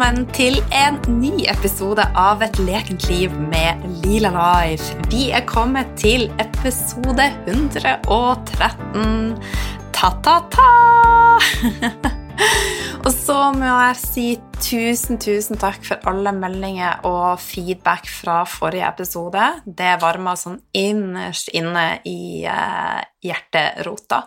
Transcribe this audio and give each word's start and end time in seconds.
velkommen 0.00 0.30
til 0.32 0.54
en 0.72 0.94
ny 1.20 1.42
episode 1.50 2.00
av 2.16 2.40
Et 2.40 2.54
lekent 2.64 3.04
liv 3.10 3.34
med 3.36 3.82
Lila 4.00 4.30
Life. 4.32 4.94
Vi 5.12 5.26
er 5.28 5.42
kommet 5.44 5.90
til 6.00 6.30
episode 6.40 7.26
113. 7.44 9.34
Ta-ta-ta! 9.92 10.70
og 13.04 13.12
så 13.12 13.36
må 13.52 13.68
jeg 13.68 14.00
si 14.00 14.26
tusen, 14.56 15.20
tusen 15.20 15.60
takk 15.60 15.84
for 15.84 16.08
alle 16.08 16.32
meldinger 16.32 17.04
og 17.04 17.36
feedback 17.44 18.08
fra 18.08 18.40
forrige 18.48 18.88
episode. 18.88 19.52
Det 19.66 19.98
varma 20.00 20.32
sånn 20.32 20.62
innerst 20.72 21.52
inne 21.52 22.00
i 22.08 22.48
uh, 22.48 23.04
hjerterota. 23.20 24.24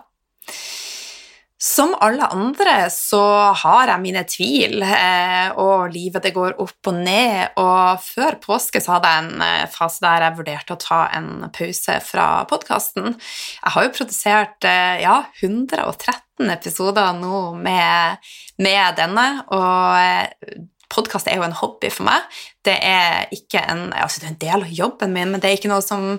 Som 1.63 1.93
alle 2.03 2.27
andre 2.27 2.89
så 2.91 3.21
har 3.55 3.87
jeg 3.87 4.03
mine 4.03 4.25
tvil, 4.27 4.81
eh, 4.83 5.53
og 5.55 5.93
livet 5.93 6.25
det 6.25 6.33
går 6.35 6.57
opp 6.59 6.89
og 6.91 6.97
ned. 6.97 7.53
Og 7.61 8.01
før 8.03 8.35
påske 8.43 8.81
så 8.83 8.97
hadde 8.97 9.11
jeg 9.13 9.23
en 9.23 9.45
eh, 9.45 9.69
fase 9.71 10.03
der 10.03 10.25
jeg 10.25 10.37
vurderte 10.41 10.75
å 10.75 10.81
ta 10.81 10.99
en 11.15 11.29
pause 11.55 11.95
fra 12.03 12.27
podkasten. 12.51 13.13
Jeg 13.15 13.75
har 13.77 13.87
jo 13.87 13.93
produsert 13.95 14.67
eh, 14.67 15.05
ja, 15.05 15.15
113 15.39 16.51
episoder 16.51 17.15
nå 17.21 17.39
med, 17.55 18.27
med 18.59 18.99
denne, 18.99 19.27
og 19.55 20.67
podkast 20.91 21.31
er 21.31 21.39
jo 21.39 21.47
en 21.47 21.55
hobby 21.61 21.87
for 21.93 22.09
meg. 22.09 22.27
Det 22.67 22.75
er 22.75 23.31
ikke 23.31 23.63
en, 23.71 23.87
altså 23.95 24.19
det 24.19 24.27
er 24.27 24.35
en 24.35 24.43
del 24.43 24.67
av 24.67 24.75
jobben 24.83 25.15
min, 25.15 25.31
men 25.31 25.39
det 25.39 25.47
er 25.47 25.61
ikke 25.61 25.71
noe 25.71 25.85
som 25.85 26.17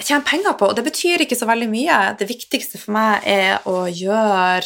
jeg 0.00 0.08
tjener 0.08 0.24
penger 0.24 0.54
på, 0.56 0.70
og 0.70 0.76
det 0.78 0.86
betyr 0.86 1.26
ikke 1.26 1.36
så 1.36 1.48
veldig 1.50 1.68
mye. 1.68 1.96
Det 2.16 2.28
viktigste 2.30 2.80
for 2.80 2.94
meg 2.96 3.26
er 3.28 3.66
å 3.68 3.84
gjøre 3.84 4.64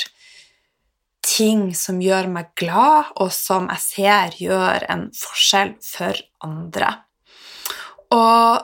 ting 1.25 1.73
som 1.75 1.99
gjør 2.05 2.29
meg 2.31 2.53
glad, 2.61 3.11
og 3.19 3.33
som 3.35 3.67
jeg 3.73 3.83
ser 3.83 4.37
gjør 4.39 4.87
en 4.93 5.09
forskjell 5.17 5.75
for 5.83 6.21
andre. 6.47 6.93
Og 8.15 8.63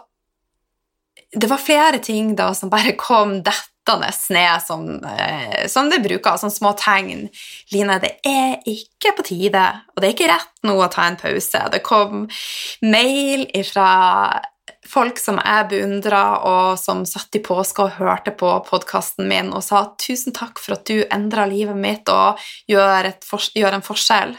det 1.31 1.51
var 1.51 1.63
flere 1.63 1.98
ting 2.03 2.35
da 2.39 2.53
som 2.55 2.71
bare 2.71 2.95
kom 2.98 3.41
dettende 3.43 4.11
ned, 4.31 4.63
som, 4.63 4.85
eh, 5.03 5.67
som 5.67 5.91
det 5.91 6.03
bruker, 6.05 6.39
som 6.39 6.51
små 6.51 6.77
tegn. 6.79 7.27
Line, 7.73 7.98
det 7.98 8.13
er 8.23 8.63
ikke 8.63 9.17
på 9.17 9.27
tide, 9.27 9.67
og 9.91 10.03
det 10.03 10.09
er 10.09 10.15
ikke 10.15 10.31
rett 10.31 10.63
nå 10.63 10.77
å 10.79 10.91
ta 10.93 11.09
en 11.09 11.19
pause. 11.19 11.65
Det 11.73 11.83
kom 11.83 12.29
mail 12.83 13.48
ifra 13.55 14.43
folk 14.91 15.19
som 15.20 15.38
jeg 15.38 15.69
beundra, 15.70 16.22
og 16.46 16.78
som 16.80 17.05
satt 17.08 17.38
i 17.38 17.42
påske 17.44 17.84
og 17.84 17.96
hørte 18.00 18.34
på 18.36 18.50
podkasten 18.66 19.28
min 19.30 19.52
og 19.55 19.64
sa 19.64 19.84
'tusen 19.96 20.34
takk 20.36 20.58
for 20.58 20.77
at 20.77 20.86
du 20.86 21.05
endra 21.10 21.46
livet 21.46 21.77
mitt 21.77 22.08
og 22.08 22.41
gjør, 22.69 23.12
for, 23.24 23.38
gjør, 23.55 23.78
en 23.78 23.86
forskjell'. 23.86 24.36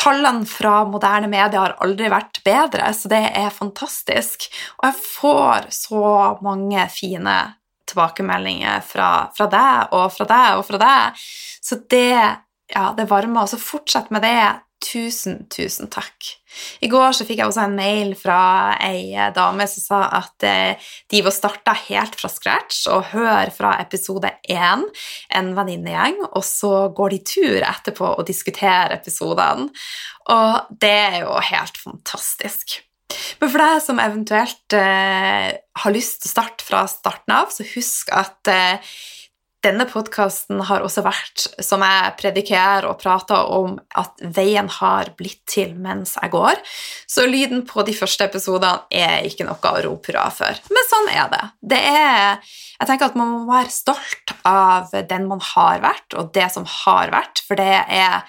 Tallene 0.00 0.46
fra 0.48 0.84
moderne 0.88 1.28
medier 1.28 1.60
har 1.60 1.76
aldri 1.84 2.08
vært 2.08 2.40
bedre, 2.44 2.92
så 2.94 3.10
det 3.12 3.24
er 3.36 3.50
fantastisk. 3.50 4.48
Og 4.80 4.88
jeg 4.88 5.02
får 5.04 5.68
så 5.70 6.38
mange 6.42 6.88
fine 6.88 7.36
tilbakemeldinger 7.86 8.80
fra, 8.80 9.28
fra 9.36 9.46
deg 9.52 9.92
og 9.92 10.08
fra 10.14 10.26
deg 10.28 10.58
og 10.58 10.64
fra 10.66 10.80
deg. 10.80 11.24
Så 11.64 11.80
det, 11.90 12.14
ja, 12.72 12.86
det 12.96 13.08
varmer. 13.10 13.46
Så 13.46 13.60
fortsett 13.60 14.10
med 14.10 14.24
det. 14.24 14.40
Tusen, 14.84 15.46
tusen 15.48 15.88
takk. 15.88 16.26
I 16.84 16.90
går 16.92 17.14
så 17.16 17.24
fikk 17.26 17.40
jeg 17.40 17.48
også 17.48 17.64
en 17.64 17.76
mail 17.76 18.12
fra 18.18 18.76
ei 18.84 19.14
dame 19.34 19.64
som 19.70 19.82
sa 19.82 20.00
at 20.20 20.44
eh, 20.46 20.90
de 21.10 21.22
var 21.24 21.34
starta 21.34 21.74
helt 21.86 22.18
fra 22.20 22.30
scratch 22.30 22.84
og 22.92 23.08
hører 23.14 23.50
fra 23.54 23.74
episode 23.82 24.30
én, 24.52 24.84
en 25.34 25.52
venninnegjeng, 25.56 26.20
og 26.30 26.44
så 26.46 26.88
går 26.94 27.16
de 27.16 27.20
tur 27.32 27.58
etterpå 27.64 28.12
og 28.12 28.26
diskuterer 28.28 28.98
episodene. 28.98 29.70
Og 30.34 30.74
det 30.84 30.96
er 31.08 31.20
jo 31.24 31.38
helt 31.50 31.80
fantastisk. 31.80 32.82
Men 33.40 33.50
for 33.50 33.60
deg 33.60 33.80
som 33.84 34.00
eventuelt 34.02 34.76
eh, 34.76 35.50
har 35.80 35.94
lyst 35.94 36.22
til 36.22 36.30
å 36.30 36.34
starte 36.36 36.66
fra 36.66 36.84
starten 36.90 37.34
av, 37.36 37.52
så 37.54 37.66
husk 37.74 38.12
at 38.14 38.52
eh, 38.52 38.94
denne 39.64 39.86
podkasten 39.88 40.60
har 40.68 40.84
også 40.84 41.02
vært, 41.04 41.46
som 41.64 41.82
jeg 41.84 42.14
predikerer 42.20 42.86
og 42.88 42.98
prater 43.00 43.50
om, 43.54 43.78
at 43.96 44.22
veien 44.36 44.68
har 44.78 45.12
blitt 45.18 45.40
til 45.50 45.74
mens 45.80 46.16
jeg 46.20 46.32
går. 46.34 46.60
Så 47.10 47.26
lyden 47.28 47.64
på 47.68 47.84
de 47.86 47.96
første 47.96 48.28
episodene 48.28 48.84
er 48.92 49.26
ikke 49.28 49.48
noe 49.48 49.58
å 49.58 49.82
rope 49.88 50.12
hurra 50.12 50.28
for. 50.34 50.62
Men 50.70 50.90
sånn 50.90 51.12
er 51.14 51.28
det. 51.32 51.42
det 51.74 51.82
er, 51.90 52.56
jeg 52.78 52.90
tenker 52.90 53.10
at 53.10 53.18
Man 53.18 53.30
må 53.30 53.44
være 53.48 53.72
stolt 53.72 54.34
av 54.48 54.92
den 55.08 55.28
man 55.30 55.40
har 55.54 55.80
vært, 55.84 56.16
og 56.18 56.32
det 56.36 56.50
som 56.52 56.66
har 56.84 57.12
vært, 57.14 57.40
for 57.46 57.58
det 57.60 57.84
er 57.84 58.24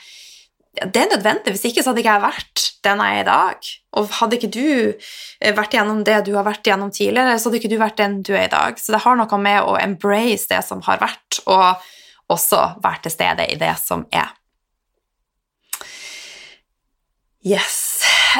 det 0.75 1.01
er 1.01 1.11
nødvendig. 1.11 1.53
Hvis 1.55 1.65
ikke 1.69 1.83
så 1.83 1.91
hadde 1.91 2.01
ikke 2.03 2.15
jeg 2.15 2.25
vært 2.25 2.63
den 2.85 3.01
jeg 3.01 3.17
er 3.17 3.23
i 3.23 3.27
dag. 3.27 3.69
Og 3.99 4.15
hadde 4.19 4.37
ikke 4.37 4.51
du 4.53 4.67
eh, 4.69 5.53
vært 5.55 5.75
gjennom 5.77 6.01
det 6.07 6.21
du 6.27 6.33
har 6.35 6.47
vært 6.47 6.67
gjennom 6.67 6.91
tidligere, 6.93 7.37
så 7.39 7.49
hadde 7.49 7.61
ikke 7.61 7.71
du 7.71 7.77
vært 7.81 7.99
den 8.01 8.17
du 8.25 8.33
er 8.35 8.47
i 8.47 8.53
dag. 8.53 8.79
Så 8.81 8.95
det 8.95 9.03
har 9.05 9.19
noe 9.19 9.41
med 9.41 9.61
å 9.63 9.77
embrace 9.79 10.49
det 10.51 10.61
som 10.67 10.83
har 10.87 11.01
vært, 11.03 11.39
og 11.45 11.85
også 12.33 12.61
være 12.83 13.05
til 13.05 13.15
stede 13.15 13.47
i 13.53 13.57
det 13.61 13.71
som 13.81 14.05
er. 14.13 14.33
Yes. 17.45 17.79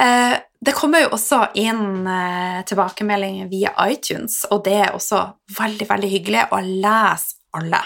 Eh, 0.02 0.36
det 0.66 0.74
kommer 0.74 1.04
jo 1.04 1.14
også 1.14 1.44
inn 1.62 2.08
eh, 2.10 2.62
tilbakemeldinger 2.66 3.50
via 3.52 3.74
iTunes, 3.86 4.42
og 4.50 4.64
det 4.66 4.80
er 4.88 4.96
også 4.98 5.22
veldig, 5.60 5.88
veldig 5.92 6.10
hyggelig 6.10 6.48
å 6.52 6.62
lese 6.66 7.38
alle. 7.56 7.84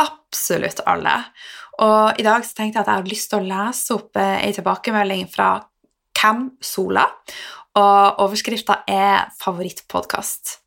Absolutt 0.00 0.80
alle. 0.88 1.18
Og 1.80 2.20
i 2.20 2.24
dag 2.26 2.44
så 2.44 2.56
tenkte 2.56 2.78
jeg 2.78 2.84
at 2.84 2.90
jeg 2.90 3.00
hadde 3.00 3.12
lyst 3.12 3.30
til 3.32 3.40
å 3.40 3.48
lese 3.48 3.94
opp 3.96 4.18
ei 4.20 4.48
eh, 4.50 4.54
tilbakemelding 4.56 5.28
fra 5.32 5.52
Cam 6.16 6.50
Sola, 6.60 7.06
og 7.80 8.24
overskrifta 8.26 8.82
er 8.88 9.30
'Favorittpodkast'. 9.40 10.58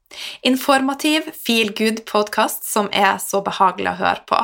Informativ, 0.46 1.30
feel 1.34 1.74
good-podkast 1.74 2.66
som 2.70 2.90
er 2.94 3.18
så 3.18 3.42
behagelig 3.46 3.94
å 3.94 4.00
høre 4.02 4.24
på. 4.30 4.40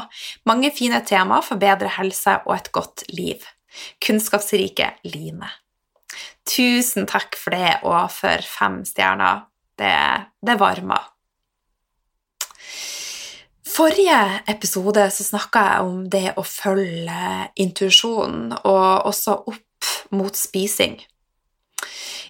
Mange 0.50 0.72
fine 0.74 1.02
temaer 1.06 1.46
for 1.46 1.62
bedre 1.62 1.92
helse 2.00 2.40
og 2.46 2.56
et 2.56 2.72
godt 2.74 3.06
liv. 3.14 3.46
Kunnskapsrike 4.02 4.96
Line. 5.06 5.50
Tusen 6.50 7.06
takk 7.10 7.38
for 7.38 7.54
det, 7.54 7.80
og 7.86 8.10
for 8.12 8.42
fem 8.42 8.82
stjerner. 8.88 9.46
Det, 9.78 9.94
det 10.42 10.58
varmer. 10.60 11.06
Forrige 13.80 14.42
episode 14.52 15.06
så 15.08 15.24
snakka 15.24 15.60
jeg 15.64 15.84
om 15.88 16.00
det 16.12 16.34
å 16.36 16.42
følge 16.44 17.20
intuisjonen, 17.64 18.50
og 18.68 19.06
også 19.08 19.38
opp 19.48 19.92
mot 20.20 20.36
spising. 20.36 20.98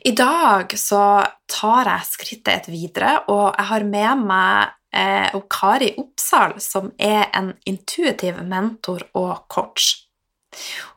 I 0.05 0.11
dag 0.13 0.75
så 0.77 0.99
tar 1.49 1.89
jeg 1.89 2.09
skrittet 2.11 2.51
et 2.53 2.69
videre, 2.69 3.15
og 3.33 3.47
jeg 3.47 3.65
har 3.71 3.87
med 3.95 4.21
meg 4.29 4.75
eh, 4.93 5.39
Kari 5.49 5.89
Oppsal, 5.97 6.59
som 6.61 6.91
er 7.01 7.25
en 7.33 7.55
intuitiv 7.65 8.37
mentor 8.45 9.07
og 9.17 9.49
coach. 9.49 9.89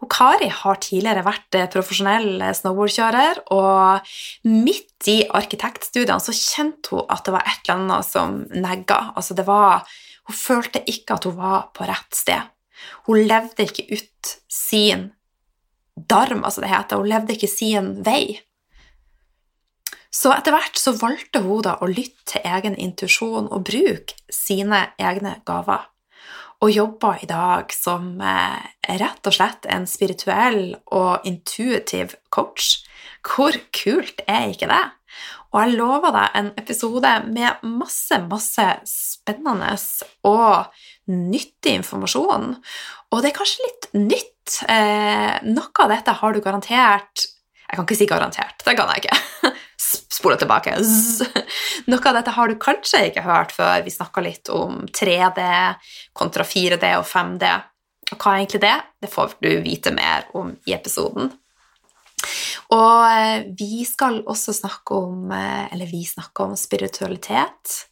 Og 0.04 0.12
Kari 0.12 0.52
har 0.52 0.84
tidligere 0.84 1.24
vært 1.24 1.56
eh, 1.56 1.68
profesjonell 1.72 2.44
snowboardkjører, 2.60 3.46
og 3.56 4.14
midt 4.52 5.08
i 5.16 5.22
arkitektstudiene 5.32 6.20
så 6.20 6.36
kjente 6.36 6.92
hun 6.92 7.08
at 7.08 7.24
det 7.24 7.38
var 7.40 7.48
et 7.48 7.64
eller 7.64 7.86
annet 7.86 8.12
som 8.12 8.42
negga. 8.52 9.06
Altså 9.16 9.40
det 9.40 9.48
var 9.48 9.88
hun 10.28 10.38
følte 10.38 10.82
ikke 10.88 11.16
at 11.18 11.26
hun 11.26 11.36
var 11.38 11.70
på 11.76 11.86
rett 11.88 12.14
sted. 12.14 12.48
Hun 13.06 13.24
levde 13.26 13.66
ikke 13.66 13.86
ut 13.94 14.32
sin 14.50 15.10
darm, 15.96 16.44
altså 16.44 16.62
det 16.62 16.70
heter. 16.72 17.00
Hun 17.02 17.10
levde 17.10 17.36
ikke 17.36 17.50
sin 17.50 17.94
vei. 18.06 18.40
Så 20.12 20.32
etter 20.34 20.52
hvert 20.54 20.76
så 20.76 20.92
valgte 20.98 21.40
hun 21.44 21.64
da 21.64 21.78
å 21.80 21.88
lytte 21.88 22.34
til 22.34 22.44
egen 22.44 22.76
intuisjon 22.76 23.48
og 23.48 23.64
bruke 23.68 24.18
sine 24.32 24.84
egne 25.00 25.38
gaver. 25.48 25.88
Og 26.62 26.70
jobber 26.70 27.18
i 27.22 27.26
dag 27.26 27.72
som 27.74 28.20
eh, 28.22 28.62
rett 29.00 29.26
og 29.26 29.34
slett 29.34 29.66
en 29.66 29.86
spirituell 29.90 30.76
og 30.94 31.26
intuitiv 31.26 32.14
coach. 32.30 32.84
Hvor 33.26 33.56
kult 33.74 34.22
er 34.30 34.52
ikke 34.52 34.70
det? 34.70 34.84
Og 35.52 35.58
jeg 35.60 35.74
lover 35.76 36.14
deg 36.14 36.36
en 36.38 36.52
episode 36.62 37.10
med 37.28 37.64
masse, 37.66 38.16
masse 38.30 38.68
spennende 38.88 39.74
og 40.28 40.70
nyttig 41.10 41.74
informasjon. 41.80 42.54
Og 43.12 43.20
det 43.20 43.32
er 43.32 43.36
kanskje 43.36 43.66
litt 43.66 43.90
nytt. 43.98 44.56
Eh, 44.70 45.34
noe 45.50 45.84
av 45.84 45.92
dette 45.92 46.14
har 46.18 46.34
du 46.34 46.40
garantert 46.42 47.28
Jeg 47.62 47.76
kan 47.78 47.86
ikke 47.86 47.96
si 47.96 48.08
garantert, 48.10 48.64
det 48.66 48.74
kan 48.76 48.90
jeg 48.90 49.04
ikke. 49.04 49.52
Spole 50.12 50.36
tilbake. 50.38 50.76
Noe 51.90 52.08
av 52.08 52.16
dette 52.18 52.34
har 52.36 52.48
du 52.48 52.56
kanskje 52.60 53.06
ikke 53.08 53.24
hørt 53.26 53.54
før 53.56 53.82
vi 53.84 53.92
snakka 53.94 54.24
litt 54.24 54.50
om 54.52 54.84
3D 54.86 55.42
kontra 56.16 56.46
4D 56.46 56.94
og 57.00 57.06
5D. 57.08 57.52
Og 58.12 58.18
hva 58.18 58.34
er 58.34 58.42
egentlig 58.42 58.62
det? 58.62 58.76
Det 59.02 59.10
får 59.10 59.38
du 59.42 59.50
vite 59.64 59.92
mer 59.94 60.28
om 60.38 60.52
i 60.68 60.74
episoden. 60.76 61.32
Og 62.72 62.98
eh, 63.08 63.46
vi 63.58 63.82
skal 63.88 64.20
også 64.30 64.54
snakke 64.54 64.94
om 64.94 65.32
eh, 65.34 65.72
Eller 65.74 65.90
vi 65.90 66.04
snakker 66.06 66.52
om 66.52 66.56
spiritualitet. 66.56 67.88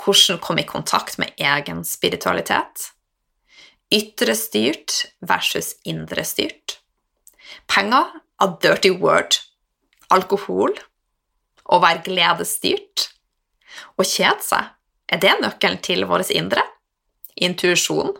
Hvordan 0.00 0.40
komme 0.42 0.64
i 0.64 0.68
kontakt 0.68 1.18
med 1.18 1.34
egen 1.38 1.84
spiritualitet. 1.86 2.90
Ytre 3.94 4.34
styrt 4.34 5.04
versus 5.22 5.74
indre 5.84 6.24
styrt. 6.26 6.80
Penger, 7.70 8.10
a 8.40 8.48
dirty 8.62 8.90
word. 8.90 9.38
Alkohol, 10.10 10.74
å 11.70 11.80
være 11.82 12.04
gledesstyrt. 12.06 13.08
Å 13.98 14.06
kjede 14.06 14.44
seg, 14.44 14.70
er 15.10 15.20
det 15.22 15.34
nøkkelen 15.40 15.80
til 15.84 16.06
vårt 16.08 16.32
indre? 16.34 16.62
Intuisjon. 17.34 18.14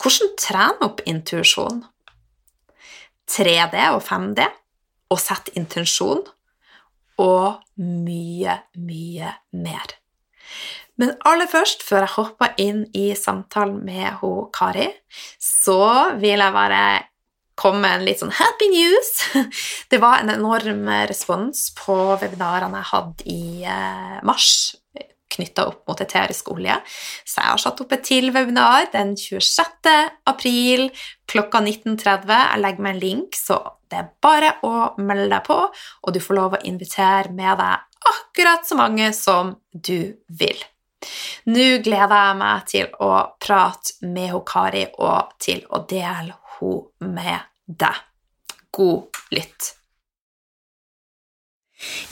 Hvordan 0.00 0.34
trene 0.40 0.86
opp 0.86 1.02
intuisjon? 1.08 1.84
3D 3.30 3.86
og 3.94 4.02
5D, 4.02 4.46
og 5.10 5.18
sette 5.22 5.54
intensjon, 5.58 6.24
og 7.20 7.60
mye, 7.78 8.56
mye 8.80 9.34
mer. 9.54 9.96
Men 11.00 11.14
aller 11.24 11.48
først, 11.48 11.84
før 11.86 12.04
jeg 12.04 12.14
hopper 12.16 12.56
inn 12.60 12.82
i 12.96 13.10
samtalen 13.16 13.78
med 13.86 14.18
ho 14.20 14.50
Kari, 14.52 14.88
så 15.40 16.16
vil 16.20 16.42
jeg 16.42 16.56
bare 16.56 16.82
komme 17.60 17.84
med 17.84 17.98
en 17.98 18.06
litt 18.08 18.22
sånn 18.22 18.34
happy 18.34 18.70
news. 18.72 19.12
Det 19.92 20.00
var 20.02 20.20
en 20.22 20.32
enorm 20.34 20.88
respons 21.10 21.68
på 21.78 21.96
webinarene 22.20 22.80
jeg 22.80 22.92
hadde 22.94 23.28
i 23.30 23.42
eh, 23.68 24.20
mars 24.26 24.52
knytta 25.30 25.66
opp 25.70 25.84
mot 25.88 26.00
eterisk 26.02 26.50
olje. 26.54 26.76
Så 27.24 27.40
jeg 27.40 27.52
har 27.52 27.60
satt 27.62 27.82
opp 27.84 27.92
et 27.94 28.06
til 28.06 28.32
webinar 28.34 28.88
den 28.94 29.14
26. 29.18 29.92
april 30.30 30.88
klokka 31.30 31.62
19.30. 31.62 32.32
Jeg 32.34 32.64
legger 32.64 32.86
meg 32.86 32.96
en 32.96 33.04
link, 33.04 33.38
så 33.38 33.60
det 33.90 34.00
er 34.00 34.10
bare 34.22 34.56
å 34.66 34.74
melde 34.98 35.30
deg 35.32 35.46
på, 35.46 35.60
og 35.70 36.14
du 36.14 36.20
får 36.22 36.38
lov 36.38 36.58
å 36.58 36.64
invitere 36.66 37.32
med 37.34 37.60
deg 37.60 37.86
akkurat 38.10 38.66
så 38.66 38.78
mange 38.78 39.10
som 39.16 39.54
du 39.72 40.12
vil. 40.40 40.60
Nå 41.48 41.80
gleder 41.84 42.26
jeg 42.26 42.38
meg 42.40 42.66
til 42.68 42.90
å 43.00 43.12
prate 43.40 44.10
med 44.12 44.36
Kari 44.48 44.84
og 45.00 45.32
til 45.40 45.64
å 45.70 45.84
dele 45.88 46.34
henne 46.34 47.08
med 47.16 47.49
deg. 47.78 48.00
God 48.74 49.20
lytt. 49.34 49.74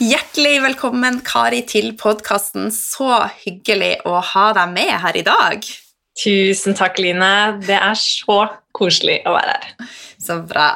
Hjertelig 0.01 0.63
velkommen, 0.63 1.19
Kari, 1.25 1.61
til 1.67 1.91
podkasten. 1.99 2.71
Så 2.73 3.11
hyggelig 3.43 3.99
å 4.07 4.17
ha 4.31 4.49
deg 4.57 4.73
med 4.73 4.95
her 5.03 5.19
i 5.19 5.25
dag. 5.25 5.67
Tusen 6.19 6.75
takk, 6.75 6.97
Line. 6.99 7.59
Det 7.63 7.77
er 7.77 7.95
så 7.99 8.41
koselig 8.75 9.19
å 9.29 9.35
være 9.35 9.55
her. 9.55 9.91
Så 10.19 10.39
bra. 10.49 10.71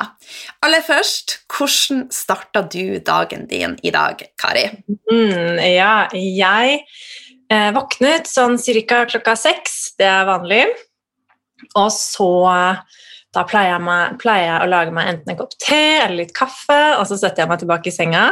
Aller 0.63 0.83
først, 0.85 1.39
hvordan 1.51 2.05
starta 2.13 2.63
du 2.63 2.99
dagen 3.03 3.47
din 3.49 3.75
i 3.83 3.91
dag, 3.91 4.21
Kari? 4.39 4.69
Mm, 5.11 5.59
ja, 5.73 6.07
jeg 6.13 6.79
eh, 7.49 7.69
våknet 7.75 8.29
sånn 8.29 8.59
ca. 8.61 9.03
klokka 9.09 9.35
seks. 9.39 9.95
Det 9.99 10.07
er 10.07 10.29
vanlig. 10.29 10.63
Og 11.73 11.89
så 11.91 12.31
da 13.33 13.41
pleier 13.49 13.73
jeg, 13.73 13.81
meg, 13.81 14.17
pleier 14.21 14.45
jeg, 14.45 14.57
å 14.61 14.69
lage 14.69 14.93
meg 14.93 15.09
enten 15.09 15.33
en 15.33 15.37
kopp 15.39 15.55
te 15.57 15.81
eller 16.03 16.19
litt 16.21 16.35
kaffe, 16.37 16.79
og 16.99 17.07
så 17.09 17.17
setter 17.17 17.43
jeg 17.43 17.49
meg 17.49 17.63
tilbake 17.63 17.89
i 17.89 17.95
senga. 17.95 18.25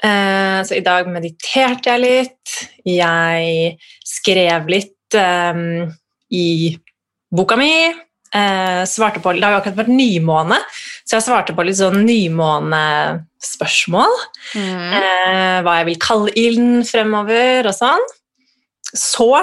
Eh, 0.00 0.60
så 0.64 0.78
i 0.78 0.84
dag 0.84 1.08
mediterte 1.12 1.92
jeg 1.92 2.04
litt. 2.04 2.54
Jeg 2.88 3.74
skrev 4.06 4.70
litt 4.72 5.18
eh, 5.20 5.60
i 6.32 6.46
boka 7.30 7.58
mi. 7.60 7.74
Eh, 8.30 8.86
svarte 8.86 9.18
på, 9.20 9.32
Det 9.32 9.42
har 9.42 9.52
jo 9.56 9.58
akkurat 9.58 9.80
vært 9.82 9.90
nymåne, 9.90 10.54
så 11.02 11.16
jeg 11.16 11.24
svarte 11.26 11.50
på 11.56 11.64
litt 11.66 11.80
sånn 11.80 12.04
nymånespørsmål. 12.06 14.14
Mm. 14.54 14.92
Eh, 15.00 15.58
hva 15.66 15.72
jeg 15.80 15.88
vil 15.90 15.98
kalle 16.04 16.30
ilden 16.38 16.84
fremover 16.86 17.66
og 17.66 17.74
sånn. 17.74 18.04
Så 18.94 19.34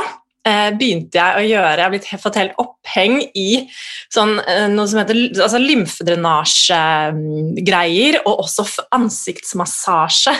begynte 0.77 1.17
jeg 1.19 1.35
å 1.35 1.43
gjøre 1.43 1.77
Jeg 1.77 1.85
har 1.85 1.93
blitt, 1.93 2.21
fått 2.21 2.39
helt 2.39 2.59
oppheng 2.61 3.15
i 3.37 3.69
sånn, 4.13 4.33
eh, 4.43 4.67
noe 4.71 4.87
som 4.89 4.99
heter 5.01 5.15
altså, 5.43 5.59
lymfedrenasjegreier, 5.61 8.15
og 8.23 8.33
også 8.45 8.63
ansiktsmassasje. 8.95 10.35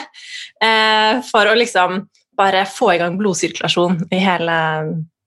Eh, 0.63 1.13
for 1.27 1.43
å 1.49 1.57
liksom 1.57 1.89
bare 2.37 2.65
få 2.69 2.87
i 2.93 2.99
gang 3.01 3.17
blodsirkulasjon 3.19 3.95
i 4.13 4.19
hele, 4.21 4.57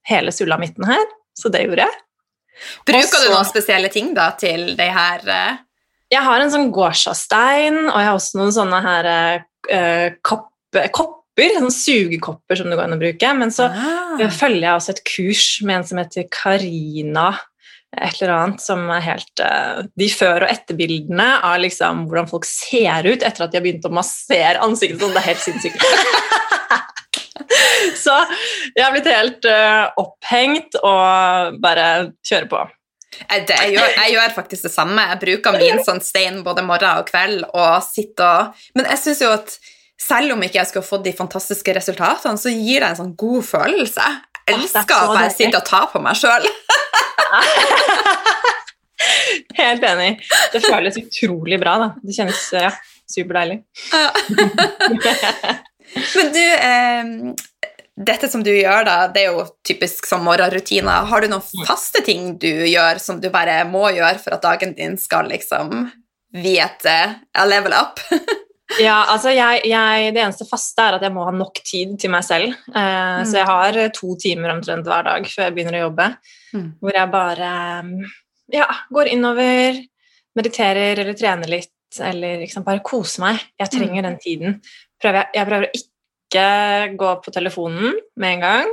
hele 0.09 0.31
sulamitten 0.35 0.85
her. 0.89 1.05
Så 1.37 1.49
det 1.53 1.63
gjorde 1.67 1.85
jeg. 1.87 1.95
Bruker 2.87 3.05
også, 3.05 3.23
du 3.25 3.29
noen 3.33 3.49
spesielle 3.49 3.91
ting 3.93 4.07
da 4.17 4.27
til 4.39 4.61
det 4.79 4.91
her? 4.95 5.21
Jeg 6.11 6.23
har 6.27 6.39
en 6.43 6.53
sånn 6.53 6.73
gårdsastein, 6.75 7.77
og 7.89 7.99
jeg 7.99 8.07
har 8.09 8.17
også 8.17 8.39
noen 8.41 8.55
sånne 8.55 8.79
her 8.85 9.05
eh, 9.71 10.09
kopp, 10.27 10.47
kopp 10.95 11.20
kopper, 11.41 11.59
sånne 11.59 11.77
sugekopper 11.77 12.61
som 12.61 12.71
det 12.71 12.79
går 12.79 12.89
an 12.89 12.97
å 12.97 13.01
bruke. 13.01 13.35
Men 13.39 13.55
så 13.55 13.69
ah. 13.71 14.27
følger 14.29 14.67
jeg 14.67 14.75
også 14.75 14.97
et 14.97 15.05
kurs 15.09 15.47
med 15.65 15.81
en 15.81 15.89
som 15.91 16.03
heter 16.03 16.29
Karina 16.35 17.31
et 17.99 18.21
eller 18.23 18.35
annet 18.37 18.63
som 18.63 18.85
er 18.95 19.03
helt 19.03 19.43
uh, 19.43 19.83
De 19.99 20.07
før- 20.15 20.45
og 20.47 20.53
etterbildene 20.53 21.27
av 21.47 21.59
liksom 21.63 22.05
hvordan 22.11 22.29
folk 22.31 22.47
ser 22.47 23.09
ut 23.09 23.25
etter 23.27 23.45
at 23.45 23.51
de 23.51 23.59
har 23.59 23.65
begynt 23.65 23.89
å 23.89 23.95
massere 23.95 24.63
ansiktet 24.63 25.03
sånn, 25.03 25.15
det 25.17 25.23
er 25.25 25.31
helt 25.33 25.43
sinnssykt. 25.43 25.87
så 28.05 28.15
jeg 28.77 28.85
har 28.85 28.95
blitt 28.95 29.11
helt 29.11 29.49
uh, 29.51 29.91
opphengt 29.99 30.79
og 30.85 31.59
bare 31.63 31.89
kjører 32.23 32.51
på. 32.53 32.63
Jeg, 33.19 33.43
det, 33.49 33.57
jeg, 33.59 33.75
gjør, 33.75 33.91
jeg, 33.97 34.13
gjør, 34.15 34.33
faktisk 34.37 34.69
det 34.69 34.73
samme. 34.73 35.09
Jeg 35.11 35.21
bruker 35.25 35.59
min 35.59 35.83
sånn 35.85 35.99
stein 36.05 36.41
både 36.47 36.63
morgen 36.65 37.03
og 37.03 37.11
kveld 37.11 37.43
og 37.51 37.83
sitter 37.85 38.53
og 38.55 38.63
Men 38.79 38.87
jeg 38.93 39.03
syns 39.03 39.25
jo 39.25 39.33
at 39.35 39.57
selv 40.01 40.33
om 40.35 40.43
ikke 40.45 40.59
jeg 40.61 40.69
skulle 40.71 40.87
fått 40.87 41.05
de 41.05 41.13
fantastiske 41.17 41.75
resultatene, 41.77 42.39
så 42.41 42.49
gir 42.53 42.81
det 42.81 42.89
en 42.93 43.01
sånn 43.03 43.17
god 43.21 43.43
følelse. 43.47 44.07
Jeg 44.49 44.57
elsker 44.57 44.97
å 44.97 45.13
bare 45.13 45.35
sitte 45.35 45.59
og 45.61 45.67
ta 45.69 45.81
på 45.93 45.99
meg 46.03 46.15
sjøl. 46.19 46.45
Helt 49.61 49.85
enig. 49.87 50.11
Det 50.53 50.61
føles 50.65 50.97
utrolig 51.01 51.59
bra. 51.61 51.73
da. 51.85 51.89
Det 52.03 52.13
kjennes 52.17 52.41
ja, 52.57 52.73
superdeilig. 53.11 53.59
Men 56.17 56.27
du, 56.35 56.43
eh, 56.43 57.05
dette 58.11 58.27
som 58.33 58.43
du 58.47 58.53
gjør, 58.55 58.85
da, 58.89 58.97
det 59.13 59.21
er 59.25 59.29
jo 59.35 59.41
typisk 59.67 60.07
som 60.09 60.21
morgenrutiner. 60.27 60.99
Har 61.11 61.19
du 61.23 61.27
noen 61.31 61.67
faste 61.69 62.01
ting 62.07 62.23
du 62.41 62.49
gjør 62.49 62.95
som 63.03 63.21
du 63.23 63.29
bare 63.33 63.57
må 63.69 63.85
gjøre 63.95 64.19
for 64.23 64.31
at 64.37 64.47
dagen 64.47 64.71
din 64.79 64.95
skal 65.01 65.25
liksom 65.31 65.67
vite 66.33 66.99
a 67.37 67.45
level 67.49 67.73
up? 67.77 68.01
Ja, 68.79 69.01
altså 69.11 69.33
jeg, 69.35 69.65
jeg, 69.67 70.13
Det 70.15 70.23
eneste 70.23 70.47
faste 70.47 70.85
er 70.85 70.99
at 70.99 71.03
jeg 71.03 71.15
må 71.15 71.25
ha 71.27 71.33
nok 71.35 71.59
tid 71.67 71.97
til 71.99 72.13
meg 72.13 72.23
selv. 72.27 72.55
Eh, 72.71 73.19
mm. 73.21 73.27
Så 73.27 73.41
jeg 73.41 73.49
har 73.49 73.79
to 73.97 74.15
timer 74.21 74.55
omtrent 74.55 74.87
hver 74.87 75.07
dag 75.09 75.27
før 75.27 75.49
jeg 75.49 75.57
begynner 75.57 75.81
å 75.81 75.85
jobbe, 75.89 76.09
mm. 76.55 76.69
hvor 76.79 76.99
jeg 77.01 77.13
bare 77.15 77.53
ja, 78.55 78.69
går 78.91 79.13
innover, 79.15 79.81
mediterer 80.39 81.03
eller 81.03 81.19
trener 81.19 81.51
litt, 81.51 81.75
eller 81.99 82.45
liksom 82.45 82.67
bare 82.67 82.85
koser 82.87 83.25
meg. 83.27 83.43
Jeg 83.59 83.75
trenger 83.75 84.03
mm. 84.03 84.07
den 84.09 84.21
tiden. 84.23 84.61
Prøver 85.01 85.35
jeg, 85.35 85.49
prøver 85.49 85.67
å 85.67 85.81
ikke 85.81 86.47
gå 87.01 87.17
på 87.25 87.35
telefonen 87.35 87.99
med 88.23 88.37
en 88.37 88.47
gang. 88.47 88.73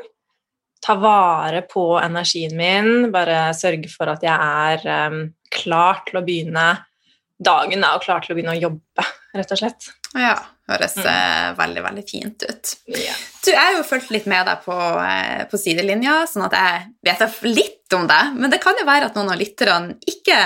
Ta 0.84 0.94
vare 1.02 1.64
på 1.66 1.96
energien 2.00 2.54
min, 2.58 3.10
bare 3.14 3.48
sørge 3.58 3.90
for 3.90 4.14
at 4.14 4.22
jeg 4.24 4.38
er 4.38 5.10
um, 5.10 5.24
klar 5.54 6.04
til 6.06 6.20
å 6.20 6.26
begynne 6.26 6.68
dagen 7.38 7.82
da, 7.82 7.96
og 7.96 8.06
klar 8.06 8.22
til 8.24 8.34
å 8.34 8.38
begynne 8.38 8.56
å 8.56 8.62
jobbe, 8.62 9.06
rett 9.40 9.54
og 9.54 9.60
slett. 9.60 9.90
Ja, 10.18 10.36
høres 10.72 10.96
mm. 10.98 11.08
Eh, 11.12 11.48
veldig, 11.58 11.84
veldig 11.86 12.04
fint 12.08 12.44
ut. 12.48 12.74
Yeah. 12.90 13.22
Du 13.46 13.52
har 13.56 13.78
jo 13.78 13.86
fulgt 13.88 14.12
litt 14.14 14.28
med 14.30 14.48
deg 14.50 14.64
på, 14.66 14.76
eh, 15.04 15.46
på, 15.50 15.60
sidelinja, 15.62 16.20
sånn 16.30 16.48
at 16.48 16.58
jeg 16.58 16.88
vet 17.08 17.40
litt 17.48 17.96
om 17.96 18.08
deg. 18.10 18.34
men 18.36 18.52
det 18.52 18.60
kan 18.64 18.76
jo 18.80 18.88
være 18.88 19.08
at 19.08 19.16
noen 19.16 19.32
av 19.32 19.40
lytterne 19.40 19.96
ikke 20.10 20.40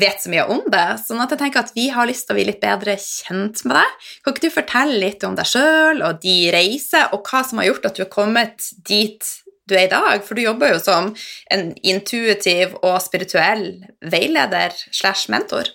vet 0.00 0.22
så 0.22 0.30
mye 0.32 0.46
om 0.48 0.62
det, 0.72 0.86
sånn 1.04 1.20
at 1.20 1.34
jeg 1.34 1.42
tenker 1.42 1.64
at 1.64 1.74
vi 1.76 1.88
har 1.92 2.08
lyst 2.08 2.26
til 2.26 2.34
å 2.34 2.38
bli 2.38 2.46
litt 2.48 2.62
bedre 2.62 2.96
kjent 2.96 3.64
med 3.66 3.76
deg. 3.76 4.08
Kan 4.24 4.34
ikke 4.34 4.46
du 4.46 4.54
fortelle 4.54 5.00
litt 5.02 5.26
om 5.26 5.36
deg 5.36 5.50
sjøl 5.50 6.00
og 6.06 6.22
de 6.24 6.38
reiser, 6.54 7.10
og 7.12 7.26
hva 7.26 7.42
som 7.46 7.60
har 7.60 7.70
gjort 7.70 7.90
at 7.90 7.98
du 7.98 8.04
har 8.06 8.12
kommet 8.12 8.70
dit 8.88 9.32
du 9.70 9.76
er 9.76 9.86
i 9.86 9.92
dag? 9.92 10.24
For 10.26 10.38
du 10.38 10.44
jobber 10.44 10.72
jo 10.74 10.80
som 10.82 11.12
en 11.52 11.68
intuitiv 11.86 12.78
og 12.80 12.96
spirituell 13.04 13.66
veileder 14.00 14.74
slash 14.88 15.28
mentor. 15.32 15.68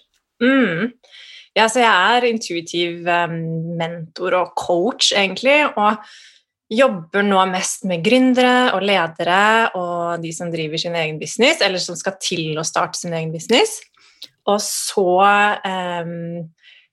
Mm. 0.44 0.92
Ja, 1.56 1.70
så 1.72 1.80
jeg 1.80 2.18
er 2.18 2.28
intuitiv 2.28 3.06
um, 3.08 3.36
mentor 3.80 4.36
og 4.42 4.56
coach, 4.60 5.14
egentlig. 5.16 5.62
Og 5.80 6.02
jobber 6.72 7.24
nå 7.24 7.44
mest 7.52 7.86
med 7.88 8.04
gründere 8.06 8.74
og 8.74 8.84
ledere 8.84 9.70
og 9.78 10.24
de 10.24 10.32
som 10.34 10.50
driver 10.52 10.82
sin 10.82 10.98
egen 10.98 11.20
business, 11.22 11.62
eller 11.62 11.80
som 11.82 11.98
skal 11.98 12.18
til 12.22 12.58
å 12.58 12.66
starte 12.66 13.00
sin 13.00 13.14
egen 13.16 13.32
business. 13.34 13.80
Og 14.50 14.60
så 14.62 15.06
um, 15.66 16.44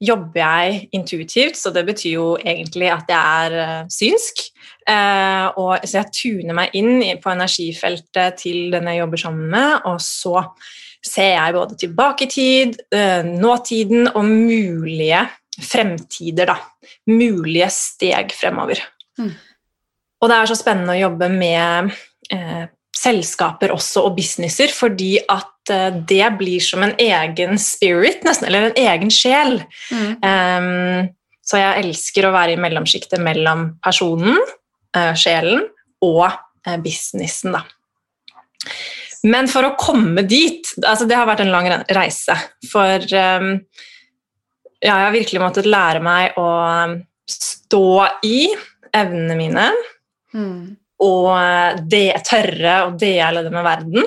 jobber 0.02 0.40
jeg 0.40 0.86
intuitivt, 0.96 1.58
så 1.58 1.72
det 1.74 1.84
betyr 1.88 2.14
jo 2.14 2.28
egentlig 2.38 2.90
at 2.92 3.10
jeg 3.10 3.48
er 3.48 3.58
uh, 3.58 3.90
synsk. 3.92 4.46
Uh, 4.86 5.48
og, 5.58 5.82
så 5.84 6.00
jeg 6.00 6.14
tuner 6.16 6.58
meg 6.58 6.78
inn 6.78 7.02
på 7.22 7.34
energifeltet 7.34 8.40
til 8.42 8.72
den 8.74 8.88
jeg 8.90 9.02
jobber 9.02 9.24
sammen 9.26 9.50
med, 9.52 9.76
og 9.90 10.00
så 10.02 10.46
ser 11.02 11.34
jeg 11.34 11.54
både 11.56 11.78
tilbake 11.80 12.26
i 12.26 12.30
tid, 12.30 12.76
eh, 12.94 13.24
nåtiden 13.26 14.10
og 14.12 14.24
mulige 14.28 15.24
fremtider. 15.62 16.52
Da. 16.52 16.58
Mulige 17.10 17.68
steg 17.74 18.34
fremover. 18.36 18.80
Mm. 19.18 19.32
Og 20.22 20.30
det 20.30 20.36
er 20.38 20.50
så 20.50 20.58
spennende 20.58 20.94
å 20.94 21.02
jobbe 21.02 21.28
med 21.32 21.90
eh, 22.30 22.70
selskaper 23.02 23.72
også, 23.74 24.06
og 24.06 24.16
businesser, 24.16 24.72
fordi 24.74 25.16
at 25.20 25.72
eh, 25.72 25.90
det 26.08 26.28
blir 26.38 26.62
som 26.62 26.84
en 26.86 26.94
egen 27.00 27.58
spirit, 27.60 28.22
nesten, 28.26 28.48
eller 28.48 28.70
en 28.70 28.80
egen 28.84 29.12
sjel. 29.12 29.58
Mm. 29.90 30.12
Um, 30.22 31.10
så 31.42 31.58
jeg 31.58 31.82
elsker 31.82 32.28
å 32.28 32.34
være 32.34 32.54
i 32.54 32.60
mellomsjiktet 32.62 33.20
mellom 33.22 33.72
personen, 33.82 34.38
eh, 34.96 35.12
sjelen, 35.18 35.66
og 36.02 36.26
uh, 36.28 36.76
businessen, 36.82 37.56
da. 37.58 37.64
Men 39.28 39.46
for 39.50 39.66
å 39.66 39.76
komme 39.78 40.24
dit 40.26 40.66
altså 40.82 41.06
Det 41.06 41.14
har 41.14 41.28
vært 41.28 41.44
en 41.44 41.52
lang 41.54 41.68
reise. 41.94 42.34
For 42.70 43.04
um, 43.14 43.54
ja, 44.82 44.96
jeg 44.96 45.06
har 45.06 45.14
virkelig 45.14 45.42
måttet 45.42 45.68
lære 45.70 46.02
meg 46.02 46.38
å 46.40 46.46
stå 47.30 47.86
i 48.26 48.46
evnene 48.92 49.38
mine 49.38 49.70
Mm. 50.32 50.78
og 51.04 51.80
det, 51.92 52.06
tørre 52.24 52.76
å 52.86 52.92
dele 52.96 53.42
det 53.44 53.50
med 53.52 53.66
verden. 53.66 54.06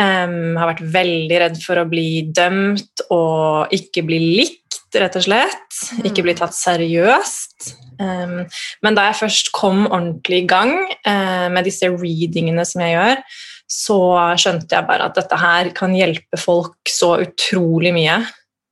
Um, 0.00 0.56
har 0.56 0.70
vært 0.72 0.86
veldig 0.94 1.38
redd 1.42 1.60
for 1.62 1.78
å 1.78 1.86
bli 1.86 2.24
dømt 2.34 3.04
og 3.12 3.70
ikke 3.76 4.02
bli 4.08 4.18
likt, 4.40 4.88
rett 4.96 5.18
og 5.20 5.26
slett. 5.26 5.80
Ikke 6.02 6.24
bli 6.26 6.34
tatt 6.38 6.56
seriøst. 6.56 7.70
Um, 8.00 8.40
men 8.82 8.96
da 8.96 9.10
jeg 9.10 9.20
først 9.20 9.52
kom 9.54 9.84
ordentlig 9.84 10.42
i 10.42 10.48
gang 10.48 10.74
uh, 11.04 11.46
med 11.52 11.68
disse 11.68 11.90
readingene 11.92 12.64
som 12.66 12.82
jeg 12.82 12.96
gjør, 12.96 13.22
så 13.70 14.00
skjønte 14.40 14.74
jeg 14.74 14.86
bare 14.88 15.06
at 15.06 15.18
dette 15.18 15.38
her 15.38 15.70
kan 15.76 15.94
hjelpe 15.94 16.38
folk 16.40 16.90
så 16.90 17.14
utrolig 17.22 17.92
mye. 17.94 18.18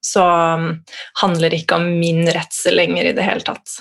Så 0.05 0.23
um, 0.23 0.73
handler 1.23 1.55
ikke 1.55 1.79
om 1.79 1.87
min 2.01 2.25
redsel 2.27 2.79
lenger 2.79 3.11
i 3.11 3.15
det 3.15 3.27
hele 3.27 3.47
tatt. 3.47 3.79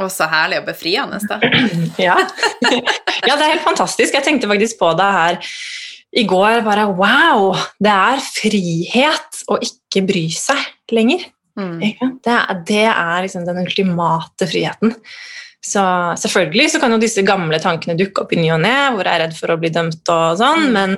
Og 0.00 0.08
så 0.12 0.28
herlig 0.30 0.60
og 0.62 0.68
befriende, 0.68 1.20
da. 1.28 1.40
Ja. 2.08 2.16
ja, 3.28 3.34
det 3.34 3.40
er 3.40 3.52
helt 3.54 3.66
fantastisk. 3.66 4.16
Jeg 4.16 4.24
tenkte 4.26 4.48
faktisk 4.50 4.80
på 4.80 4.92
det 4.98 5.10
her 5.16 5.40
i 6.20 6.24
går. 6.28 6.62
Bare 6.66 6.88
wow! 6.92 7.50
Det 7.80 7.92
er 7.92 8.24
frihet 8.24 9.44
å 9.48 9.60
ikke 9.64 10.04
bry 10.08 10.26
seg 10.34 10.92
lenger. 10.92 11.28
Mm. 11.60 11.80
Det 12.24 12.32
er, 12.32 12.62
det 12.68 12.86
er 12.88 13.26
liksom 13.26 13.44
den 13.48 13.60
ultimate 13.64 14.48
friheten. 14.48 14.96
Så 15.60 15.80
selvfølgelig 16.16 16.70
så 16.72 16.78
kan 16.80 16.94
jo 16.94 16.98
disse 17.02 17.20
gamle 17.26 17.58
tankene 17.60 17.92
dukke 17.98 18.22
opp 18.22 18.30
i 18.32 18.38
ny 18.40 18.46
og 18.54 18.62
ne, 18.62 18.72
hvor 18.94 19.04
jeg 19.04 19.12
er 19.18 19.22
redd 19.26 19.34
for 19.36 19.52
å 19.52 19.58
bli 19.60 19.68
dømt 19.74 20.08
og 20.08 20.38
sånn, 20.40 20.62
Mm. 20.70 20.72
men, 20.72 20.94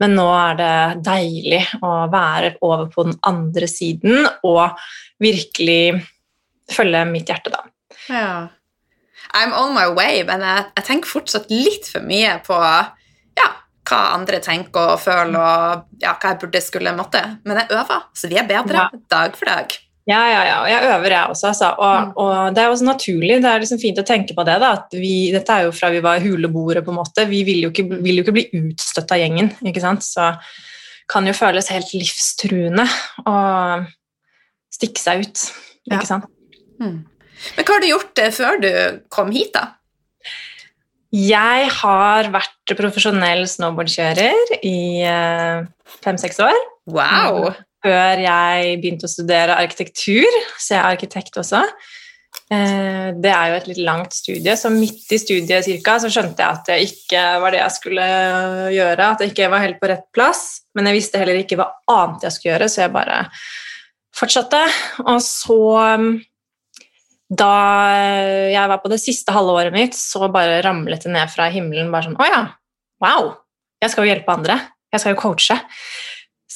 men 0.00 0.14
nå 0.16 0.24
er 0.32 0.54
det 0.56 1.02
deilig 1.04 1.60
å 1.84 1.90
være 2.10 2.54
over 2.64 2.86
på 2.94 3.04
den 3.10 3.18
andre 3.28 3.68
siden 3.68 4.24
og 4.42 4.78
virkelig 5.20 6.00
følge 6.72 7.04
mitt 7.12 7.28
hjerte, 7.28 7.52
da. 7.52 7.60
Ja. 8.08 8.48
I'm 9.36 9.52
on 9.52 9.74
my 9.74 9.88
way, 9.92 10.22
men 10.24 10.40
jeg, 10.40 10.64
jeg 10.78 10.84
tenker 10.88 11.12
fortsatt 11.12 11.50
litt 11.52 11.86
for 11.92 12.00
mye 12.06 12.38
på 12.46 12.56
ja, 13.36 13.48
hva 13.90 14.00
andre 14.16 14.40
tenker 14.40 14.94
og 14.94 15.00
føler, 15.02 15.36
og 15.36 16.00
ja, 16.02 16.14
hva 16.16 16.32
jeg 16.32 16.40
burde 16.40 16.62
skulle 16.64 16.94
måtte. 16.96 17.20
Men 17.44 17.60
jeg 17.60 17.68
øver, 17.76 18.06
så 18.16 18.30
vi 18.32 18.38
er 18.40 18.48
bedre 18.48 18.86
Ja. 18.86 18.88
dag 19.12 19.36
for 19.36 19.44
dag. 19.52 19.76
Ja, 20.06 20.20
ja, 20.30 20.42
ja, 20.46 20.58
og 20.62 20.68
jeg 20.70 20.86
øver, 20.86 21.10
jeg 21.10 21.32
også. 21.32 21.48
Altså. 21.50 21.72
Og, 21.82 22.12
og 22.22 22.54
det 22.54 22.62
er 22.62 22.70
også 22.70 22.86
naturlig. 22.86 23.40
Det 23.42 23.50
er 23.50 23.62
liksom 23.62 23.80
fint 23.82 23.98
å 23.98 24.06
tenke 24.06 24.36
på 24.36 24.44
det. 24.46 24.54
Da, 24.62 24.68
at 24.78 24.94
vi, 24.94 25.32
dette 25.34 25.50
er 25.50 25.66
jo 25.66 25.72
fra 25.74 25.90
vi 25.90 26.02
var 26.04 26.22
huleboere, 26.22 26.84
på 26.86 26.94
en 26.94 27.00
måte. 27.00 27.24
Vi 27.26 27.42
vil 27.48 27.64
jo 27.64 27.72
ikke, 27.72 27.88
vil 28.04 28.20
jo 28.20 28.22
ikke 28.22 28.36
bli 28.36 28.46
utstøtt 28.60 29.16
av 29.16 29.18
gjengen. 29.18 29.50
ikke 29.66 29.82
sant? 29.82 30.06
Så 30.06 30.28
kan 31.10 31.26
jo 31.26 31.34
føles 31.34 31.72
helt 31.74 31.90
livstruende 31.94 32.86
å 33.26 33.36
stikke 34.76 35.02
seg 35.02 35.26
ut. 35.26 35.44
Ja. 35.86 35.98
ikke 35.98 36.10
sant? 36.12 36.30
Mm. 36.78 37.02
Men 37.56 37.66
hva 37.66 37.74
har 37.74 37.82
du 37.82 37.90
gjort 37.90 38.22
eh, 38.22 38.32
før 38.34 38.62
du 38.62 38.70
kom 39.12 39.34
hit, 39.34 39.52
da? 39.58 39.72
Jeg 41.16 41.68
har 41.80 42.30
vært 42.34 42.74
profesjonell 42.78 43.46
snowboardkjører 43.48 44.58
i 44.66 44.78
eh, 45.06 45.66
fem-seks 46.04 46.42
år. 46.46 46.58
Wow! 46.90 47.54
Før 47.86 48.24
jeg 48.24 48.80
begynte 48.82 49.06
å 49.06 49.12
studere 49.12 49.58
arkitektur, 49.62 50.40
så 50.58 50.74
jeg 50.74 50.80
er 50.80 50.88
arkitekt 50.96 51.38
også. 51.38 51.62
Eh, 52.50 53.12
Det 53.16 53.30
er 53.30 53.50
jo 53.50 53.56
et 53.56 53.68
litt 53.70 53.82
langt 53.86 54.14
studie, 54.14 54.54
så 54.58 54.70
midt 54.70 55.10
i 55.14 55.18
studiet 55.18 55.66
cirka, 55.66 55.96
så 56.02 56.10
skjønte 56.10 56.42
jeg 56.42 56.58
at 56.58 56.68
det 56.68 56.78
ikke 56.88 57.22
var 57.42 57.54
det 57.54 57.62
jeg 57.62 57.74
skulle 57.78 58.06
gjøre, 58.74 59.08
at 59.08 59.22
jeg 59.22 59.32
ikke 59.32 59.50
var 59.54 59.62
helt 59.64 59.80
på 59.80 59.90
rett 59.90 60.06
plass, 60.14 60.42
men 60.74 60.90
jeg 60.90 60.98
visste 60.98 61.22
heller 61.22 61.38
ikke 61.40 61.58
hva 61.58 61.70
annet 61.94 62.26
jeg 62.26 62.36
skulle 62.36 62.52
gjøre, 62.54 62.68
så 62.70 62.82
jeg 62.84 62.94
bare 62.94 63.20
fortsatte. 64.16 64.62
Og 65.06 65.18
så, 65.24 65.58
da 67.30 67.54
jeg 68.52 68.72
var 68.74 68.82
på 68.82 68.92
det 68.92 69.00
siste 69.02 69.34
halve 69.34 69.56
året 69.62 69.74
mitt, 69.74 69.98
så 69.98 70.30
bare 70.30 70.62
ramlet 70.66 71.06
det 71.06 71.14
ned 71.14 71.32
fra 71.32 71.48
himmelen, 71.54 71.90
bare 71.94 72.10
sånn, 72.10 72.20
åja, 72.20 72.42
wow, 73.02 73.32
jeg 73.82 73.92
skal 73.92 74.06
jo 74.06 74.12
hjelpe 74.14 74.38
andre, 74.38 74.60
jeg 74.94 75.02
skal 75.02 75.14
jo 75.14 75.22
coache. 75.24 75.58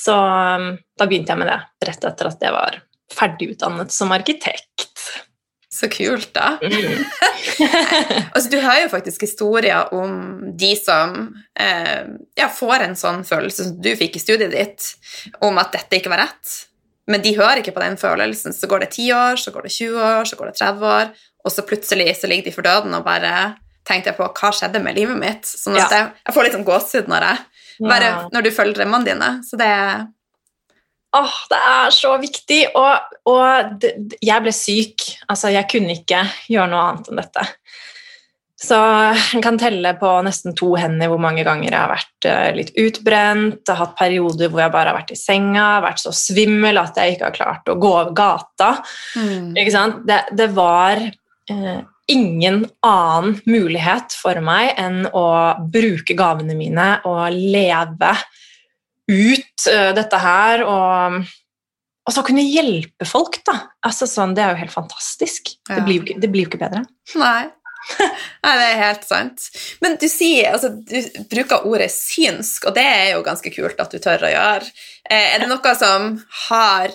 Så 0.00 0.14
um, 0.16 0.70
da 0.96 1.06
begynte 1.10 1.34
jeg 1.34 1.40
med 1.42 1.50
det, 1.50 1.58
rett 1.88 2.04
etter 2.08 2.30
at 2.30 2.44
jeg 2.46 2.54
var 2.54 2.78
ferdigutdannet 3.12 3.92
som 3.92 4.12
arkitekt. 4.16 4.86
Så 5.70 5.86
kult, 5.92 6.30
da. 6.34 6.56
Mm. 6.62 7.04
Altså, 8.34 8.48
du 8.50 8.58
har 8.62 8.80
jo 8.82 8.88
faktisk 8.92 9.22
historier 9.26 9.92
om 9.94 10.16
de 10.58 10.72
som 10.78 11.14
eh, 11.60 12.08
ja, 12.38 12.48
får 12.52 12.86
en 12.86 12.96
sånn 12.98 13.22
følelse 13.28 13.68
som 13.68 13.78
du 13.82 13.90
fikk 13.98 14.16
i 14.18 14.22
studiet 14.22 14.52
ditt, 14.54 14.88
om 15.44 15.58
at 15.62 15.72
dette 15.76 16.00
ikke 16.00 16.12
var 16.12 16.24
rett. 16.26 16.56
Men 17.10 17.22
de 17.24 17.32
hører 17.36 17.60
ikke 17.62 17.74
på 17.76 17.82
den 17.82 17.96
følelsen. 18.00 18.54
Så 18.54 18.68
går 18.70 18.84
det 18.84 18.92
10 18.94 19.08
år, 19.16 19.40
så 19.42 19.52
går 19.54 19.66
det 19.66 19.72
20 19.76 19.98
år, 20.04 20.28
så 20.30 20.38
går 20.38 20.50
det 20.52 20.58
30 20.60 20.86
år, 20.94 21.10
og 21.44 21.54
så 21.54 21.64
plutselig 21.66 22.12
så 22.20 22.30
ligger 22.30 22.50
de 22.50 22.54
for 22.54 22.66
døden 22.66 22.94
og 22.96 23.06
bare 23.06 23.34
tenkte 23.88 24.12
jeg 24.12 24.18
på 24.20 24.26
hva 24.28 24.50
skjedde 24.54 24.82
med 24.84 24.94
livet 24.98 25.18
mitt. 25.18 25.48
Sånn 25.48 25.74
at 25.80 25.86
Ja. 25.90 25.96
jeg, 26.04 26.12
jeg 26.28 26.36
får 26.36 26.46
litt 26.46 26.56
sånn 26.58 26.68
gåsehud 26.68 27.08
når, 27.10 27.26
jeg- 27.30 27.44
bare 27.80 28.08
Ja. 28.10 28.28
når 28.32 28.42
du 28.46 28.50
følger 28.54 28.80
drømmene 28.80 29.04
dine. 29.12 29.30
Så 29.46 29.56
det 29.60 29.70
Åh, 31.10 31.32
det 31.50 31.58
er 31.58 31.90
så 31.90 32.12
viktig, 32.22 32.60
og, 32.78 33.16
og 33.26 33.72
det, 33.82 33.96
jeg 34.22 34.42
ble 34.44 34.52
syk. 34.54 35.06
Altså, 35.26 35.48
jeg 35.50 35.66
kunne 35.66 35.96
ikke 35.98 36.20
gjøre 36.46 36.68
noe 36.70 36.84
annet 36.86 37.08
enn 37.10 37.18
dette. 37.18 37.46
Så 38.60 38.76
jeg 39.34 39.40
kan 39.42 39.58
telle 39.58 39.90
på 39.98 40.06
nesten 40.22 40.54
to 40.54 40.68
hender 40.78 41.08
hvor 41.10 41.18
mange 41.18 41.42
ganger 41.42 41.66
jeg 41.72 41.80
har 41.80 41.90
vært 41.90 42.26
eh, 42.28 42.50
litt 42.54 42.70
utbrent, 42.78 43.62
jeg 43.64 43.72
har 43.72 43.80
hatt 43.86 43.96
perioder 43.98 44.52
hvor 44.52 44.60
jeg 44.62 44.74
bare 44.74 44.92
har 44.92 44.98
vært 45.00 45.14
i 45.14 45.18
senga, 45.18 45.80
vært 45.82 46.02
så 46.02 46.12
svimmel 46.14 46.78
at 46.78 47.00
jeg 47.00 47.16
ikke 47.16 47.30
har 47.30 47.38
klart 47.40 47.72
å 47.72 47.78
gå 47.80 47.90
over 47.90 48.12
gata. 48.14 48.70
Sant? 49.72 50.04
Det, 50.06 50.20
det 50.36 50.50
var 50.54 51.00
eh, 51.00 51.80
ingen 52.08 52.64
annen 52.86 53.36
mulighet 53.46 54.14
for 54.16 54.40
meg 54.44 54.72
enn 54.80 55.04
å 55.12 55.26
bruke 55.72 56.16
gavene 56.18 56.56
mine 56.58 56.88
og 57.08 57.36
leve 57.36 58.14
ut 59.10 59.68
eh, 59.70 59.92
dette 59.96 60.18
her 60.22 60.64
og, 60.64 61.20
og 62.06 62.14
så 62.14 62.24
kunne 62.26 62.46
hjelpe 62.46 63.06
folk, 63.08 63.40
da. 63.46 63.56
Altså, 63.86 64.08
sånn, 64.10 64.34
det 64.34 64.44
er 64.44 64.54
jo 64.54 64.62
helt 64.64 64.74
fantastisk. 64.74 65.54
Ja. 65.68 65.78
Det, 65.78 65.86
blir 65.86 65.98
jo 66.00 66.06
ikke, 66.06 66.20
det 66.22 66.30
blir 66.32 66.46
jo 66.46 66.52
ikke 66.52 66.62
bedre. 66.64 66.84
Nei. 67.20 67.48
Nei, 68.44 68.52
det 68.60 68.66
er 68.66 68.80
helt 68.82 69.06
sant. 69.08 69.46
Men 69.80 69.96
du 70.00 70.06
sier, 70.10 70.52
altså, 70.52 70.70
du 70.74 71.24
bruker 71.30 71.66
ordet 71.68 71.90
synsk, 71.94 72.68
og 72.68 72.76
det 72.76 72.84
er 72.86 73.06
jo 73.14 73.22
ganske 73.26 73.52
kult 73.54 73.80
at 73.80 73.94
du 73.94 73.98
tør 74.02 74.26
å 74.28 74.32
gjøre. 74.32 74.72
Eh, 75.08 75.34
Er 75.34 75.42
det 75.42 75.48
noe 75.50 75.74
som 75.78 76.12
har 76.48 76.92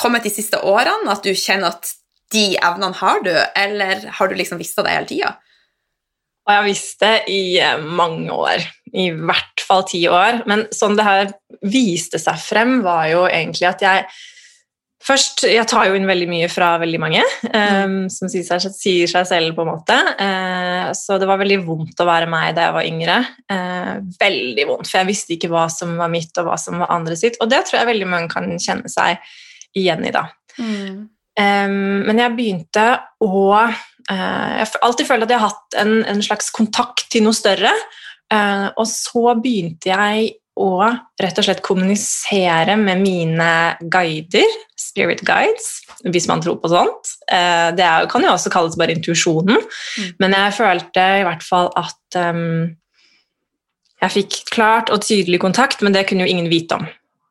kommet 0.00 0.24
de 0.24 0.32
siste 0.32 0.60
årene, 0.64 1.10
at 1.12 1.26
du 1.26 1.34
kjenner 1.34 1.74
at 1.74 1.90
de 2.30 2.44
evnene 2.56 2.96
har 3.00 3.22
du, 3.26 3.32
eller 3.58 4.04
har 4.18 4.30
du 4.30 4.36
liksom 4.38 4.60
visst 4.60 4.78
det 4.78 4.92
hele 4.92 5.08
tida? 5.10 5.36
Og 6.46 6.52
jeg 6.52 6.60
har 6.60 6.66
visst 6.66 7.02
det 7.02 7.14
i 7.30 7.42
eh, 7.62 7.86
mange 8.00 8.32
år, 8.34 8.64
i 8.96 9.10
hvert 9.14 9.64
fall 9.66 9.84
ti 9.88 10.02
år. 10.10 10.42
Men 10.50 10.66
sånn 10.74 10.96
det 10.98 11.06
her 11.06 11.32
viste 11.62 12.18
seg 12.18 12.40
frem, 12.42 12.80
var 12.86 13.06
jo 13.12 13.24
egentlig 13.30 13.70
at 13.70 13.86
jeg 13.86 14.12
Først, 15.00 15.46
Jeg 15.48 15.64
tar 15.64 15.86
jo 15.88 15.94
inn 15.96 16.04
veldig 16.04 16.26
mye 16.28 16.48
fra 16.52 16.74
veldig 16.76 16.98
mange, 17.00 17.22
um, 17.56 17.94
som 18.12 18.28
sier 18.28 18.44
seg, 18.44 18.66
sier 18.76 19.08
seg 19.08 19.24
selv, 19.30 19.54
på 19.56 19.64
en 19.64 19.70
måte. 19.70 19.96
Uh, 20.20 20.90
så 20.92 21.16
det 21.16 21.24
var 21.24 21.40
veldig 21.40 21.56
vondt 21.64 22.02
å 22.04 22.04
være 22.04 22.28
meg 22.28 22.50
da 22.58 22.66
jeg 22.66 22.74
var 22.76 22.88
yngre. 22.90 23.14
Uh, 23.48 23.94
veldig 24.20 24.66
vondt, 24.68 24.90
for 24.90 25.00
jeg 25.00 25.08
visste 25.08 25.32
ikke 25.38 25.48
hva 25.54 25.64
som 25.72 25.94
var 25.96 26.12
mitt, 26.12 26.36
og 26.36 26.50
hva 26.50 26.58
som 26.60 26.84
var 26.84 26.92
andre 26.92 27.16
sitt. 27.16 27.40
Og 27.40 27.48
det 27.48 27.62
tror 27.64 27.80
jeg 27.80 27.90
veldig 27.94 28.10
mange 28.12 28.28
kan 28.34 28.52
kjenne 28.60 28.92
seg 28.92 29.24
igjen 29.80 30.04
i, 30.04 30.12
da. 30.12 30.26
Um, 31.38 32.02
men 32.08 32.18
jeg 32.18 32.34
begynte 32.36 32.84
å 33.22 33.30
uh, 33.54 33.70
Jeg 34.10 34.66
har 34.66 34.72
alltid 34.82 35.06
følt 35.06 35.24
at 35.24 35.32
jeg 35.32 35.40
har 35.40 35.52
hatt 35.52 35.76
en, 35.78 36.00
en 36.10 36.22
slags 36.24 36.50
kontakt 36.54 37.06
til 37.12 37.24
noe 37.26 37.36
større. 37.36 37.72
Uh, 38.30 38.68
og 38.78 38.86
så 38.90 39.34
begynte 39.38 39.92
jeg 39.92 40.34
å 40.60 40.74
rett 41.22 41.38
og 41.40 41.46
slett 41.46 41.62
kommunisere 41.64 42.74
med 42.76 43.00
mine 43.00 43.50
guider, 43.92 44.58
spirit 44.78 45.22
guides, 45.24 45.78
hvis 46.04 46.28
man 46.28 46.42
tror 46.44 46.58
på 46.60 46.70
sånt. 46.72 47.14
Uh, 47.30 47.70
det 47.76 47.86
er, 47.86 48.10
kan 48.10 48.26
jo 48.26 48.34
også 48.34 48.52
kalles 48.52 48.76
bare 48.80 48.96
intuisjonen, 48.96 49.62
men 50.20 50.36
jeg 50.36 50.58
følte 50.58 51.06
i 51.22 51.24
hvert 51.26 51.46
fall 51.46 51.70
at 51.80 52.20
um, 52.20 52.68
jeg 54.00 54.16
fikk 54.16 54.38
klart 54.52 54.92
og 54.92 55.02
tydelig 55.04 55.40
kontakt, 55.42 55.82
men 55.84 55.94
det 55.96 56.06
kunne 56.08 56.26
jo 56.26 56.34
ingen 56.34 56.50
vite 56.52 56.78
om. 56.80 56.88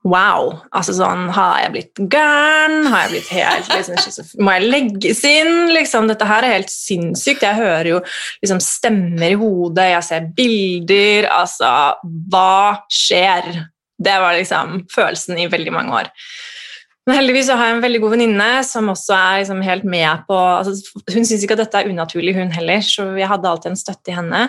Wow! 0.08 0.54
altså 0.72 0.94
sånn, 0.96 1.26
Har 1.36 1.58
jeg 1.60 1.72
blitt 1.74 2.02
gæren? 2.14 2.86
Har 2.88 3.02
jeg 3.06 3.18
blitt 3.18 3.32
helt 3.36 3.74
liksom, 3.74 4.30
Må 4.46 4.54
jeg 4.56 4.70
legges 4.72 5.24
inn? 5.28 5.74
Liksom, 5.76 6.08
dette 6.08 6.28
her 6.30 6.48
er 6.48 6.56
helt 6.56 6.72
sinnssykt. 6.72 7.44
Jeg 7.44 7.60
hører 7.60 7.90
jo 7.92 7.98
liksom, 8.40 8.62
stemmer 8.64 9.28
i 9.28 9.40
hodet, 9.40 9.90
jeg 9.92 10.08
ser 10.08 10.30
bilder. 10.38 11.28
Altså, 11.36 11.74
hva 12.32 12.86
skjer? 12.88 13.52
Det 14.00 14.16
var 14.24 14.38
liksom 14.38 14.86
følelsen 14.94 15.44
i 15.44 15.50
veldig 15.52 15.76
mange 15.76 16.00
år. 16.00 16.14
Men 17.10 17.18
heldigvis 17.18 17.50
har 17.52 17.66
jeg 17.66 17.76
en 17.76 17.84
veldig 17.84 18.00
god 18.04 18.12
venninne 18.14 18.50
som 18.68 18.92
også 18.92 19.16
er 19.18 19.38
liksom 19.42 19.64
helt 19.66 19.86
med 19.90 20.26
på 20.28 20.36
altså, 20.38 21.02
Hun 21.10 21.26
syns 21.26 21.42
ikke 21.44 21.56
at 21.58 21.66
dette 21.66 21.80
er 21.82 21.90
unaturlig, 21.92 22.36
hun 22.38 22.54
heller, 22.54 22.84
så 22.86 23.10
jeg 23.18 23.28
hadde 23.28 23.50
alltid 23.50 23.74
en 23.74 23.80
støtte 23.82 24.14
i 24.14 24.16
henne. 24.16 24.44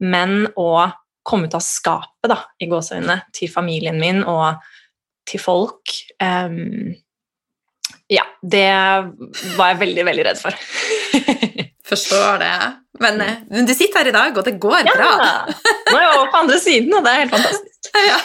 Men 0.00 0.46
å 0.56 0.86
komme 1.24 1.48
ut 1.48 1.56
av 1.56 1.64
skapet 1.64 2.30
da, 2.30 2.38
i 2.62 2.68
gåseøynene 2.70 3.18
til 3.34 3.50
familien 3.52 3.98
min 4.00 4.22
og 4.22 4.62
til 5.28 5.40
folk 5.42 5.94
um, 6.22 6.94
Ja, 8.12 8.24
det 8.42 8.68
var 9.56 9.72
jeg 9.72 9.80
veldig, 9.80 10.04
veldig 10.10 10.24
redd 10.28 10.40
for. 10.40 10.56
Forstår 11.88 12.40
det. 12.40 12.56
Men, 13.00 13.20
eh, 13.20 13.38
men, 13.50 13.66
du 13.66 13.74
sitter 13.74 14.02
her 14.02 14.10
i 14.10 14.14
dag, 14.14 14.36
og 14.38 14.44
det 14.46 14.56
går 14.62 14.86
ja. 14.86 14.94
bra. 14.96 15.10
Nå 15.88 15.96
er 15.96 16.04
jeg 16.04 16.12
over 16.18 16.30
på 16.32 16.42
andre 16.44 16.58
siden, 16.62 16.94
og 16.94 17.04
det 17.04 17.12
er 17.12 17.22
helt 17.24 17.34
fantastisk. 17.34 17.88
ja. 18.10 18.18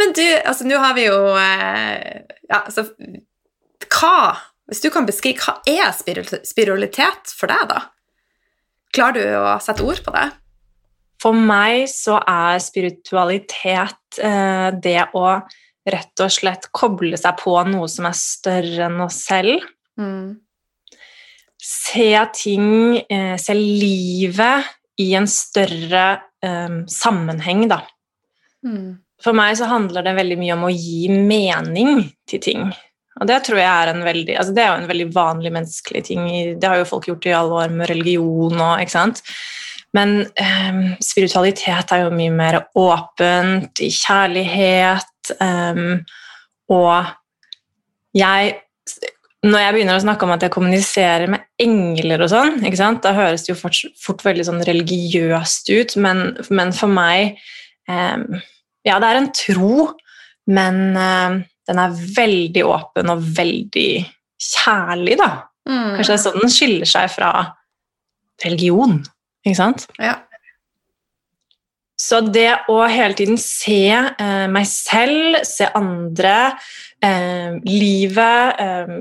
Men 0.00 0.14
du, 0.16 0.24
altså 0.44 0.66
nå 0.68 0.80
har 0.82 0.96
vi 0.96 1.06
jo 1.06 1.18
eh, 1.38 2.24
Ja, 2.50 2.64
altså 2.64 2.88
Hva, 3.86 4.34
hvis 4.68 4.82
du 4.82 4.88
kan 4.92 5.06
beskrive, 5.08 5.38
hva 5.40 5.60
er 5.70 5.92
spiritualitet 5.94 7.32
for 7.36 7.52
deg, 7.52 7.68
da? 7.70 7.84
Klarer 8.94 9.16
du 9.16 9.36
å 9.38 9.54
sette 9.62 9.84
ord 9.86 10.02
på 10.04 10.14
det? 10.14 10.28
For 11.22 11.36
meg 11.36 11.86
så 11.88 12.18
er 12.20 12.60
spiritualitet 12.62 14.18
eh, 14.20 14.68
det 14.84 15.00
å 15.16 15.28
rett 15.90 16.22
og 16.24 16.32
slett 16.32 16.70
koble 16.74 17.18
seg 17.20 17.36
på 17.40 17.56
noe 17.68 17.88
som 17.92 18.08
er 18.08 18.16
større 18.18 18.88
enn 18.88 19.02
oss 19.04 19.20
selv. 19.26 19.64
Mm. 20.00 20.36
Se 21.64 22.10
ting, 22.36 22.72
eh, 23.08 23.36
se 23.40 23.56
livet 23.56 24.72
i 25.00 25.10
en 25.18 25.26
større 25.28 26.04
um, 26.44 26.84
sammenheng, 26.90 27.66
da. 27.70 27.80
Mm. 28.64 29.00
For 29.24 29.36
meg 29.36 29.56
så 29.58 29.68
handler 29.70 30.04
det 30.04 30.16
veldig 30.18 30.36
mye 30.40 30.56
om 30.56 30.66
å 30.68 30.72
gi 30.72 31.08
mening 31.12 32.04
til 32.28 32.42
ting. 32.44 32.68
Og 33.20 33.28
det 33.30 33.40
tror 33.46 33.60
jeg 33.60 33.70
er 33.70 33.92
en 33.92 34.02
veldig 34.02 34.34
altså 34.40 34.54
det 34.56 34.62
er 34.64 34.72
jo 34.72 34.78
en 34.82 34.90
veldig 34.90 35.08
vanlig 35.14 35.52
menneskelig 35.54 36.02
ting. 36.08 36.24
Det 36.58 36.70
har 36.70 36.80
jo 36.80 36.88
folk 36.88 37.06
gjort 37.08 37.28
i 37.30 37.36
alle 37.36 37.60
år 37.62 37.74
med 37.74 37.88
religion 37.92 38.58
og 38.58 38.82
ikke 38.82 38.96
sant. 38.96 39.22
Men 39.94 40.24
um, 40.26 40.82
spiritualitet 41.02 41.92
er 41.94 42.04
jo 42.04 42.12
mye 42.14 42.32
mer 42.34 42.60
åpent, 42.78 43.78
i 43.82 43.90
kjærlighet, 43.94 45.34
um, 45.38 46.00
og 46.74 47.12
jeg 48.14 48.60
Når 49.44 49.60
jeg 49.60 49.72
begynner 49.74 49.98
å 49.98 50.00
snakke 50.00 50.24
om 50.24 50.30
at 50.32 50.44
jeg 50.46 50.52
kommuniserer 50.54 51.28
med 51.28 51.42
engler 51.60 52.22
og 52.24 52.30
sånn, 52.32 52.62
da 53.04 53.10
høres 53.12 53.42
det 53.44 53.50
jo 53.50 53.58
fort, 53.58 53.76
fort 54.00 54.22
veldig 54.24 54.46
sånn 54.48 54.62
religiøst 54.64 55.68
ut, 55.68 55.96
men, 56.00 56.22
men 56.48 56.72
for 56.72 56.88
meg 56.88 57.36
um, 57.84 58.40
Ja, 58.88 58.96
det 59.02 59.10
er 59.10 59.20
en 59.20 59.28
tro, 59.36 59.90
men 60.48 60.80
den 60.94 61.80
er 61.80 62.00
veldig 62.16 62.64
åpen 62.68 63.12
og 63.12 63.28
veldig 63.36 63.90
kjærlig, 64.40 65.18
da. 65.20 65.30
Mm. 65.68 65.94
Kanskje 65.96 66.10
det 66.10 66.16
er 66.16 66.24
sånn 66.24 66.40
den 66.42 66.52
skiller 66.52 66.88
seg 66.88 67.12
fra 67.12 67.30
religion. 68.44 68.98
Ikke 69.44 69.58
sant? 69.58 69.86
Ja. 70.00 70.18
Så 72.00 72.20
det 72.26 72.50
å 72.72 72.80
hele 72.90 73.14
tiden 73.16 73.38
se 73.40 73.86
eh, 73.94 74.46
meg 74.50 74.66
selv, 74.68 75.38
se 75.46 75.68
andre, 75.78 76.36
eh, 77.04 77.54
livet, 77.68 78.60
eh, 78.60 78.94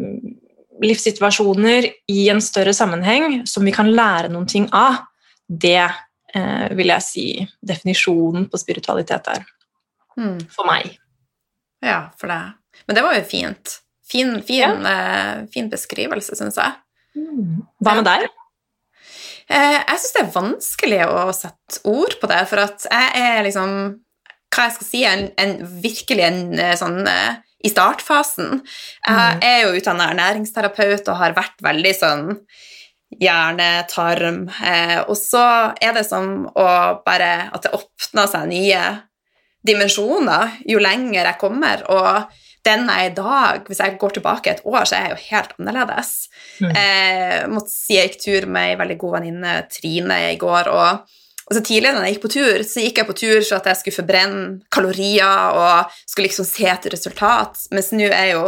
livssituasjoner 0.84 1.88
i 2.12 2.28
en 2.32 2.42
større 2.44 2.74
sammenheng 2.76 3.44
som 3.50 3.66
vi 3.66 3.74
kan 3.76 3.90
lære 3.92 4.32
noen 4.32 4.48
ting 4.50 4.68
av, 4.76 5.02
det 5.48 5.82
eh, 5.82 6.68
vil 6.78 6.94
jeg 6.94 7.08
si 7.08 7.26
definisjonen 7.66 8.48
på 8.52 8.62
spiritualitet 8.62 9.32
er. 9.34 9.48
Mm. 10.20 10.38
For 10.54 10.70
meg. 10.70 10.94
Ja, 11.84 12.12
for 12.20 12.32
det. 12.32 12.42
Men 12.88 12.98
det 12.98 13.04
var 13.06 13.18
jo 13.18 13.26
fint. 13.28 13.80
Fin, 14.06 14.38
fin, 14.46 14.62
ja. 14.62 14.72
Eh, 14.94 15.44
fin 15.54 15.70
beskrivelse, 15.72 16.38
syns 16.38 16.60
jeg. 16.62 16.78
Mm. 17.18 17.64
Hva 17.84 17.98
med 17.98 18.08
deg? 18.08 18.30
Eh, 19.50 19.80
jeg 19.80 20.00
syns 20.00 20.16
det 20.16 20.22
er 20.24 20.34
vanskelig 20.36 21.00
å 21.08 21.24
sette 21.36 21.82
ord 21.90 22.18
på 22.22 22.30
det, 22.32 22.42
for 22.50 22.64
at 22.64 22.88
jeg 22.90 23.24
er 23.28 23.46
liksom 23.48 23.78
Hva 24.54 24.68
jeg 24.68 24.76
skal 24.76 24.86
si, 24.86 25.00
en, 25.10 25.24
en 25.42 25.56
virkelig 25.82 26.24
en 26.28 26.44
eh, 26.62 26.76
sånn 26.78 27.00
eh, 27.10 27.40
i 27.64 27.72
startfasen. 27.72 28.60
Jeg 29.08 29.40
mm. 29.40 29.46
er 29.48 29.58
jo 29.64 29.72
utdanna 29.80 30.12
ernæringsterapeut 30.12 31.08
og 31.08 31.18
har 31.18 31.34
vært 31.34 31.64
veldig 31.64 31.94
sånn 31.96 32.26
hjerne, 33.22 33.70
tarm 33.88 34.40
Og 35.08 35.14
så 35.16 35.44
er 35.78 35.94
det 35.96 36.02
som 36.08 36.48
å 36.50 36.68
bare 37.06 37.48
At 37.54 37.64
det 37.64 37.76
åpner 37.78 38.28
seg 38.32 38.48
nye 38.50 38.82
dimensjoner 39.64 40.58
jo 40.68 40.82
lenger 40.84 41.22
jeg 41.22 41.40
kommer. 41.40 41.86
og 41.88 42.43
den 42.64 42.86
jeg 42.88 43.08
er 43.08 43.12
i 43.12 43.16
dag, 43.18 43.66
hvis 43.68 43.82
jeg 43.84 43.98
går 44.00 44.16
tilbake 44.16 44.52
et 44.52 44.62
år, 44.64 44.86
så 44.88 44.96
er 44.98 45.10
jeg 45.10 45.16
jo 45.16 45.26
helt 45.32 45.58
annerledes. 45.60 46.14
Mm. 46.64 46.72
Eh, 46.80 47.40
måtte 47.52 47.74
si 47.74 47.98
jeg 47.98 48.12
gikk 48.12 48.22
tur 48.24 48.48
med 48.56 48.72
ei 48.72 48.80
veldig 48.80 48.98
god 49.02 49.18
venninne, 49.18 49.58
Trine, 49.72 50.20
i 50.32 50.40
går. 50.40 50.72
og 50.72 51.20
og 51.44 51.58
så 51.58 51.60
Tidligere 51.60 51.98
når 51.98 52.06
jeg 52.06 52.14
gikk 52.16 52.24
på 52.24 52.30
tur, 52.32 52.62
så 52.64 52.84
gikk 52.84 53.00
jeg 53.02 53.08
på 53.10 53.16
tur 53.20 53.42
så 53.44 53.58
at 53.58 53.66
jeg 53.68 53.80
skulle 53.80 53.98
forbrenne 53.98 54.44
kalorier 54.72 55.58
og 55.60 55.96
skulle 56.08 56.30
liksom 56.30 56.48
se 56.48 56.70
et 56.72 56.88
resultat, 56.94 57.66
mens 57.76 57.92
nå 57.92 58.08
er 58.08 58.30
jo 58.32 58.46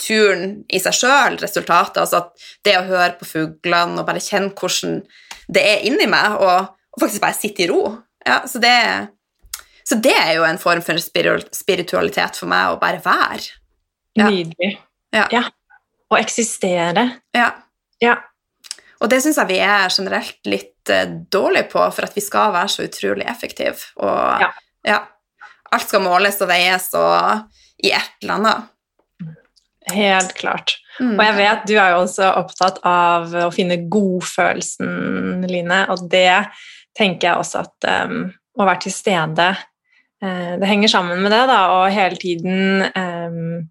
turen 0.00 0.60
i 0.70 0.80
seg 0.80 0.96
sjøl 0.96 1.38
resultatet. 1.42 1.98
Altså 2.04 2.22
at 2.22 2.46
det 2.66 2.76
å 2.78 2.86
høre 2.86 3.16
på 3.18 3.28
fuglene 3.28 4.00
og 4.00 4.06
bare 4.08 4.22
kjenne 4.22 4.54
hvordan 4.54 5.00
det 5.50 5.64
er 5.66 5.86
inni 5.88 6.06
meg, 6.10 6.38
og, 6.38 6.70
og 6.94 7.02
faktisk 7.02 7.24
bare 7.24 7.36
sitte 7.36 7.66
i 7.66 7.70
ro. 7.70 7.82
Ja, 8.22 8.44
så 8.46 8.62
det 8.62 8.70
er 8.70 9.08
så 9.90 9.96
det 9.98 10.14
er 10.14 10.36
jo 10.36 10.44
en 10.46 10.58
form 10.60 10.82
for 10.86 11.00
spiritualitet 11.02 12.36
for 12.38 12.46
meg 12.50 12.70
å 12.70 12.78
bare 12.78 13.00
være. 13.02 13.56
Ja. 14.14 14.28
Nydelig. 14.30 14.76
Ja. 15.10 15.24
ja. 15.34 15.44
Å 16.10 16.18
eksistere. 16.20 17.06
Ja. 17.34 17.48
ja. 17.98 18.12
Og 19.02 19.10
det 19.10 19.18
syns 19.24 19.40
jeg 19.40 19.50
vi 19.50 19.56
er 19.66 19.90
generelt 19.90 20.46
litt 20.46 20.92
uh, 20.94 21.08
dårlige 21.34 21.72
på, 21.72 21.82
for 21.96 22.06
at 22.06 22.14
vi 22.14 22.22
skal 22.22 22.52
være 22.54 22.70
så 22.70 22.86
utrolig 22.86 23.26
effektive. 23.32 23.82
Og 23.98 24.44
ja. 24.44 24.50
ja. 24.86 25.00
Alt 25.74 25.90
skal 25.90 26.04
måles 26.04 26.38
og 26.38 26.50
veies 26.52 26.86
og 26.98 27.82
i 27.82 27.90
et 27.96 28.22
eller 28.22 28.36
annet. 28.36 28.68
Helt 29.90 30.36
klart. 30.38 30.76
Mm. 31.00 31.16
Og 31.16 31.24
jeg 31.24 31.36
vet 31.40 31.64
du 31.66 31.72
er 31.80 31.96
jo 31.96 32.04
også 32.04 32.28
opptatt 32.38 32.78
av 32.86 33.34
å 33.48 33.50
finne 33.54 33.80
godfølelsen, 33.90 35.42
Line, 35.50 35.80
og 35.90 36.06
det 36.12 36.44
tenker 36.94 37.32
jeg 37.32 37.42
også 37.42 37.64
at 37.64 37.90
um, 38.06 38.28
å 38.54 38.68
være 38.68 38.84
til 38.86 38.94
stede 38.94 39.48
Eh, 39.54 39.79
det 40.20 40.68
henger 40.68 40.90
sammen 40.92 41.22
med 41.24 41.32
det, 41.32 41.44
da, 41.48 41.60
å 41.72 41.88
hele 41.88 42.18
tiden 42.20 42.84
um, 42.92 43.64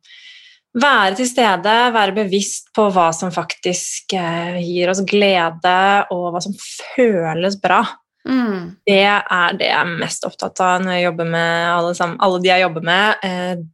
være 0.80 1.20
til 1.20 1.30
stede, 1.30 1.76
være 1.94 2.16
bevisst 2.16 2.72
på 2.76 2.88
hva 2.94 3.10
som 3.16 3.34
faktisk 3.34 4.16
uh, 4.18 4.58
gir 4.58 4.90
oss 4.90 5.04
glede, 5.08 5.80
og 6.14 6.30
hva 6.34 6.42
som 6.42 6.56
føles 6.96 7.60
bra. 7.62 7.84
Mm. 8.30 8.78
Det 8.86 9.04
er 9.06 9.58
det 9.58 9.70
jeg 9.70 9.80
er 9.80 10.00
mest 10.02 10.26
opptatt 10.28 10.60
av 10.62 10.84
når 10.84 10.98
jeg 10.98 11.06
jobber 11.08 11.30
med 11.32 11.70
alle, 11.74 11.94
sammen, 11.98 12.18
alle 12.22 12.42
de 12.44 12.52
jeg 12.52 12.66
jobber 12.66 12.90
med. 12.90 13.24
Uh, 13.26 13.68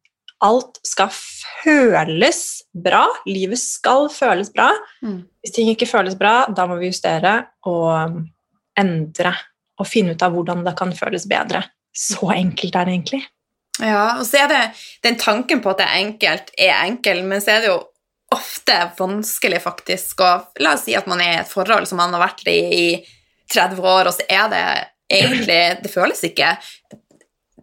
alt 0.46 0.80
skal 0.86 1.12
føles 1.16 2.42
bra. 2.76 3.06
Livet 3.28 3.62
skal 3.62 4.10
føles 4.14 4.52
bra. 4.54 4.70
Mm. 5.04 5.24
Hvis 5.42 5.56
ting 5.56 5.72
ikke 5.72 5.90
føles 5.90 6.18
bra, 6.20 6.44
da 6.52 6.68
må 6.70 6.78
vi 6.82 6.92
justere 6.92 7.38
og 7.70 8.22
endre 8.80 9.32
og 9.80 9.88
finne 9.88 10.16
ut 10.16 10.24
av 10.24 10.36
hvordan 10.36 10.64
det 10.66 10.76
kan 10.78 10.92
føles 10.96 11.26
bedre. 11.28 11.64
Så 11.96 12.32
enkelt 12.36 12.76
er 12.76 12.88
det 12.88 12.96
egentlig. 12.98 13.24
Ja, 13.80 14.20
og 14.20 14.26
så 14.28 14.44
er 14.44 14.52
det 14.52 14.62
den 15.04 15.18
tanken 15.20 15.62
på 15.64 15.74
at 15.74 15.82
det 15.82 15.88
er 15.90 16.02
enkelt, 16.04 16.52
er 16.58 16.86
enkel, 16.86 17.24
men 17.28 17.44
så 17.44 17.56
er 17.56 17.64
det 17.64 17.72
jo 17.74 17.80
ofte 18.36 18.78
vanskelig 18.98 19.62
faktisk 19.64 20.24
å 20.26 20.32
La 20.64 20.74
oss 20.76 20.86
si 20.88 20.96
at 20.98 21.08
man 21.08 21.22
er 21.24 21.32
i 21.34 21.42
et 21.44 21.52
forhold 21.52 21.88
som 21.88 22.00
man 22.02 22.16
har 22.16 22.24
vært 22.24 22.48
i 22.52 22.60
i 22.76 22.88
30 23.54 23.84
år, 23.86 24.10
og 24.10 24.16
så 24.16 24.26
er 24.26 24.48
det 24.52 24.66
egentlig 25.06 25.84
Det 25.84 25.92
føles 25.94 26.24
ikke 26.26 26.56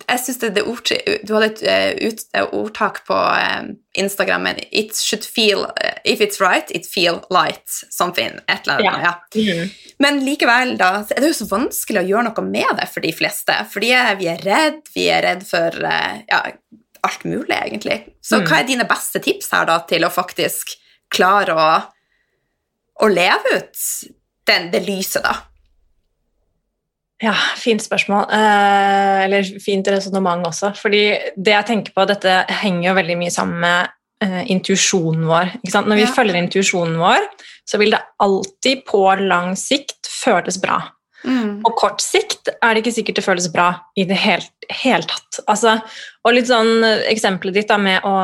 jeg 0.08 0.20
synes 0.20 0.38
det, 0.42 0.50
det 0.56 0.62
ord, 0.68 0.90
Du 1.26 1.34
hadde 1.34 1.48
et 1.50 1.62
uh, 1.62 2.08
ut, 2.08 2.24
uh, 2.36 2.54
ordtak 2.60 3.02
på 3.06 3.16
uh, 3.16 3.70
Instagram 3.98 4.46
It 4.70 4.96
should 4.96 5.24
feel 5.24 5.66
If 6.04 6.20
it's 6.20 6.40
right, 6.40 6.70
it 6.70 6.86
feel 6.86 7.22
light. 7.30 7.68
Something. 7.90 8.40
Et 8.48 8.66
eller 8.66 8.80
annet. 8.80 8.84
Ja. 8.84 9.14
ja. 9.34 9.54
Mm. 9.62 9.70
Men 9.98 10.20
likevel, 10.24 10.76
da, 10.80 11.04
er 11.04 11.22
det 11.22 11.32
jo 11.32 11.38
så 11.42 11.48
vanskelig 11.50 12.02
å 12.02 12.08
gjøre 12.08 12.26
noe 12.30 12.46
med 12.48 12.78
det 12.80 12.88
for 12.92 13.04
de 13.04 13.12
fleste. 13.14 13.56
Fordi 13.72 13.92
vi 14.18 14.30
er 14.32 14.42
redd, 14.46 14.82
vi 14.94 15.06
er 15.12 15.22
redd 15.26 15.46
for 15.46 15.78
ja, 15.78 16.40
alt 17.06 17.24
mulig, 17.28 17.54
egentlig. 17.54 18.00
Så 18.24 18.40
mm. 18.40 18.48
hva 18.48 18.60
er 18.60 18.68
dine 18.68 18.88
beste 18.90 19.22
tips 19.22 19.52
her 19.54 19.68
da 19.70 19.78
til 19.88 20.06
å 20.06 20.12
faktisk 20.12 20.74
klare 21.12 21.54
å, 21.54 21.70
å 23.04 23.08
leve 23.10 23.56
ut 23.58 23.86
den, 24.48 24.70
det 24.72 24.82
lyset, 24.86 25.22
da? 25.22 25.51
Ja, 27.22 27.34
fint 27.58 27.82
spørsmål. 27.84 28.26
Eh, 28.34 29.24
eller 29.26 29.50
fint 29.62 29.88
resonnement 29.88 30.46
også. 30.48 30.72
Fordi 30.78 31.04
det 31.36 31.54
jeg 31.54 31.68
tenker 31.68 31.94
på, 31.94 32.06
dette 32.10 32.40
henger 32.62 32.88
jo 32.88 32.96
veldig 32.98 33.18
mye 33.20 33.34
sammen 33.34 33.60
med 33.62 33.92
eh, 34.24 34.40
intuisjonen 34.50 35.28
vår. 35.30 35.54
Når 35.62 36.00
vi 36.00 36.06
ja. 36.06 36.14
følger 36.16 36.40
intuisjonen 36.40 36.98
vår, 37.00 37.28
så 37.68 37.78
vil 37.78 37.94
det 37.94 38.02
alltid 38.22 38.82
på 38.88 39.04
lang 39.22 39.54
sikt 39.58 40.10
føles 40.10 40.58
bra. 40.62 40.80
Mm. 41.22 41.60
På 41.62 41.70
kort 41.78 42.02
sikt 42.02 42.50
er 42.50 42.74
det 42.74 42.82
ikke 42.82 42.94
sikkert 42.96 43.20
det 43.20 43.24
føles 43.24 43.46
bra 43.54 43.68
i 43.94 44.04
det 44.08 44.18
hele, 44.18 45.06
tatt. 45.06 45.38
Altså, 45.46 45.76
og 46.26 46.34
litt 46.34 46.48
sånn 46.50 46.82
Eksempelet 46.82 47.60
ditt 47.60 47.70
da, 47.70 47.78
med 47.78 48.02
å 48.02 48.14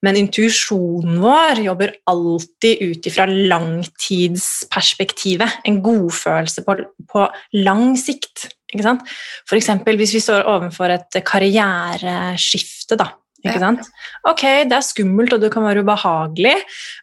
Men 0.00 0.16
intuisjonen 0.16 1.20
vår 1.20 1.60
jobber 1.66 1.92
alltid 2.08 2.80
ut 2.80 3.06
ifra 3.06 3.26
langtidsperspektivet. 3.28 5.48
En 5.68 5.82
godfølelse 5.84 6.64
på, 6.64 6.76
på 7.12 7.28
lang 7.60 7.92
sikt. 8.00 8.48
ikke 8.72 8.84
sant? 8.86 9.04
F.eks. 9.44 9.68
hvis 9.84 10.16
vi 10.16 10.24
står 10.24 10.48
overfor 10.48 10.88
et 10.96 11.12
karriereskifte. 11.28 12.96
da, 12.96 13.12
ikke 13.44 13.60
sant? 13.60 13.84
Ok, 14.24 14.64
det 14.70 14.76
er 14.78 14.84
skummelt, 14.86 15.32
og 15.36 15.40
det 15.42 15.52
kan 15.52 15.64
være 15.66 15.82
ubehagelig 15.84 16.56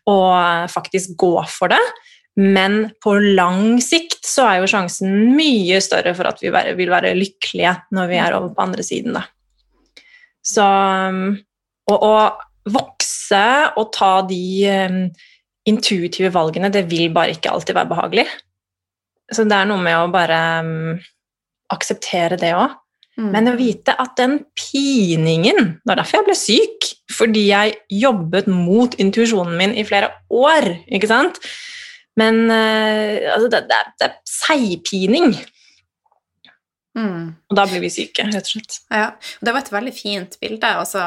å 0.10 0.18
faktisk 0.74 1.14
gå 1.20 1.46
for 1.54 1.68
det, 1.70 1.84
men 2.38 2.82
på 3.04 3.16
lang 3.20 3.80
sikt 3.84 4.22
så 4.28 4.46
er 4.48 4.62
jo 4.62 4.70
sjansen 4.72 5.34
mye 5.36 5.80
større 5.84 6.14
for 6.16 6.30
at 6.30 6.40
vi 6.44 6.52
vil 6.52 6.92
være 6.92 7.16
lykkelige 7.18 7.74
når 7.96 8.12
vi 8.12 8.20
er 8.22 8.38
over 8.38 8.54
på 8.56 8.64
andre 8.64 8.86
siden, 8.86 9.18
da. 9.18 9.26
Så 10.46 10.66
å, 11.90 12.14
vokse 12.70 13.46
og 13.80 13.90
ta 13.96 14.12
de 14.30 14.44
um, 14.70 15.00
intuitive 15.70 16.32
valgene, 16.34 16.72
det 16.74 16.86
vil 16.92 17.10
bare 17.14 17.34
ikke 17.36 17.52
alltid 17.52 17.78
være 17.78 17.92
behagelig. 17.92 18.28
Så 19.30 19.46
det 19.46 19.58
er 19.58 19.68
noe 19.70 19.82
med 19.82 19.98
å 19.98 20.12
bare 20.14 20.40
um, 20.66 21.00
akseptere 21.74 22.40
det 22.40 22.54
òg. 22.58 22.78
Mm. 23.20 23.32
Men 23.34 23.52
å 23.52 23.58
vite 23.60 23.92
at 24.00 24.14
den 24.16 24.38
piningen 24.56 25.58
Det 25.58 25.90
var 25.90 26.00
derfor 26.00 26.22
jeg 26.22 26.28
ble 26.30 26.36
syk. 26.40 26.90
Fordi 27.12 27.42
jeg 27.50 27.76
jobbet 28.00 28.48
mot 28.48 28.94
intuisjonen 29.02 29.58
min 29.60 29.76
i 29.76 29.84
flere 29.88 30.14
år. 30.32 30.70
ikke 30.88 31.10
sant? 31.10 31.42
Men 32.18 32.46
uh, 32.50 33.36
altså, 33.36 33.50
det, 33.52 33.62
det, 33.70 33.80
det, 34.00 34.10
er 34.10 34.18
seigpining. 34.28 35.36
Mm. 36.98 37.36
Og 37.52 37.56
da 37.56 37.68
blir 37.70 37.84
vi 37.84 37.92
syke, 37.94 38.26
rett 38.28 38.50
og 38.50 38.56
slett. 38.56 38.80
Ja, 38.92 39.12
Det 39.40 39.54
var 39.54 39.64
et 39.64 39.72
veldig 39.72 39.94
fint 39.96 40.40
bilde. 40.42 40.74
Også. 40.82 41.04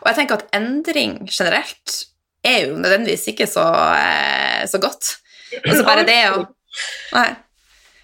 Og 0.00 0.08
jeg 0.08 0.20
tenker 0.20 0.40
at 0.40 0.56
endring 0.56 1.18
generelt 1.28 1.98
er 2.42 2.66
jo 2.66 2.78
nødvendigvis 2.80 3.28
ikke 3.32 3.46
så, 3.50 3.64
eh, 3.98 4.66
så 4.70 4.80
godt. 4.82 5.16
Altså 5.62 5.84
bare 5.86 6.06
det 6.08 6.20
å 6.32 6.44
Nei. 7.12 7.28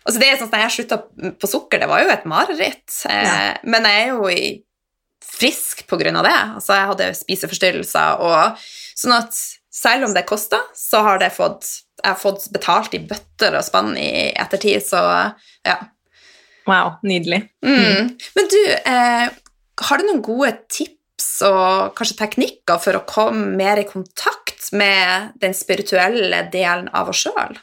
Altså 0.05 0.21
det 0.21 0.27
er 0.29 0.37
sånn 0.37 0.51
at 0.53 0.61
Jeg 0.61 0.73
slutta 0.75 0.99
på 1.41 1.49
sukker, 1.49 1.81
det 1.81 1.89
var 1.89 2.03
jo 2.03 2.11
et 2.13 2.27
mareritt. 2.29 2.93
Eh, 3.09 3.25
ja. 3.25 3.55
Men 3.65 3.89
jeg 3.89 4.03
er 4.03 4.11
jo 4.13 4.29
i 4.29 4.51
frisk 5.25 5.87
på 5.89 5.99
grunn 6.01 6.19
av 6.21 6.27
det. 6.29 6.37
Altså 6.61 6.77
jeg 6.77 6.91
hadde 6.93 7.09
spiseforstyrrelser, 7.23 8.23
og 8.25 8.69
sånn 8.99 9.17
at 9.17 9.41
selv 9.79 10.09
om 10.09 10.15
det 10.17 10.27
kosta, 10.29 10.61
så 10.77 11.03
har 11.07 11.21
det 11.23 11.31
fått, 11.37 11.69
jeg 11.99 12.09
har 12.13 12.21
fått 12.21 12.49
betalt 12.55 12.95
i 12.95 13.03
bøtter 13.05 13.57
og 13.59 13.65
spann 13.67 13.95
i 13.99 14.31
ettertid, 14.39 14.85
så 14.87 15.03
ja. 15.67 15.79
Wow, 16.69 16.99
nydelig. 17.07 17.47
Mm. 17.65 18.11
Men 18.37 18.51
du, 18.53 18.61
eh, 18.77 19.29
har 19.89 19.99
du 19.99 20.09
noen 20.09 20.25
gode 20.25 20.53
tips 20.71 21.31
og 21.49 21.95
kanskje 21.99 22.19
teknikker 22.21 22.81
for 22.83 22.99
å 22.99 23.07
komme 23.09 23.57
mer 23.59 23.81
i 23.81 23.89
kontakt 23.89 24.69
med 24.77 25.33
den 25.41 25.57
spirituelle 25.57 26.45
delen 26.53 26.91
av 26.93 27.11
oss 27.13 27.25
sjøl? 27.25 27.57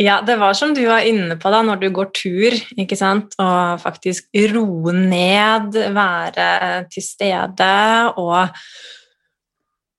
Ja, 0.00 0.22
det 0.24 0.38
var 0.40 0.54
som 0.56 0.72
du 0.72 0.80
var 0.88 1.04
inne 1.04 1.36
på 1.36 1.50
da, 1.52 1.60
når 1.60 1.82
du 1.82 1.90
går 1.92 2.08
tur, 2.16 2.54
ikke 2.80 2.96
sant, 2.96 3.34
og 3.42 3.82
faktisk 3.82 4.30
roe 4.54 4.94
ned, 4.96 5.76
være 5.92 6.46
til 6.92 7.04
stede 7.04 7.74
og 8.16 8.62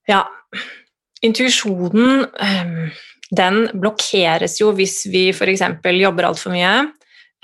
Ja, 0.10 0.26
intuisjonen 1.26 2.26
ehm, 2.42 2.90
den 3.32 3.62
blokkeres 3.80 4.58
jo 4.60 4.74
hvis 4.76 5.06
vi 5.12 5.30
f.eks. 5.32 5.64
jobber 6.02 6.28
altfor 6.28 6.52
mye, 6.54 6.74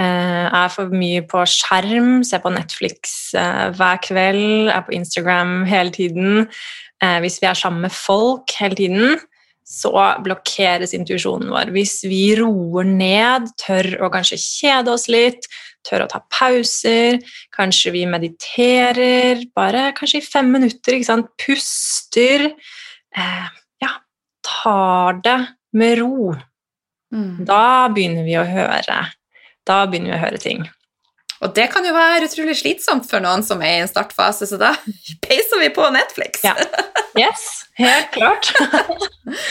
eh, 0.01 0.47
er 0.47 0.73
for 0.73 0.91
mye 0.91 1.23
på 1.29 1.45
skjerm, 1.47 2.25
ser 2.27 2.43
på 2.43 2.51
Netflix 2.51 3.31
eh, 3.37 3.69
hver 3.77 4.01
kveld, 4.03 4.73
er 4.73 4.83
på 4.83 4.97
Instagram 4.97 5.61
hele 5.69 5.95
tiden, 5.95 6.45
eh, 7.03 7.19
hvis 7.23 7.39
vi 7.41 7.47
er 7.47 7.57
sammen 7.57 7.87
med 7.87 7.95
folk 7.95 8.51
hele 8.59 8.79
tiden 8.79 9.17
så 9.67 9.91
blokkeres 10.23 10.93
intuisjonen 10.95 11.51
vår. 11.51 11.73
Hvis 11.75 11.99
vi 12.07 12.31
roer 12.39 12.87
ned, 12.87 13.49
tør 13.59 13.97
å 14.05 14.11
kanskje 14.13 14.39
kjede 14.39 14.93
oss 14.93 15.09
litt, 15.11 15.43
tør 15.87 16.05
å 16.05 16.09
ta 16.11 16.21
pauser, 16.31 17.19
kanskje 17.55 17.91
vi 17.95 18.05
mediterer 18.07 19.43
bare 19.57 19.89
kanskje 19.97 20.21
i 20.21 20.25
fem 20.25 20.53
minutter, 20.55 20.95
ikke 20.95 21.09
sant? 21.09 21.31
puster 21.43 22.47
tar 24.47 25.19
det 25.25 25.39
med 25.77 25.99
ro. 25.99 26.31
Mm. 27.13 27.45
Da 27.47 27.87
begynner 27.93 28.25
vi 28.27 28.39
å 28.39 28.47
høre. 28.47 29.03
Da 29.67 29.83
begynner 29.87 30.13
vi 30.13 30.17
å 30.17 30.23
høre 30.23 30.41
ting. 30.41 30.65
Og 31.43 31.53
det 31.53 31.67
kan 31.69 31.85
jo 31.85 31.93
være 31.93 32.25
utrolig 32.25 32.55
slitsomt 32.57 33.05
for 33.09 33.21
noen 33.21 33.43
som 33.45 33.61
er 33.61 33.75
i 33.75 33.81
en 33.83 33.89
startfase, 33.89 34.47
så 34.49 34.57
da 34.61 34.73
peiser 35.25 35.61
vi 35.61 35.71
på 35.73 35.89
Netflix. 35.93 36.45
Ja. 36.47 36.55
Yes, 37.17 37.43
helt 37.77 38.09
klart. 38.15 38.49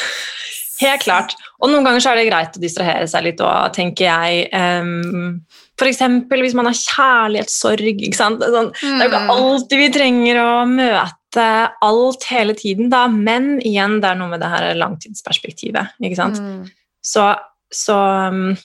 helt 0.82 1.04
klart. 1.04 1.36
Og 1.62 1.70
noen 1.70 1.86
ganger 1.86 2.02
så 2.02 2.12
er 2.12 2.20
det 2.20 2.28
greit 2.30 2.58
å 2.58 2.62
distrahere 2.62 3.06
seg 3.10 3.28
litt 3.28 3.42
òg, 3.44 3.70
tenker 3.76 4.08
jeg. 4.08 4.48
Um, 4.52 5.44
F.eks. 5.76 6.02
hvis 6.32 6.56
man 6.56 6.70
har 6.70 6.76
kjærlighetssorg. 6.78 8.02
Sånn. 8.16 8.38
Det 8.40 8.50
er 8.50 9.06
jo 9.06 9.10
ikke 9.10 9.24
mm. 9.26 9.32
alltid 9.36 9.82
vi 9.82 9.88
trenger 9.94 10.42
å 10.42 10.50
møte 10.70 11.25
alt 11.42 12.24
hele 12.30 12.56
tiden, 12.58 12.88
da, 12.92 13.06
men 13.12 13.56
igjen, 13.60 14.00
det 14.02 14.12
er 14.12 14.20
noe 14.20 14.32
med 14.32 14.42
det 14.42 14.52
her 14.52 14.70
langtidsperspektivet. 14.78 15.96
ikke 16.00 16.18
sant? 16.18 16.40
Mm. 16.40 16.64
Så, 17.04 17.28
så 17.74 17.98
um, 18.32 18.56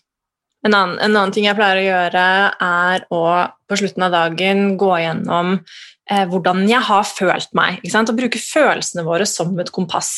en 0.66 0.76
annen, 0.76 1.00
en 1.00 1.16
annen, 1.16 1.32
ting 1.34 1.48
jeg 1.48 1.58
pleier 1.58 1.80
å 1.82 1.88
gjøre, 1.88 2.26
er 2.62 3.08
å 3.14 3.24
på 3.70 3.80
slutten 3.80 4.06
av 4.06 4.14
dagen 4.14 4.76
gå 4.78 4.90
gjennom 5.00 5.56
eh, 5.58 6.26
hvordan 6.30 6.66
jeg 6.70 6.84
har 6.86 7.06
følt 7.08 7.54
meg. 7.58 7.80
ikke 7.80 7.94
sant? 7.94 8.12
Og 8.12 8.20
bruke 8.20 8.42
følelsene 8.42 9.06
våre 9.08 9.26
som 9.30 9.56
et 9.64 9.72
kompass. 9.74 10.12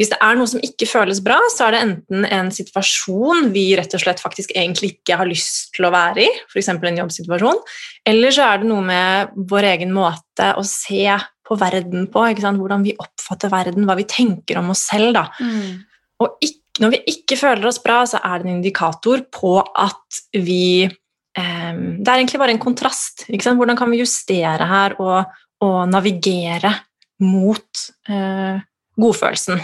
Hvis 0.00 0.12
det 0.12 0.20
er 0.24 0.38
noe 0.38 0.48
som 0.48 0.62
ikke 0.64 0.88
føles 0.88 1.20
bra, 1.24 1.36
så 1.52 1.66
er 1.66 1.76
det 1.76 1.82
enten 1.84 2.24
en 2.30 2.48
situasjon 2.54 3.50
vi 3.52 3.66
rett 3.76 3.96
og 3.98 4.04
slett 4.04 4.22
faktisk 4.22 4.54
egentlig 4.54 4.94
ikke 4.94 5.18
har 5.20 5.28
lyst 5.28 5.74
til 5.76 5.88
å 5.88 5.92
være 5.92 6.24
i, 6.24 6.30
f.eks. 6.48 6.72
en 6.72 7.02
jobbsituasjon, 7.02 7.60
eller 8.14 8.36
så 8.36 8.48
er 8.48 8.62
det 8.62 8.70
noe 8.70 8.86
med 8.86 9.36
vår 9.52 9.72
egen 9.74 9.92
måte 9.96 10.54
å 10.56 10.64
se 10.64 11.04
på 11.50 11.58
verden 11.58 12.06
på, 12.12 12.22
hvordan 12.38 12.86
vi 12.86 12.94
oppfatter 13.02 13.50
verden, 13.52 13.88
hva 13.88 13.98
vi 13.98 14.06
tenker 14.08 14.60
om 14.60 14.70
oss 14.74 14.86
selv. 14.92 15.12
Da. 15.16 15.26
Mm. 15.42 15.82
Og 16.22 16.38
ikke 16.46 16.58
når 16.80 16.94
vi 16.94 17.00
ikke 17.12 17.36
føler 17.36 17.66
oss 17.68 17.80
bra, 17.82 18.02
så 18.08 18.20
er 18.24 18.40
det 18.40 18.48
en 18.48 18.56
indikator 18.58 19.24
på 19.34 19.58
at 19.60 20.20
vi 20.32 20.86
eh, 20.86 21.72
Det 21.74 22.08
er 22.08 22.14
egentlig 22.14 22.40
bare 22.40 22.54
en 22.54 22.62
kontrast. 22.62 23.26
Hvordan 23.28 23.76
kan 23.76 23.90
vi 23.90 24.00
justere 24.00 24.68
her 24.70 24.96
og, 25.02 25.34
og 25.60 25.80
navigere 25.90 26.72
mot 27.26 27.84
eh, 28.08 28.62
godfølelsen? 28.96 29.60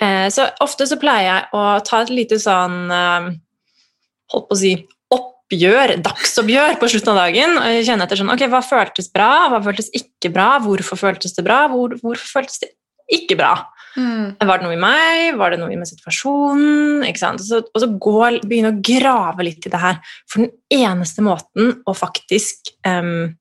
Eh, 0.00 0.28
så 0.32 0.48
ofte 0.64 0.88
så 0.88 0.96
pleier 1.00 1.28
jeg 1.28 1.50
å 1.58 1.64
ta 1.84 2.00
et 2.02 2.14
lite 2.14 2.40
sånn 2.40 2.86
eh, 2.90 3.32
Holdt 4.32 4.46
på 4.48 4.56
å 4.56 4.56
si 4.56 4.70
oppgjør, 5.42 5.96
dagsoppgjør 6.04 6.78
på 6.80 6.88
slutten 6.92 7.12
av 7.12 7.20
dagen. 7.26 7.58
og 7.58 7.66
jeg 7.76 7.86
kjenner 7.88 8.06
etter 8.06 8.20
sånn, 8.20 8.32
ok, 8.32 8.46
Hva 8.52 8.62
føltes 8.64 9.10
bra, 9.12 9.48
hva 9.52 9.60
føltes 9.64 9.90
ikke 9.92 10.32
bra, 10.32 10.56
hvorfor 10.62 11.00
føltes 11.00 11.36
det 11.36 11.44
bra, 11.44 11.66
hvor, 11.68 11.96
hvorfor 12.00 12.40
føltes 12.40 12.62
det 12.62 12.72
ikke 13.12 13.36
bra? 13.36 13.52
Mm. 13.92 14.38
Var 14.40 14.58
det 14.58 14.64
noe 14.64 14.76
i 14.76 14.80
meg? 14.80 15.36
Var 15.36 15.52
det 15.52 15.60
noe 15.60 15.76
med 15.76 15.88
situasjonen? 15.88 17.04
Og 17.04 17.44
så, 17.44 17.60
og 17.60 17.82
så 17.82 17.90
gå, 17.92 18.16
begynne 18.48 18.72
å 18.72 18.80
grave 18.80 19.44
litt 19.44 19.68
i 19.68 19.72
det 19.72 19.82
her. 19.82 20.00
For 20.30 20.46
den 20.46 20.52
eneste 20.72 21.24
måten 21.24 21.74
å 21.84 21.94
faktisk 21.96 22.72
um, 22.88 23.34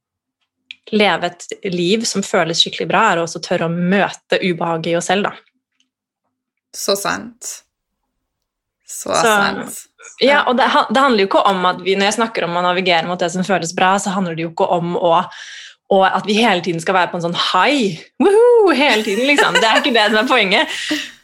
leve 0.91 1.31
et 1.31 1.71
liv 1.71 2.03
som 2.09 2.25
føles 2.25 2.59
skikkelig 2.59 2.89
bra, 2.91 3.05
er 3.11 3.21
å 3.21 3.25
også 3.27 3.43
tørre 3.45 3.69
å 3.69 3.73
møte 3.73 4.41
ubehaget 4.43 4.91
i 4.91 4.97
oss 4.99 5.07
selv, 5.11 5.29
da. 5.29 5.37
Så 6.75 6.97
sant. 6.99 7.61
Så, 8.91 9.09
så 9.15 9.23
sant. 9.23 9.79
Ja, 10.21 10.43
og 10.49 10.57
det, 10.59 10.67
det, 10.91 10.99
handler 10.99 11.23
jo 11.23 11.29
ikke 11.29 11.43
om 11.49 11.65
at 11.69 11.81
vi, 11.85 11.95
Når 11.97 12.09
jeg 12.09 12.17
snakker 12.19 12.45
om 12.45 12.57
å 12.57 12.63
navigere 12.65 13.07
mot 13.07 13.21
det 13.21 13.31
som 13.33 13.45
føles 13.47 13.73
bra, 13.77 13.95
så 14.01 14.13
handler 14.13 14.37
det 14.37 14.45
jo 14.45 14.53
ikke 14.53 14.69
om 14.75 14.95
å 14.99 15.15
og 15.91 16.05
at 16.07 16.27
vi 16.27 16.37
hele 16.39 16.63
tiden 16.63 16.79
skal 16.79 16.95
være 16.95 17.11
på 17.11 17.19
en 17.19 17.25
sånn 17.25 17.35
high. 17.35 17.97
Woohoo, 18.23 18.71
hele 18.71 19.03
tiden, 19.03 19.25
liksom. 19.27 19.57
Det 19.59 19.67
er 19.67 19.81
ikke 19.81 19.91
det 19.91 20.05
som 20.07 20.21
er 20.21 20.29
poenget. 20.29 20.75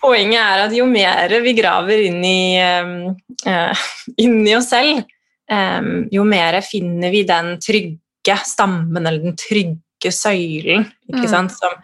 Poenget 0.03 0.41
er 0.41 0.63
at 0.65 0.75
jo 0.75 0.87
mer 0.89 1.35
vi 1.45 1.53
graver 1.55 2.03
inn 2.09 2.19
i, 2.27 2.59
uh, 2.59 3.85
inn 4.19 4.41
i 4.43 4.57
oss 4.57 4.67
selv, 4.73 5.05
um, 5.47 5.93
jo 6.11 6.25
mer 6.27 6.59
finner 6.67 7.15
vi 7.15 7.23
den 7.29 7.53
trygge 7.63 8.37
stammen 8.43 9.07
eller 9.07 9.23
den 9.23 9.39
trygge 9.39 10.11
søylen, 10.11 10.83
ikke 11.07 11.23
Mm. 11.23 11.31
sant, 11.31 11.55
som, 11.55 11.79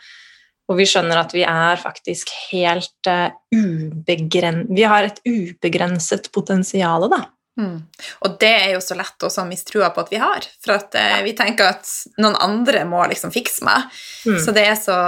hvor 0.67 0.79
vi 0.79 0.87
skjønner 0.87 1.19
at 1.19 1.33
vi 1.35 1.43
er 1.47 1.79
faktisk 1.81 2.31
helt 2.51 3.09
uh, 3.09 3.29
ubegren... 3.53 4.63
Vi 4.71 4.85
har 4.87 5.09
et 5.09 5.19
ubegrenset 5.27 6.29
potensial, 6.35 7.09
da. 7.11 7.25
Mm. 7.59 7.83
Og 8.25 8.37
det 8.41 8.51
er 8.63 8.69
jo 8.73 8.81
så 8.81 8.97
lett 8.97 9.25
å 9.27 9.45
miste 9.45 9.73
trua 9.73 9.91
på 9.93 10.01
at 10.01 10.13
vi 10.13 10.21
har, 10.21 10.47
for 10.63 10.77
at 10.77 10.95
uh, 10.97 11.19
vi 11.25 11.35
tenker 11.37 11.75
at 11.75 11.89
noen 12.21 12.37
andre 12.41 12.85
må 12.89 13.03
liksom 13.11 13.33
fikse 13.35 13.65
meg. 13.67 13.91
Mm. 14.25 14.39
Så 14.45 14.55
det 14.55 14.67
er 14.69 14.79
så 14.79 14.99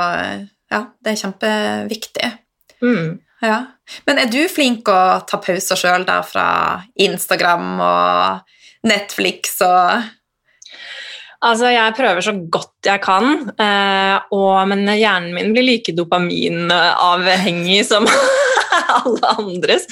Ja, 0.73 0.81
det 1.05 1.11
er 1.11 1.19
kjempeviktig. 1.21 2.29
Mm. 2.81 3.09
Ja. 3.45 3.57
Men 4.07 4.19
er 4.19 4.29
du 4.31 4.41
flink 4.49 4.89
å 4.89 4.99
ta 5.29 5.39
pauser 5.41 5.79
sjøl, 5.79 6.05
da, 6.07 6.19
fra 6.25 6.47
Instagram 7.05 7.81
og 7.85 8.55
Netflix 8.89 9.59
og 9.65 10.07
Altså, 11.45 11.69
jeg 11.69 11.93
prøver 11.97 12.25
så 12.25 12.33
godt 12.51 12.87
jeg 12.89 13.01
kan, 13.03 13.25
eh, 13.61 14.15
og, 14.33 14.53
men 14.71 14.85
hjernen 14.95 15.33
min 15.35 15.51
blir 15.53 15.67
like 15.67 15.93
dopaminavhengig 15.93 17.83
som 17.85 18.07
alle 18.97 19.33
andres. 19.35 19.85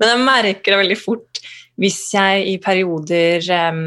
Men 0.00 0.14
jeg 0.14 0.24
merker 0.24 0.74
det 0.74 0.80
veldig 0.84 1.00
fort 1.00 1.42
hvis 1.80 1.98
jeg 2.14 2.44
i 2.52 2.54
perioder 2.62 3.48
eh, 3.50 3.82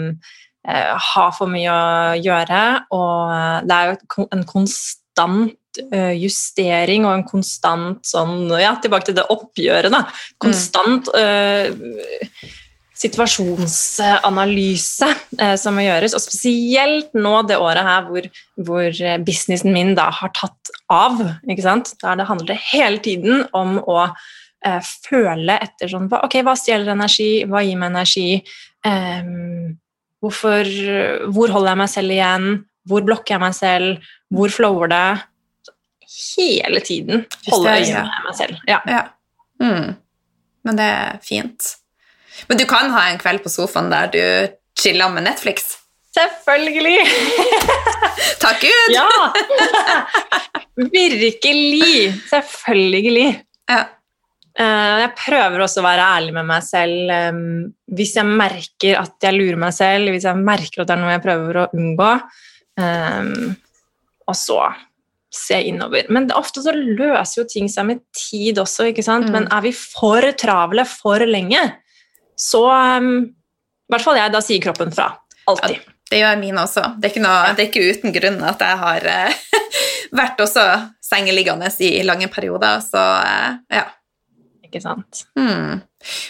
har 1.11 1.31
for 1.37 1.49
mye 1.49 1.71
å 1.71 2.17
gjøre, 2.19 2.63
og 2.93 3.65
det 3.67 3.77
er 3.77 3.93
jo 3.93 4.27
en 4.35 4.43
konstant 4.49 5.81
eh, 5.87 6.13
justering 6.19 7.07
og 7.07 7.15
en 7.15 7.27
konstant 7.27 8.03
sånn 8.07 8.51
Ja, 8.59 8.75
tilbake 8.83 9.09
til 9.09 9.17
det 9.17 9.29
oppgjøret, 9.33 9.93
da. 9.93 10.03
Konstant 10.43 11.09
eh, 11.15 11.71
situasjonsanalyse 12.97 15.09
eh, 15.37 15.55
som 15.59 15.75
må 15.77 15.81
gjøres, 15.85 16.15
og 16.17 16.23
spesielt 16.23 17.13
nå 17.17 17.41
det 17.49 17.59
året 17.61 17.85
her 17.85 18.07
hvor, 18.07 18.23
hvor 18.67 18.87
eh, 18.89 19.19
businessen 19.21 19.75
min 19.75 19.93
da 19.97 20.07
har 20.19 20.31
tatt 20.37 20.71
av. 20.93 21.21
ikke 21.45 21.65
sant? 21.65 21.93
Der 22.01 22.19
det 22.19 22.29
handler 22.29 22.63
hele 22.71 22.99
tiden 23.03 23.45
om 23.57 23.77
å 23.83 23.99
eh, 24.65 24.81
føle 24.81 25.59
etter 25.61 25.87
sånn 25.91 26.09
Ok, 26.17 26.39
hva 26.45 26.55
stjeler 26.57 26.95
energi? 26.95 27.31
Hva 27.49 27.61
gir 27.65 27.77
meg 27.79 27.93
energi? 27.93 28.29
Eh, 28.87 29.23
hvorfor, 30.23 30.63
hvor 31.29 31.47
holder 31.53 31.73
jeg 31.73 31.81
meg 31.83 31.91
selv 31.93 32.17
igjen? 32.17 32.45
Hvor 32.87 33.01
blokker 33.05 33.35
jeg 33.35 33.43
meg 33.43 33.55
selv? 33.57 33.87
Hvor 34.33 34.49
flower 34.53 34.87
det? 34.91 35.07
Hele 36.37 36.79
tiden 36.81 37.25
holde 37.51 37.73
øye 37.77 37.99
med 37.99 38.23
meg 38.25 38.35
selv. 38.37 38.55
Ja. 38.67 38.79
Ja. 38.89 39.03
Mm. 39.61 39.93
Men 40.65 40.79
det 40.79 40.87
er 40.87 41.19
fint. 41.23 41.75
Men 42.47 42.59
du 42.61 42.65
kan 42.69 42.91
ha 42.93 43.07
en 43.11 43.19
kveld 43.21 43.41
på 43.43 43.49
sofaen 43.51 43.89
der 43.93 44.11
du 44.13 44.23
chiller 44.77 45.09
med 45.13 45.25
Netflix. 45.25 45.73
Selvfølgelig! 46.13 46.99
Takk 48.43 48.61
Gud! 48.63 48.93
Ja! 48.93 49.07
Virkelig! 50.77 52.13
Selvfølgelig. 52.29 53.27
Ja. 53.69 53.79
Eh, 54.57 54.95
Jeg 55.03 55.11
prøver 55.19 55.61
også 55.65 55.81
å 55.83 55.85
være 55.85 56.05
ærlig 56.17 56.33
med 56.37 56.47
meg 56.49 56.63
selv 56.65 57.13
hvis 57.97 58.15
jeg 58.17 58.25
merker 58.29 58.97
at 59.01 59.27
jeg 59.27 59.37
lurer 59.37 59.59
meg 59.61 59.73
selv, 59.77 60.09
hvis 60.13 60.25
jeg 60.29 60.41
merker 60.41 60.81
at 60.83 60.89
det 60.89 60.95
er 60.97 61.01
noe 61.03 61.13
jeg 61.15 61.25
prøver 61.25 61.59
å 61.63 61.67
unngå. 61.77 62.11
Og 64.27 64.35
så 64.37 64.59
se 65.37 65.57
innover. 65.69 66.07
Men 66.13 66.29
ofte 66.35 66.61
så 66.63 66.71
løser 66.73 67.41
jo 67.41 67.47
ting 67.51 67.67
seg 67.71 67.85
med 67.89 68.01
tid 68.15 68.57
også, 68.61 68.89
ikke 68.91 69.03
sant? 69.05 69.27
Mm. 69.29 69.33
Men 69.35 69.47
er 69.53 69.63
vi 69.65 69.73
for 69.75 70.23
travle 70.39 70.85
for 70.89 71.23
lenge, 71.27 71.61
så 72.37 72.63
um, 72.69 73.11
I 73.27 73.93
hvert 73.93 74.05
fall 74.05 74.19
jeg, 74.19 74.33
da 74.33 74.41
sier 74.45 74.63
kroppen 74.63 74.93
fra. 74.93 75.11
Alltid. 75.49 75.85
Det 76.07 76.21
gjør 76.21 76.39
min 76.39 76.59
også. 76.59 76.83
Det 77.01 77.11
er 77.11 77.23
noe, 77.23 77.51
det 77.55 77.65
er 77.65 77.69
ikke 77.69 77.87
uten 77.91 78.13
grunn 78.15 78.39
at 78.47 78.63
jeg 78.63 78.79
har 78.83 79.07
uh, 79.11 79.63
vært 80.21 80.43
også 80.43 80.65
sengeliggende 81.03 81.71
i 81.83 82.03
lange 82.07 82.29
perioder, 82.31 82.83
så 82.83 83.03
uh, 83.19 83.57
ja. 83.73 83.87
Ikke 84.67 84.81
sant? 84.83 85.23
Hmm. 85.39 85.79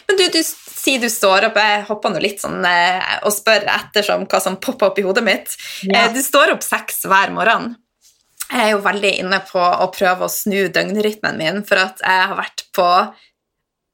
Men 0.08 0.20
du, 0.20 0.28
du 0.34 0.40
sier 0.46 1.02
du 1.02 1.10
står 1.12 1.50
opp, 1.50 1.58
jeg 1.62 1.86
hopper 1.90 2.14
nå 2.14 2.22
litt 2.24 2.42
sånn 2.42 2.62
uh, 2.66 3.18
og 3.28 3.34
spør 3.34 3.68
ettersom 3.74 4.26
hva 4.30 4.42
som 4.42 4.58
popper 4.62 4.92
opp 4.92 5.02
i 5.02 5.06
hodet 5.06 5.26
mitt. 5.26 5.58
Ja. 5.86 6.08
Du 6.14 6.22
står 6.26 6.56
opp 6.56 6.66
seks 6.66 7.04
hver 7.10 7.34
morgen. 7.36 7.76
Jeg 8.48 8.64
er 8.64 8.70
jo 8.72 8.84
veldig 8.86 9.14
inne 9.20 9.42
på 9.44 9.60
å 9.60 9.90
prøve 9.92 10.26
å 10.26 10.32
snu 10.32 10.70
døgnrytmen 10.74 11.40
min, 11.40 11.64
for 11.68 11.82
at 11.84 12.00
jeg 12.00 12.28
har 12.32 12.38
vært 12.38 12.64
på 12.76 12.88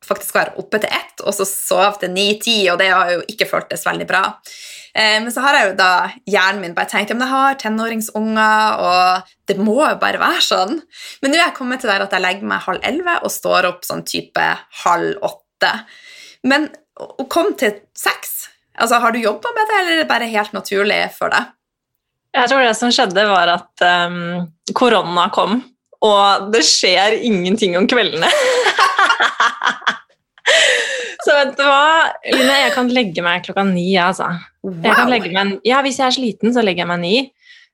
faktisk 0.05 0.35
være 0.37 0.55
oppe 0.61 0.79
til 0.83 0.91
ett, 0.91 1.23
og 1.23 1.35
så 1.35 1.47
sove 1.47 1.97
til 2.01 2.13
ni-ti, 2.13 2.57
og 2.71 2.79
det 2.81 2.91
har 2.91 3.11
jo 3.15 3.23
ikke 3.29 3.49
føltes 3.49 3.85
veldig 3.87 4.07
bra. 4.09 4.23
Eh, 4.93 5.17
men 5.23 5.31
så 5.33 5.41
har 5.45 5.57
jeg 5.57 5.71
jo 5.71 5.77
da 5.79 5.91
hjernen 6.29 6.61
min 6.61 6.75
bare 6.77 6.91
tenkt 6.91 7.13
ja, 7.13 7.17
men 7.17 7.25
jeg 7.25 7.33
har 7.33 7.57
tenåringsunger, 7.63 8.83
og 8.83 9.33
det 9.49 9.57
må 9.57 9.79
jo 9.81 9.95
bare 10.01 10.21
være 10.21 10.43
sånn. 10.45 10.77
Men 11.21 11.33
nå 11.33 11.39
er 11.39 11.47
jeg 11.47 11.57
kommet 11.57 11.81
til 11.83 11.91
der 11.91 12.05
at 12.05 12.13
jeg 12.13 12.25
legger 12.25 12.51
meg 12.51 12.65
halv 12.67 12.85
elleve 12.85 13.17
og 13.23 13.33
står 13.33 13.69
opp 13.71 13.87
sånn 13.87 14.05
type 14.07 14.45
halv 14.83 15.25
åtte. 15.25 15.73
Men 16.45 16.69
å 16.99 17.25
komme 17.31 17.57
til 17.57 17.79
seks 17.97 18.43
altså 18.73 18.97
Har 19.03 19.13
du 19.13 19.19
jobba 19.21 19.51
med 19.53 19.67
det, 19.69 19.75
eller 19.79 19.91
er 19.93 19.99
det 20.01 20.09
bare 20.09 20.29
helt 20.31 20.53
naturlig 20.55 21.03
for 21.13 21.29
deg? 21.29 21.51
Jeg 22.33 22.49
tror 22.49 22.63
det 22.65 22.73
som 22.73 22.89
skjedde, 22.93 23.25
var 23.29 23.51
at 23.53 23.83
um, 24.09 24.47
korona 24.73 25.27
kom, 25.33 25.59
og 26.03 26.49
det 26.53 26.63
skjer 26.67 27.19
ingenting 27.23 27.77
om 27.79 27.87
kveldene. 27.89 28.29
Så 31.23 31.31
vet 31.37 31.53
du 31.55 31.63
hva, 31.63 32.09
Line, 32.33 32.57
jeg 32.65 32.73
kan 32.75 32.89
legge 32.91 33.23
meg 33.23 33.45
klokka 33.45 33.63
ni, 33.67 33.85
altså. 33.99 34.27
Kan 34.83 35.07
meg, 35.11 35.29
ja, 35.67 35.79
hvis 35.85 36.01
jeg 36.01 36.09
er 36.09 36.15
sliten, 36.17 36.51
så 36.55 36.63
legger 36.65 36.83
jeg 36.83 36.91
meg 36.91 37.01
ni. 37.03 37.15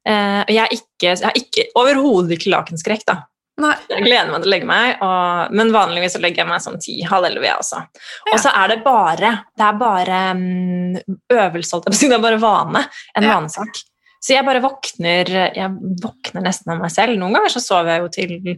Uh, 0.08 0.46
jeg 0.48 0.62
har 0.62 0.74
ikke, 0.74 1.10
jeg 1.10 1.26
er 1.26 1.38
ikke 1.40 1.66
overhodet 1.80 2.38
ikke 2.38 2.54
lakenskrekk, 2.54 3.04
da. 3.10 3.18
Nei. 3.60 3.74
Jeg 3.92 4.06
gleder 4.06 4.30
meg 4.32 4.44
til 4.44 4.48
å 4.48 4.54
legge 4.54 4.70
meg, 4.70 5.02
og, 5.04 5.56
men 5.60 5.74
vanligvis 5.76 6.14
så 6.16 6.22
legger 6.24 6.46
jeg 6.46 6.50
meg 6.52 6.64
sånn 6.64 6.80
ti, 6.80 6.96
halv 7.10 7.28
elleve, 7.28 7.50
jeg 7.50 7.60
også. 7.60 7.82
Ja. 7.82 8.32
Og 8.32 8.40
så 8.46 8.54
er 8.56 8.72
det 8.72 8.78
bare 8.86 9.34
det 9.60 9.66
er 9.66 9.80
bare 9.82 10.22
um, 10.38 10.96
øvelse, 11.36 11.74
holdt 11.76 11.90
jeg 11.90 11.92
på 11.92 11.98
å 11.98 12.00
si, 12.00 12.12
det 12.14 12.20
er 12.20 12.24
bare 12.30 12.40
vane. 12.42 12.86
En 13.18 13.28
Ja. 13.28 13.34
vanesak. 13.36 13.82
Så 14.20 14.36
jeg 14.36 14.44
bare 14.44 14.60
våkner 14.64 15.30
Jeg 15.32 15.70
våkner 16.04 16.44
nesten 16.44 16.74
av 16.74 16.82
meg 16.84 16.92
selv. 16.92 17.16
Noen 17.20 17.38
ganger 17.38 17.54
så 17.54 17.62
sover 17.64 17.94
jeg 17.94 18.04
jo 18.04 18.10
til 18.16 18.58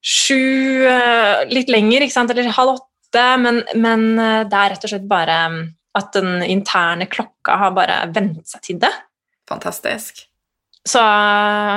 sju, 0.00 0.86
eh, 0.88 1.44
litt 1.52 1.68
lenger, 1.68 2.04
ikke 2.04 2.14
sant, 2.14 2.32
eller 2.32 2.48
halv 2.56 2.78
åtte, 2.78 3.26
men, 3.42 3.60
men 3.76 4.06
eh, 4.16 4.40
det 4.48 4.56
er 4.56 4.74
rett 4.74 4.86
og 4.86 4.92
slett 4.94 5.06
bare 5.10 5.36
mm, 5.52 5.60
at 6.00 6.16
den 6.16 6.44
interne 6.46 7.08
klokka 7.10 7.58
har 7.60 7.74
bare 7.76 8.00
vent 8.14 8.46
seg 8.48 8.64
til 8.64 8.80
det. 8.80 8.92
Fantastisk. 9.50 10.24
Så 10.88 11.02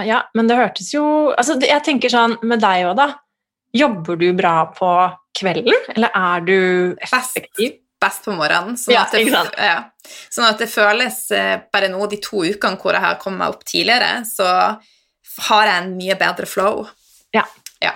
ja, 0.08 0.22
men 0.38 0.48
det 0.48 0.56
hørtes 0.56 0.94
jo 0.94 1.04
altså, 1.34 1.58
Jeg 1.60 1.84
tenker 1.84 2.08
sånn 2.14 2.38
med 2.48 2.62
deg 2.64 2.86
òg, 2.88 2.96
da. 2.96 3.10
Jobber 3.76 4.16
du 4.22 4.30
bra 4.38 4.56
på 4.72 4.90
kvelden, 5.36 5.76
eller 5.96 6.14
er 6.16 6.46
du 6.46 6.60
effektiv? 7.04 7.74
Best 7.74 7.83
på 8.26 8.34
morgenen. 8.36 8.76
Sånn, 8.78 8.94
Ja, 8.96 9.04
at 9.06 9.12
det, 9.16 9.24
ja. 9.58 9.78
sånn 10.30 10.46
at 10.50 10.60
det 10.60 10.68
føles 10.72 11.20
eh, 11.32 11.58
bare 11.74 11.90
nå 11.90 12.06
de 12.12 12.20
to 12.24 12.44
ukene 12.44 12.78
hvor 12.82 12.94
jeg 12.94 13.02
har 13.06 13.20
kommet 13.22 13.40
meg 13.40 13.54
opp 13.56 13.64
tidligere, 13.66 14.24
så 14.28 14.48
har 15.50 15.70
jeg 15.70 15.84
en 15.84 15.94
mye 15.98 16.18
bedre 16.20 16.46
flow. 16.46 16.84
Ja. 17.34 17.46
Ja, 17.82 17.94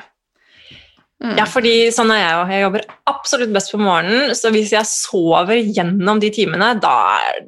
mm. 1.24 1.36
Ja, 1.38 1.46
fordi 1.50 1.92
sånn 1.94 2.12
er 2.14 2.20
jeg 2.22 2.34
jo. 2.36 2.42
Jeg 2.54 2.64
jobber 2.68 2.84
absolutt 3.10 3.54
best 3.56 3.72
på 3.74 3.80
morgenen, 3.82 4.36
så 4.38 4.52
hvis 4.54 4.72
jeg 4.74 4.86
sover 4.90 5.58
gjennom 5.62 6.20
de 6.22 6.30
timene, 6.34 6.74
da, 6.82 6.96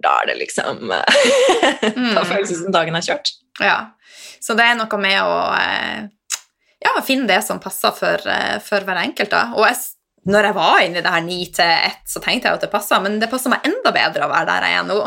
da 0.02 0.16
er 0.24 0.32
det 0.32 0.38
liksom 0.44 0.90
Da 2.16 2.24
føles 2.26 2.50
det 2.50 2.58
som 2.64 2.74
dagen 2.74 2.98
er 2.98 3.06
kjørt. 3.06 3.34
ja. 3.62 3.80
Så 4.40 4.54
det 4.56 4.64
er 4.64 4.78
noe 4.80 4.98
med 5.04 5.18
å 5.20 5.34
eh, 5.52 6.06
ja, 6.80 6.94
finne 7.04 7.28
det 7.28 7.42
som 7.44 7.58
passer 7.60 7.92
for, 7.92 8.24
eh, 8.32 8.56
for 8.64 8.86
hver 8.88 9.02
enkelt. 9.02 9.34
Da. 9.34 9.42
Og 9.58 9.66
jeg, 9.68 9.76
når 10.28 10.50
jeg 10.50 10.58
var 10.58 10.82
inne 10.84 11.00
i 11.00 11.04
det 11.06 11.14
her 11.14 11.24
ni 11.26 11.40
til 11.56 11.70
ett, 11.70 12.02
så 12.10 12.22
tenkte 12.24 12.50
jeg 12.50 12.60
at 12.60 12.66
det 12.66 12.72
passa, 12.74 13.00
men 13.04 13.20
det 13.22 13.30
passer 13.32 13.54
meg 13.54 13.68
enda 13.68 13.94
bedre 13.96 14.26
å 14.26 14.32
være 14.32 14.50
der 14.50 14.68
jeg 14.68 14.80
er 14.80 14.90
nå. 14.90 14.98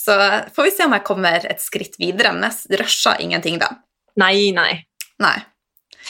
Så 0.00 0.16
får 0.54 0.66
vi 0.66 0.74
se 0.74 0.88
om 0.88 0.96
jeg 0.96 1.06
kommer 1.06 1.46
et 1.48 1.62
skritt 1.62 1.96
videre, 2.00 2.34
men 2.36 2.48
jeg 2.48 2.80
rusher 2.80 3.20
ingenting 3.24 3.60
da. 3.62 3.70
Nei, 4.20 4.50
nei. 4.56 4.72
Nei. 5.20 5.38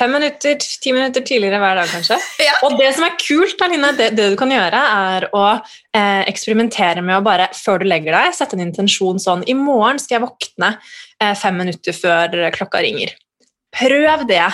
Fem 0.00 0.12
minutter, 0.14 0.54
ti 0.56 0.92
minutter 0.94 1.24
tidligere 1.26 1.58
hver 1.60 1.80
dag, 1.80 1.90
kanskje. 1.90 2.16
Ja. 2.46 2.54
Og 2.66 2.78
det 2.78 2.88
som 2.96 3.04
er 3.04 3.16
kult, 3.20 3.60
Aline, 3.64 3.90
det, 3.98 4.12
det 4.16 4.30
du 4.32 4.36
kan 4.38 4.52
gjøre, 4.52 4.80
er 5.10 5.26
å 5.36 5.44
eh, 5.52 6.22
eksperimentere 6.30 7.02
med 7.04 7.18
å 7.18 7.24
bare, 7.26 7.50
før 7.56 7.82
du 7.82 7.88
legger 7.90 8.16
deg, 8.16 8.36
sette 8.36 8.56
en 8.56 8.64
intensjon 8.64 9.20
sånn 9.20 9.44
I 9.50 9.56
morgen 9.58 10.00
skal 10.00 10.18
jeg 10.18 10.24
våkne 10.24 10.72
eh, 11.20 11.34
fem 11.38 11.58
minutter 11.60 11.96
før 11.96 12.38
klokka 12.54 12.82
ringer. 12.86 13.12
Prøv 13.76 14.24
det. 14.30 14.46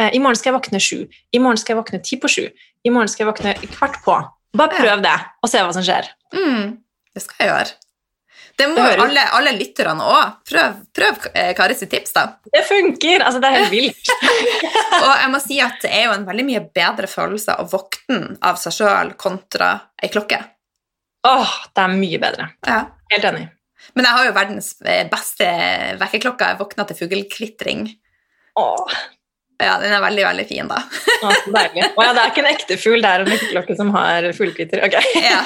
Eh, 0.00 0.12
I 0.16 0.20
morgen 0.20 0.38
skal 0.38 0.52
jeg 0.52 0.58
våkne 0.58 0.82
sju. 0.82 0.98
I 1.08 1.40
morgen 1.42 1.60
skal 1.60 1.76
jeg 1.76 1.82
våkne 1.82 2.02
ti 2.04 2.18
på 2.20 2.30
sju. 2.32 2.44
I 2.82 2.90
morgen 2.90 3.10
skal 3.10 3.26
jeg 3.26 3.32
våkne 3.32 3.54
kvart 3.76 4.00
på. 4.04 4.16
Bare 4.58 4.74
prøv 4.74 5.04
det, 5.04 5.14
og 5.40 5.50
se 5.50 5.62
hva 5.62 5.72
som 5.74 5.84
skjer. 5.86 6.10
Mm, 6.34 6.74
det 7.14 7.22
skal 7.24 7.40
jeg 7.40 7.52
gjøre. 7.52 7.78
Det 8.58 8.66
må 8.68 8.82
Det 8.84 8.98
alle, 9.00 9.22
alle 9.38 9.52
lytterne 9.56 10.04
òg. 10.04 10.34
Prøv, 10.48 10.74
prøv 10.92 11.28
eh, 11.32 11.52
Kari 11.56 11.76
sitt 11.78 11.90
tips, 11.94 12.12
da. 12.16 12.24
Det 12.52 12.60
funker! 12.68 13.24
Altså, 13.24 13.40
det 13.40 13.48
er 13.48 13.62
helt 13.62 13.72
vilt. 13.72 14.10
Og 15.06 15.08
jeg 15.08 15.30
må 15.32 15.40
si 15.40 15.60
at 15.64 15.78
det 15.84 15.92
er 15.94 16.04
jo 16.10 16.16
en 16.18 16.26
veldig 16.28 16.44
mye 16.50 16.64
bedre 16.74 17.08
følelse 17.08 17.56
å 17.62 17.68
våkne 17.70 18.36
av 18.44 18.60
seg 18.60 18.76
sjøl 18.76 19.14
kontra 19.20 19.72
ei 20.02 20.12
klokke. 20.12 20.42
Åh, 21.28 21.56
det 21.72 21.86
er 21.86 21.96
mye 21.96 22.20
bedre. 22.22 22.50
Ja. 22.66 22.82
Helt 23.14 23.28
enig. 23.30 23.48
Men 23.96 24.06
jeg 24.06 24.18
har 24.18 24.28
jo 24.28 24.36
verdens 24.36 24.70
eh, 24.84 25.04
beste 25.10 25.48
vekkerklokke. 26.00 26.52
Jeg 26.52 26.60
våkna 26.60 26.86
til 26.88 26.98
fuglekvitring. 26.98 27.86
Åh, 28.60 29.00
Ja, 29.62 29.76
den 29.82 29.92
er 29.94 30.02
veldig, 30.02 30.24
veldig 30.26 30.44
fin, 30.48 30.68
da. 30.70 30.80
Ja, 31.22 31.30
så 31.44 31.52
deilig. 31.54 31.84
Å 31.96 32.04
ja, 32.06 32.12
det 32.16 32.22
er 32.24 32.32
ikke 32.32 32.42
en 32.42 32.50
ekte 32.50 32.76
fugl, 32.80 33.02
det 33.04 33.10
er 33.12 33.22
en 33.24 33.30
vekkerklokke 33.30 33.76
som 33.78 33.92
har 33.94 34.26
fuglekvitter. 34.36 34.82
Ok. 34.88 34.96
Ja. 35.22 35.38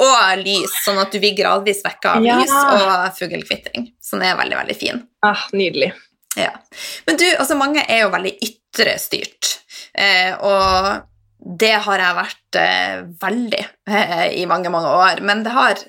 Og 0.00 0.42
lys, 0.44 0.74
sånn 0.84 1.00
at 1.02 1.12
du 1.12 1.18
blir 1.22 1.34
gradvis 1.38 1.82
vekka 1.84 2.16
av 2.18 2.24
Ja. 2.26 2.38
lys 2.40 2.54
og 2.54 3.18
fuglekvitring. 3.18 3.90
Så 4.00 4.16
den 4.16 4.26
er 4.30 4.38
veldig, 4.40 4.56
veldig 4.62 4.78
fin. 4.80 5.02
Ah, 5.26 5.44
nydelig. 5.52 5.92
Ja. 6.38 6.52
Men 7.08 7.20
du, 7.20 7.26
altså 7.36 7.56
mange 7.58 7.84
er 7.90 8.04
jo 8.04 8.10
veldig 8.14 8.34
ytre 8.46 8.96
styrt, 9.02 9.54
eh, 9.98 10.32
og 10.44 11.04
det 11.60 11.74
har 11.84 12.02
jeg 12.02 12.16
vært 12.18 12.58
eh, 12.60 12.96
veldig 13.22 13.62
eh, 13.88 14.26
i 14.40 14.44
mange, 14.50 14.70
mange 14.74 14.90
år, 15.02 15.22
men 15.26 15.44
det 15.46 15.54
har 15.54 15.80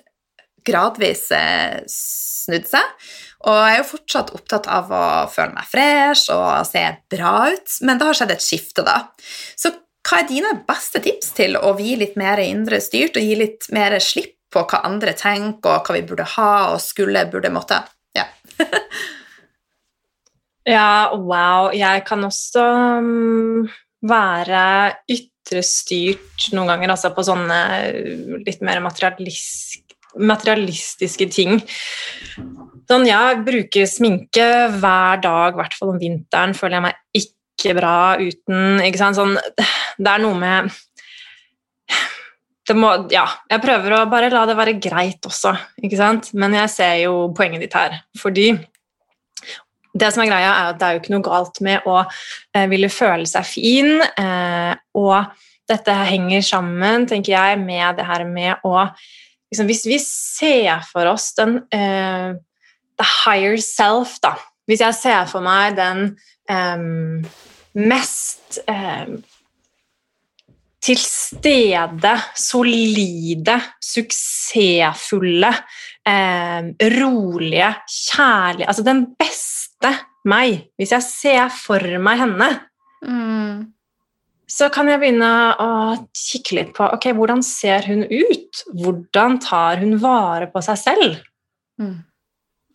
gradvis 0.68 1.28
eh, 1.36 1.80
snudd 1.90 2.68
seg, 2.70 3.10
og 3.48 3.56
jeg 3.56 3.76
er 3.76 3.78
jo 3.80 3.90
fortsatt 3.94 4.34
opptatt 4.36 4.66
av 4.68 4.90
å 4.92 5.04
føle 5.32 5.56
meg 5.56 5.68
fresh 5.72 6.34
og 6.34 6.66
se 6.68 6.82
bra 7.12 7.36
ut, 7.54 7.78
men 7.88 8.00
det 8.00 8.10
har 8.10 8.18
skjedd 8.20 8.34
et 8.36 8.44
skifte 8.44 8.84
da. 8.88 8.98
Så 9.56 9.72
hva 10.10 10.20
er 10.20 10.28
dine 10.28 10.52
beste 10.68 11.00
tips 11.04 11.32
til 11.38 11.56
å 11.60 11.72
bli 11.78 11.96
litt 12.02 12.18
mer 12.20 12.42
indre 12.44 12.82
styrt 12.84 13.20
og 13.20 13.24
gi 13.24 13.38
litt 13.40 13.70
mer 13.76 13.96
slipp 14.04 14.36
på 14.50 14.64
hva 14.66 14.82
andre 14.88 15.14
tenker, 15.14 15.78
og 15.78 15.88
hva 15.88 15.96
vi 15.96 16.04
burde 16.10 16.26
ha 16.36 16.52
og 16.74 16.82
skulle, 16.84 17.28
burde, 17.32 17.52
måtte? 17.54 17.84
Ja. 18.18 18.28
Ja, 20.70 21.16
wow. 21.16 21.72
Jeg 21.74 22.04
kan 22.06 22.24
også 22.28 22.64
mm, 23.02 23.70
være 24.10 24.64
ytre 25.10 25.64
styrt 25.66 26.50
noen 26.54 26.70
ganger, 26.74 26.94
altså 26.94 27.14
på 27.16 27.26
sånne 27.26 27.60
litt 28.46 28.62
mer 28.66 28.82
materialisk, 28.84 29.89
materialistiske 30.18 31.30
ting. 31.34 31.60
Sånn, 32.90 33.06
jeg 33.06 33.42
bruker 33.46 33.90
sminke 33.90 34.48
hver 34.80 35.22
dag, 35.22 35.54
i 35.54 35.60
hvert 35.60 35.76
fall 35.78 35.94
om 35.94 36.00
vinteren, 36.02 36.56
føler 36.58 36.80
jeg 36.80 36.86
meg 36.88 37.22
ikke 37.22 37.76
bra 37.78 37.98
uten. 38.18 38.80
Ikke 38.86 39.02
sant? 39.02 39.20
Sånn, 39.20 39.36
det 40.00 40.14
er 40.14 40.24
noe 40.26 40.38
med 40.40 40.72
må, 42.78 42.90
ja, 43.10 43.24
jeg 43.50 43.64
prøver 43.64 43.96
å 43.96 44.04
bare 44.10 44.30
la 44.30 44.44
det 44.46 44.54
være 44.54 44.76
greit 44.78 45.26
også, 45.26 45.56
ikke 45.82 45.98
sant? 45.98 46.28
men 46.38 46.54
jeg 46.54 46.70
ser 46.70 46.96
jo 47.02 47.14
poenget 47.34 47.64
ditt 47.64 47.74
her. 47.74 47.96
Fordi 48.20 48.52
det 50.00 50.10
som 50.14 50.22
er 50.24 50.30
greia, 50.30 50.52
er 50.52 50.68
at 50.74 50.80
det 50.80 50.86
er 50.86 50.96
jo 50.96 51.02
ikke 51.02 51.16
noe 51.16 51.26
galt 51.26 51.62
med 51.66 51.88
å 51.90 51.96
eh, 52.04 52.68
ville 52.70 52.92
føle 52.94 53.26
seg 53.30 53.48
fin, 53.48 53.96
eh, 54.06 54.74
og 55.02 55.16
dette 55.70 55.96
henger 56.12 56.46
sammen, 56.46 57.08
tenker 57.10 57.34
jeg, 57.36 57.58
med 57.62 57.98
det 57.98 58.06
her 58.06 58.26
med 58.30 58.62
å 58.68 58.86
liksom, 59.52 59.70
Hvis 59.70 59.86
vi 59.90 60.00
ser 60.04 60.86
for 60.92 61.10
oss 61.12 61.34
den 61.38 61.58
uh, 61.74 62.38
the 63.00 63.10
higher 63.26 63.58
self, 63.58 64.20
da 64.24 64.36
Hvis 64.70 64.84
jeg 64.86 64.98
ser 64.98 65.26
for 65.30 65.42
meg 65.42 65.78
den 65.80 66.14
um, 66.50 67.26
mest 67.74 68.60
um, 68.70 69.20
til 70.80 70.98
stede, 70.98 72.14
solide, 72.40 73.58
suksessfulle, 73.84 75.50
eh, 76.08 76.70
rolige, 77.02 77.74
kjærlige 77.84 78.68
Altså 78.68 78.86
den 78.88 79.04
beste 79.20 79.92
meg. 80.26 80.70
Hvis 80.78 80.92
jeg 80.96 81.04
ser 81.04 81.50
for 81.54 82.00
meg 82.00 82.24
henne. 82.24 82.50
Så 84.50 84.70
kan 84.74 84.90
jeg 84.90 85.02
begynne 85.02 85.32
å 85.62 85.72
kikke 86.18 86.58
litt 86.58 86.72
på 86.78 86.88
ok, 86.96 87.12
hvordan 87.18 87.44
ser 87.46 87.86
hun 87.86 88.02
ut. 88.10 88.64
Hvordan 88.74 89.38
tar 89.44 89.82
hun 89.84 90.00
vare 90.02 90.50
på 90.50 90.64
seg 90.66 90.80
selv? 90.82 91.20
Mm. 91.82 92.00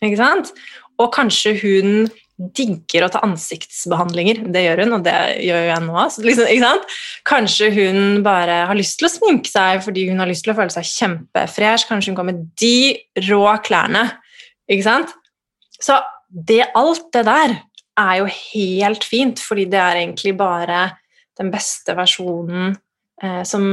Ikke 0.05 0.19
sant? 0.21 0.53
Og 1.01 1.11
kanskje 1.15 1.55
hun 1.59 2.07
digger 2.35 3.05
å 3.05 3.11
ta 3.11 3.21
ansiktsbehandlinger. 3.23 4.41
Det 4.51 4.63
gjør 4.65 4.83
hun, 4.83 4.97
og 4.97 5.05
det 5.05 5.15
gjør 5.45 5.61
jo 5.61 5.69
jeg 5.69 5.83
nå. 5.85 6.07
Liksom, 6.27 6.49
ikke 6.51 6.65
sant? 6.65 6.97
Kanskje 7.27 7.69
hun 7.75 8.01
bare 8.25 8.57
har 8.69 8.79
lyst 8.79 8.99
til 8.99 9.07
å 9.07 9.13
sminke 9.13 9.51
seg 9.51 9.83
fordi 9.85 10.09
hun 10.09 10.19
har 10.23 10.31
lyst 10.31 10.47
til 10.47 10.55
å 10.55 10.57
føle 10.57 10.73
seg 10.73 10.89
kjempefresh. 10.89 11.87
Kanskje 11.91 12.11
hun 12.11 12.19
går 12.19 12.29
med 12.31 12.43
de 12.59 12.75
rå 13.29 13.45
klærne. 13.67 14.09
Ikke 14.71 14.87
sant? 14.87 15.15
Så 15.79 15.99
det, 16.27 16.65
alt 16.75 17.07
det 17.15 17.23
der 17.27 17.59
er 17.99 18.19
jo 18.19 18.27
helt 18.27 19.07
fint, 19.07 19.39
fordi 19.39 19.69
det 19.71 19.79
er 19.79 20.01
egentlig 20.01 20.35
bare 20.39 20.89
den 21.39 21.51
beste 21.53 21.95
versjonen 21.97 22.75
eh, 23.21 23.41
som, 23.47 23.65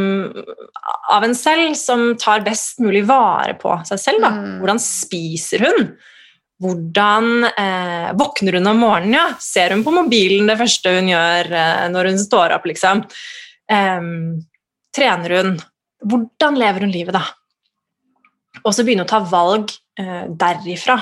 av 1.12 1.26
en 1.26 1.36
selv 1.38 1.76
som 1.78 2.12
tar 2.20 2.44
best 2.46 2.82
mulig 2.82 3.04
vare 3.08 3.54
på 3.60 3.74
seg 3.88 4.00
selv. 4.00 4.24
Da. 4.24 4.32
Mm. 4.36 4.56
Hvordan 4.62 4.82
spiser 4.82 5.66
hun? 5.68 5.92
Hvordan 6.62 7.48
eh, 7.50 8.10
våkner 8.18 8.58
hun 8.58 8.70
om 8.70 8.82
morgenen? 8.84 9.18
Ja? 9.18 9.26
Ser 9.42 9.74
hun 9.74 9.82
på 9.86 9.94
mobilen 9.94 10.50
det 10.50 10.58
første 10.60 10.94
hun 10.94 11.10
gjør 11.10 11.52
eh, 11.58 11.86
når 11.90 12.12
hun 12.12 12.20
står 12.22 12.56
opp? 12.58 12.68
liksom? 12.70 13.02
Em, 13.72 14.42
trener 14.94 15.38
hun? 15.38 15.56
Hvordan 16.02 16.58
lever 16.58 16.86
hun 16.86 16.94
livet, 16.94 17.16
da? 17.16 17.24
Og 18.62 18.74
så 18.74 18.84
begynne 18.86 19.06
å 19.06 19.10
ta 19.10 19.22
valg 19.26 19.72
eh, 19.98 20.28
derifra. 20.38 20.98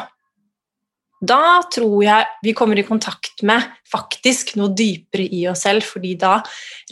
Da 1.21 1.61
tror 1.69 1.99
jeg 2.05 2.29
vi 2.43 2.53
kommer 2.57 2.79
i 2.81 2.85
kontakt 2.87 3.43
med 3.45 3.67
faktisk 3.93 4.55
noe 4.57 4.73
dypere 4.73 5.27
i 5.37 5.43
oss 5.51 5.67
selv, 5.67 5.85
fordi 5.85 6.15
da 6.21 6.39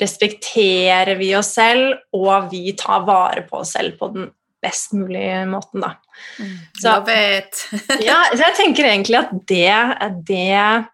respekterer 0.02 1.14
vi 1.16 1.30
oss 1.38 1.54
selv, 1.56 1.94
og 2.12 2.50
vi 2.52 2.74
tar 2.76 3.06
vare 3.08 3.46
på 3.48 3.62
oss 3.62 3.72
selv 3.76 3.96
på 4.00 4.10
den 4.12 4.28
best 4.62 4.92
mulige 4.92 5.44
måten, 5.48 5.80
da. 5.84 5.94
Så- 6.76 6.90
Love 6.98 7.14
it. 7.38 7.62
Ja, 8.04 8.18
så 8.34 8.42
jeg 8.48 8.56
tenker 8.58 8.84
egentlig 8.90 9.18
at 9.22 9.32
det, 9.48 9.72
det 10.28 10.42
er 10.58 10.88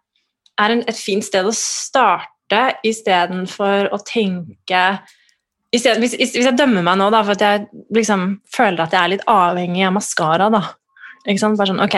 en, 0.70 0.84
et 0.86 0.98
fint 1.00 1.24
sted 1.26 1.46
å 1.48 1.54
starte 1.56 2.60
istedenfor 2.86 3.88
å 3.90 3.98
tenke 4.06 4.84
stedet, 5.74 5.98
hvis, 6.04 6.12
hvis 6.20 6.36
jeg 6.44 6.54
dømmer 6.60 6.84
meg 6.86 7.00
nå 7.00 7.08
da, 7.10 7.24
for 7.26 7.34
at 7.34 7.42
jeg 7.42 7.64
liksom 7.96 8.28
føler 8.54 8.84
at 8.84 8.92
jeg 8.94 9.00
er 9.00 9.12
litt 9.16 9.24
avhengig 9.26 9.88
av 9.88 9.96
maskara, 9.96 10.46
da. 10.54 10.60
Ikke 11.24 11.40
sant? 11.40 11.58
Bare 11.58 11.72
sånn, 11.72 11.82
ok. 11.82 11.96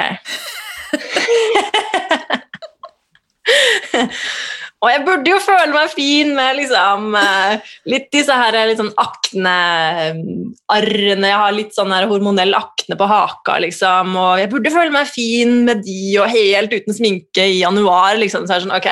Og 4.84 4.90
jeg 4.92 5.00
burde 5.06 5.30
jo 5.32 5.38
føle 5.40 5.72
meg 5.72 5.88
fin 5.94 6.34
med 6.36 6.56
liksom 6.58 7.14
eh, 7.16 7.54
litt 7.88 8.10
disse 8.12 8.34
her 8.36 8.52
litt 8.68 8.76
sånn 8.78 8.90
akne-arrene. 9.00 11.30
Jeg 11.30 11.38
har 11.40 11.52
litt 11.56 11.72
sånn 11.74 11.92
her 11.96 12.04
hormonell 12.10 12.52
akne 12.58 12.96
på 13.00 13.06
haka, 13.08 13.56
liksom. 13.64 14.12
Og 14.20 14.34
jeg 14.42 14.50
burde 14.52 14.70
føle 14.74 14.92
meg 14.94 15.06
fin 15.08 15.64
med 15.66 15.80
de 15.86 16.18
og 16.20 16.28
helt 16.32 16.72
uten 16.76 16.92
sminke 16.96 17.44
i 17.54 17.60
januar, 17.62 18.14
liksom. 18.20 18.44
Så 18.46 18.52
er 18.52 18.58
det 18.60 18.66
sånn, 18.68 18.76
ok. 18.76 18.90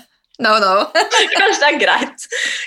No, 0.40 0.54
no. 0.56 0.86
Kanskje 1.36 1.60
det 1.60 1.66
er 1.66 1.74
greit 1.82 2.22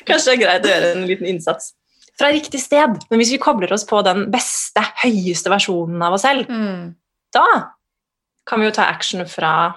Kanskje 0.06 0.28
det 0.28 0.34
er 0.36 0.42
greit 0.44 0.66
å 0.68 0.70
gjøre 0.70 0.90
en 0.94 1.08
liten 1.10 1.26
innsats 1.32 1.72
fra 2.20 2.28
riktig 2.30 2.62
sted. 2.62 2.92
Men 3.10 3.18
hvis 3.18 3.32
vi 3.34 3.40
kobler 3.42 3.72
oss 3.74 3.82
på 3.90 3.98
den 4.06 4.30
beste, 4.30 4.78
høyeste 5.02 5.50
versjonen 5.50 5.98
av 6.06 6.14
oss 6.14 6.22
selv, 6.28 6.46
Mm. 6.54 6.94
da 7.34 7.48
kan 8.46 8.62
vi 8.62 8.68
jo 8.68 8.76
ta 8.78 8.84
action 8.94 9.26
fra 9.26 9.74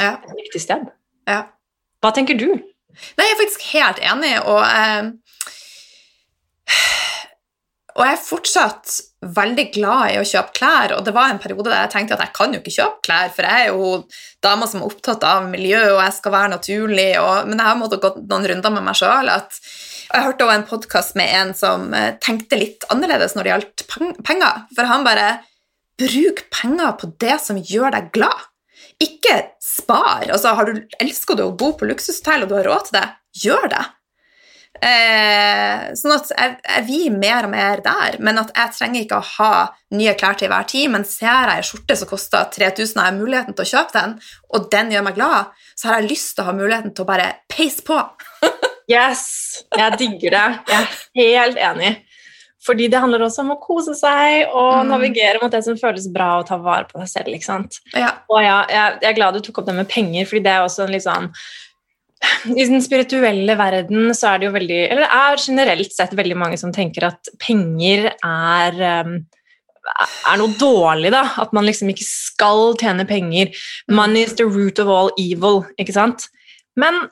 Ja. 0.00 0.16
et 0.16 0.36
riktig 0.38 0.64
sted. 0.64 0.90
ja. 1.28 1.42
Hva 2.00 2.14
tenker 2.16 2.38
du? 2.40 2.48
Nei, 2.48 3.26
jeg 3.26 3.34
er 3.34 3.40
faktisk 3.42 3.66
helt 3.74 3.98
enig, 4.02 4.32
og 4.48 4.62
eh, 4.64 5.10
Og 7.98 8.06
jeg 8.06 8.14
er 8.14 8.22
fortsatt 8.22 8.92
veldig 9.36 9.64
glad 9.74 10.12
i 10.14 10.18
å 10.20 10.24
kjøpe 10.24 10.54
klær, 10.56 10.94
og 10.96 11.04
det 11.04 11.12
var 11.12 11.28
en 11.28 11.40
periode 11.42 11.68
der 11.68 11.82
jeg 11.82 11.92
tenkte 11.92 12.16
at 12.16 12.22
jeg 12.24 12.32
kan 12.38 12.54
jo 12.54 12.60
ikke 12.62 12.72
kjøpe 12.72 13.02
klær, 13.04 13.32
for 13.34 13.44
jeg 13.44 13.66
er 13.66 13.74
jo 13.74 13.90
dama 14.46 14.68
som 14.70 14.80
er 14.80 14.88
opptatt 14.88 15.26
av 15.26 15.48
miljø, 15.50 15.80
og 15.90 16.00
jeg 16.00 16.14
skal 16.16 16.34
være 16.36 16.52
naturlig, 16.54 17.10
og, 17.20 17.50
men 17.50 17.60
jeg 17.60 17.68
har 17.68 17.80
måttet 17.80 18.00
gå 18.04 18.12
noen 18.22 18.46
runder 18.52 18.74
med 18.76 18.86
meg 18.86 18.96
sjøl. 18.96 19.28
Jeg 19.34 20.24
hørte 20.24 20.46
også 20.46 20.56
en 20.56 20.66
podkast 20.70 21.18
med 21.20 21.34
en 21.42 21.52
som 21.58 21.90
eh, 21.98 22.14
tenkte 22.24 22.58
litt 22.62 22.86
annerledes 22.94 23.36
når 23.36 23.46
det 23.46 23.52
gjaldt 23.52 23.86
penger, 24.24 24.64
for 24.76 24.90
han 24.90 25.06
bare 25.06 25.30
Bruk 26.00 26.46
penger 26.48 26.94
på 26.96 27.10
det 27.20 27.34
som 27.44 27.58
gjør 27.60 27.92
deg 27.92 28.06
glad. 28.14 28.46
Ikke 29.00 29.36
spar. 29.64 30.26
Altså, 30.28 30.52
har 30.58 30.68
du, 30.68 30.82
elsker 31.00 31.38
du 31.38 31.46
å 31.46 31.54
bo 31.56 31.72
på 31.78 31.88
luksushotell 31.88 32.44
og 32.44 32.52
du 32.52 32.58
har 32.58 32.68
råd 32.68 32.90
til 32.90 32.98
det, 33.00 33.06
gjør 33.46 33.72
det. 33.72 33.86
Eh, 34.80 35.90
sånn 35.98 36.14
at 36.14 36.30
jeg, 36.30 36.52
jeg 36.62 36.84
vil 36.86 37.16
mer 37.20 37.48
og 37.48 37.52
mer 37.52 37.82
der, 37.84 38.16
men 38.22 38.38
at 38.40 38.52
jeg 38.54 38.72
trenger 38.76 39.02
ikke 39.02 39.18
å 39.18 39.26
ha 39.34 39.54
nye 39.98 40.14
klær 40.16 40.38
til 40.40 40.48
hver 40.52 40.68
tid, 40.70 40.86
men 40.94 41.04
ser 41.08 41.50
jeg 41.50 41.60
en 41.60 41.66
skjorte 41.68 41.96
som 42.00 42.08
koster 42.08 42.46
3000 42.54 42.94
og 42.94 43.04
har 43.04 43.18
muligheten 43.18 43.56
til 43.56 43.66
å 43.66 43.70
kjøpe 43.74 43.96
den, 43.98 44.14
og 44.54 44.70
den 44.72 44.94
gjør 44.94 45.04
meg 45.08 45.18
glad, 45.18 45.50
så 45.76 45.90
har 45.90 46.00
jeg 46.00 46.12
lyst 46.14 46.32
til 46.36 46.44
å 46.44 46.48
ha 46.48 46.56
muligheten 46.56 46.94
til 46.94 47.04
å 47.04 47.10
bare 47.10 47.32
peise 47.50 47.84
på. 47.84 47.98
Yes, 48.90 49.62
jeg 49.76 50.00
digger 50.00 50.34
det. 50.34 50.46
Jeg 50.66 51.26
er 51.28 51.44
helt 51.44 51.60
enig. 51.62 51.90
Fordi 52.66 52.90
det 52.92 53.00
handler 53.00 53.22
også 53.24 53.40
om 53.40 53.54
å 53.54 53.60
kose 53.62 53.94
seg 53.96 54.50
og 54.52 54.84
Mm. 54.84 54.90
navigere 54.92 55.40
mot 55.42 55.50
det 55.50 55.62
som 55.64 55.78
føles 55.80 56.10
bra, 56.12 56.38
og 56.40 56.46
ta 56.46 56.58
vare 56.60 56.84
på 56.84 56.98
deg 57.00 57.08
selv. 57.08 57.32
ikke 57.32 57.44
sant? 57.48 57.80
Ja. 57.94 58.10
Og 58.28 58.42
ja, 58.42 58.66
jeg, 58.68 58.98
jeg 59.00 59.10
er 59.10 59.16
glad 59.16 59.34
du 59.34 59.40
tok 59.40 59.58
opp 59.62 59.66
det 59.66 59.74
med 59.78 59.88
penger, 59.88 60.26
fordi 60.28 60.42
det 60.44 60.52
er 60.52 60.60
også 60.66 60.84
en 60.84 60.92
litt 60.92 61.06
sånn 61.06 61.30
I 62.52 62.64
den 62.68 62.82
spirituelle 62.84 63.54
verden 63.56 64.10
så 64.12 64.34
er 64.34 64.38
det 64.38 64.46
jo 64.50 64.52
veldig 64.52 64.80
Eller 64.90 65.06
det 65.06 65.12
er 65.16 65.36
generelt 65.40 65.92
sett 65.96 66.12
veldig 66.12 66.36
mange 66.36 66.58
som 66.60 66.72
tenker 66.76 67.06
at 67.08 67.30
penger 67.40 68.10
er 68.20 68.76
um, 69.06 69.14
er 70.28 70.36
noe 70.38 70.52
dårlig, 70.60 71.10
da. 71.10 71.22
At 71.40 71.54
man 71.56 71.64
liksom 71.64 71.88
ikke 71.88 72.04
skal 72.04 72.76
tjene 72.78 73.06
penger. 73.08 73.48
Money 73.88 74.26
is 74.26 74.34
the 74.36 74.44
root 74.44 74.78
of 74.78 74.88
all 74.92 75.08
evil, 75.18 75.64
ikke 75.80 75.96
sant? 75.96 76.28
Men, 76.78 77.08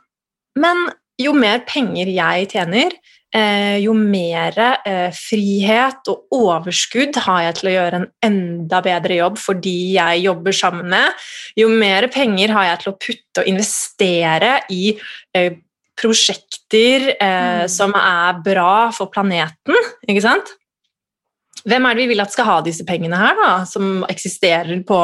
men 0.55 0.91
jo 1.19 1.33
mer 1.33 1.65
penger 1.67 2.07
jeg 2.13 2.51
tjener, 2.53 2.93
jo 3.83 3.93
mer 3.93 4.57
eh, 4.89 5.13
frihet 5.13 6.09
og 6.09 6.33
overskudd 6.33 7.19
har 7.27 7.43
jeg 7.49 7.57
til 7.59 7.69
å 7.69 7.75
gjøre 7.75 8.01
en 8.01 8.07
enda 8.25 8.81
bedre 8.85 9.19
jobb 9.19 9.37
fordi 9.41 9.77
jeg 9.99 10.23
jobber 10.25 10.57
sammen 10.57 10.89
med. 10.95 11.25
Jo 11.59 11.69
mer 11.69 12.09
penger 12.13 12.55
har 12.57 12.71
jeg 12.71 12.83
til 12.83 12.93
å 12.93 12.99
putte 13.05 13.43
og 13.43 13.51
investere 13.51 14.55
i 14.73 14.95
eh, 15.37 15.59
prosjekter 15.99 17.11
eh, 17.19 17.67
mm. 17.67 17.69
som 17.73 17.93
er 17.99 18.41
bra 18.47 18.89
for 18.97 19.13
planeten, 19.13 19.77
ikke 20.09 20.25
sant? 20.25 20.55
Hvem 21.69 21.85
er 21.85 21.99
det 21.99 22.05
vi 22.05 22.13
vil 22.15 22.23
at 22.23 22.33
skal 22.33 22.47
ha 22.47 22.57
disse 22.65 22.87
pengene 22.87 23.19
her, 23.19 23.35
da, 23.37 23.51
som 23.69 24.07
eksisterer 24.09 24.79
på, 24.89 25.03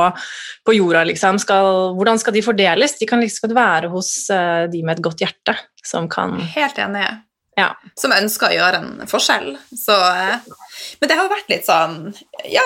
på 0.64 0.76
jorda? 0.78 1.02
Liksom? 1.10 1.42
Skal, 1.42 1.90
hvordan 1.98 2.22
skal 2.22 2.38
de 2.38 2.44
fordeles? 2.46 2.94
De 2.96 3.08
kan 3.10 3.20
liksom 3.20 3.52
være 3.52 3.90
hos 3.92 4.14
de 4.30 4.80
med 4.80 4.94
et 4.94 5.04
godt 5.04 5.26
hjerte, 5.26 5.58
som 5.84 6.08
kan 6.08 6.38
Helt 6.54 6.78
enig. 6.80 7.10
Ja. 7.58 7.70
Som 7.98 8.14
ønsker 8.16 8.50
å 8.50 8.56
gjøre 8.56 8.82
en 8.82 9.08
forskjell. 9.10 9.54
Så, 9.78 9.94
uh, 9.94 10.38
men 11.00 11.10
det 11.10 11.16
har 11.16 11.26
jo 11.26 11.34
vært 11.34 11.52
litt 11.52 11.68
sånn 11.68 11.98
ja, 12.50 12.64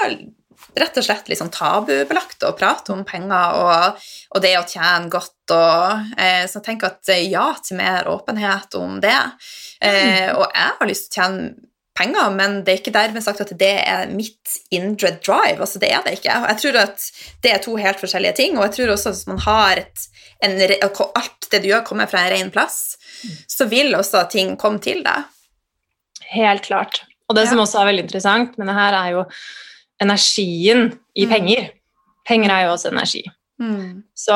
rett 0.79 0.99
og 0.99 1.05
slett 1.05 1.29
litt 1.31 1.41
sånn 1.41 1.53
tabubelagt 1.55 2.45
å 2.47 2.55
prate 2.57 2.93
om 2.95 3.05
penger 3.09 3.59
og, 3.59 4.03
og 4.35 4.43
det 4.45 4.55
å 4.59 4.67
tjene 4.69 5.11
godt. 5.13 5.35
Og, 5.55 6.13
eh, 6.21 6.45
så 6.49 6.59
jeg 6.59 6.67
tenker 6.67 6.93
at 6.93 7.13
ja 7.25 7.47
til 7.65 7.81
mer 7.81 8.09
åpenhet 8.11 8.77
om 8.79 8.99
det. 9.03 9.17
Eh, 9.81 10.29
og 10.35 10.45
jeg 10.45 10.77
har 10.81 10.91
lyst 10.91 11.11
til 11.13 11.23
å 11.23 11.25
tjene 11.25 11.69
penger, 11.99 12.31
men 12.31 12.61
det 12.63 12.73
er 12.73 12.81
ikke 12.83 12.95
dermed 12.95 13.25
sagt 13.25 13.43
at 13.43 13.53
det 13.59 13.75
er 13.81 14.11
mitt 14.13 14.59
indre 14.75 15.17
drive. 15.19 15.59
altså 15.65 15.81
Det 15.83 15.91
er 15.91 16.05
det 16.05 16.19
ikke. 16.19 16.37
Jeg 16.53 16.61
tror 16.63 16.81
at 16.85 17.07
det 17.43 17.53
er 17.53 17.65
to 17.65 17.75
helt 17.81 18.03
forskjellige 18.03 18.37
ting, 18.39 18.59
og 18.59 18.69
jeg 18.69 18.77
tror 18.77 18.95
også 18.95 19.11
at 19.11 19.19
hvis 19.19 19.31
man 19.33 19.43
har 19.47 19.83
et, 19.83 20.07
en, 20.47 20.61
alt 21.09 21.51
det 21.51 21.63
du 21.65 21.71
gjør, 21.73 21.87
kommer 21.89 22.11
fra 22.11 22.23
en 22.23 22.33
ren 22.37 22.53
plass, 22.55 22.98
så 23.49 23.69
vil 23.71 23.95
også 23.99 24.25
ting 24.33 24.57
komme 24.61 24.83
til 24.83 25.03
deg. 25.07 25.27
Helt 26.29 26.67
klart. 26.67 27.03
Og 27.29 27.37
det 27.37 27.47
ja. 27.47 27.53
som 27.53 27.63
også 27.63 27.81
er 27.81 27.91
veldig 27.91 28.07
interessant 28.07 28.57
med 28.61 28.71
det 28.71 28.77
her, 28.77 28.97
er 28.97 29.17
jo 29.17 29.25
energien 30.03 30.87
i 31.15 31.27
mm. 31.27 31.33
penger. 31.33 31.69
Penger 32.29 32.55
er 32.55 32.67
jo 32.67 32.75
også 32.75 32.93
energi. 32.93 33.25
Mm. 33.59 34.03
Så 34.15 34.35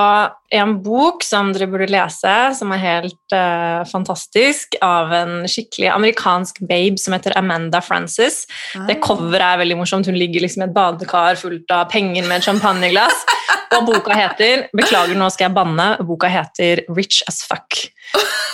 en 0.51 0.73
bok 0.83 1.23
som 1.23 1.53
dere 1.55 1.69
burde 1.71 1.87
lese, 1.93 2.35
som 2.59 2.73
er 2.75 2.83
helt 2.83 3.35
uh, 3.35 3.83
fantastisk, 3.89 4.75
av 4.83 5.13
en 5.15 5.35
skikkelig 5.51 5.93
amerikansk 5.95 6.59
babe 6.67 6.99
som 7.01 7.15
heter 7.15 7.37
Amanda 7.39 7.81
Frances. 7.85 8.43
Ah. 8.75 8.87
Det 8.91 8.99
coveret 9.05 9.47
er 9.47 9.63
veldig 9.63 9.79
morsomt. 9.79 10.11
Hun 10.11 10.19
ligger 10.19 10.45
liksom 10.45 10.65
i 10.65 10.69
et 10.69 10.75
badekar 10.75 11.39
fullt 11.41 11.75
av 11.75 11.87
penger 11.93 12.27
med 12.27 12.41
et 12.41 12.49
champagneglass. 12.49 13.23
Og 13.77 13.87
boka 13.89 14.17
heter 14.17 14.67
Beklager, 14.77 15.17
nå 15.17 15.31
skal 15.33 15.49
jeg 15.49 15.57
banne. 15.57 15.87
Boka 16.05 16.29
heter 16.29 16.85
Rich 16.93 17.23
as 17.31 17.41
fuck. 17.47 17.79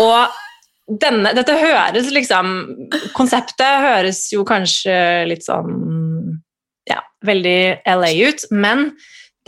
Og 0.05 0.37
denne, 1.03 1.35
dette 1.37 1.53
høres 1.59 2.07
liksom 2.15 2.53
Konseptet 3.17 3.83
høres 3.83 4.23
jo 4.33 4.45
kanskje 4.49 4.95
litt 5.29 5.45
sånn 5.45 6.39
Ja, 6.89 7.03
veldig 7.29 7.59
LA 7.85 8.13
ut, 8.31 8.47
men 8.55 8.93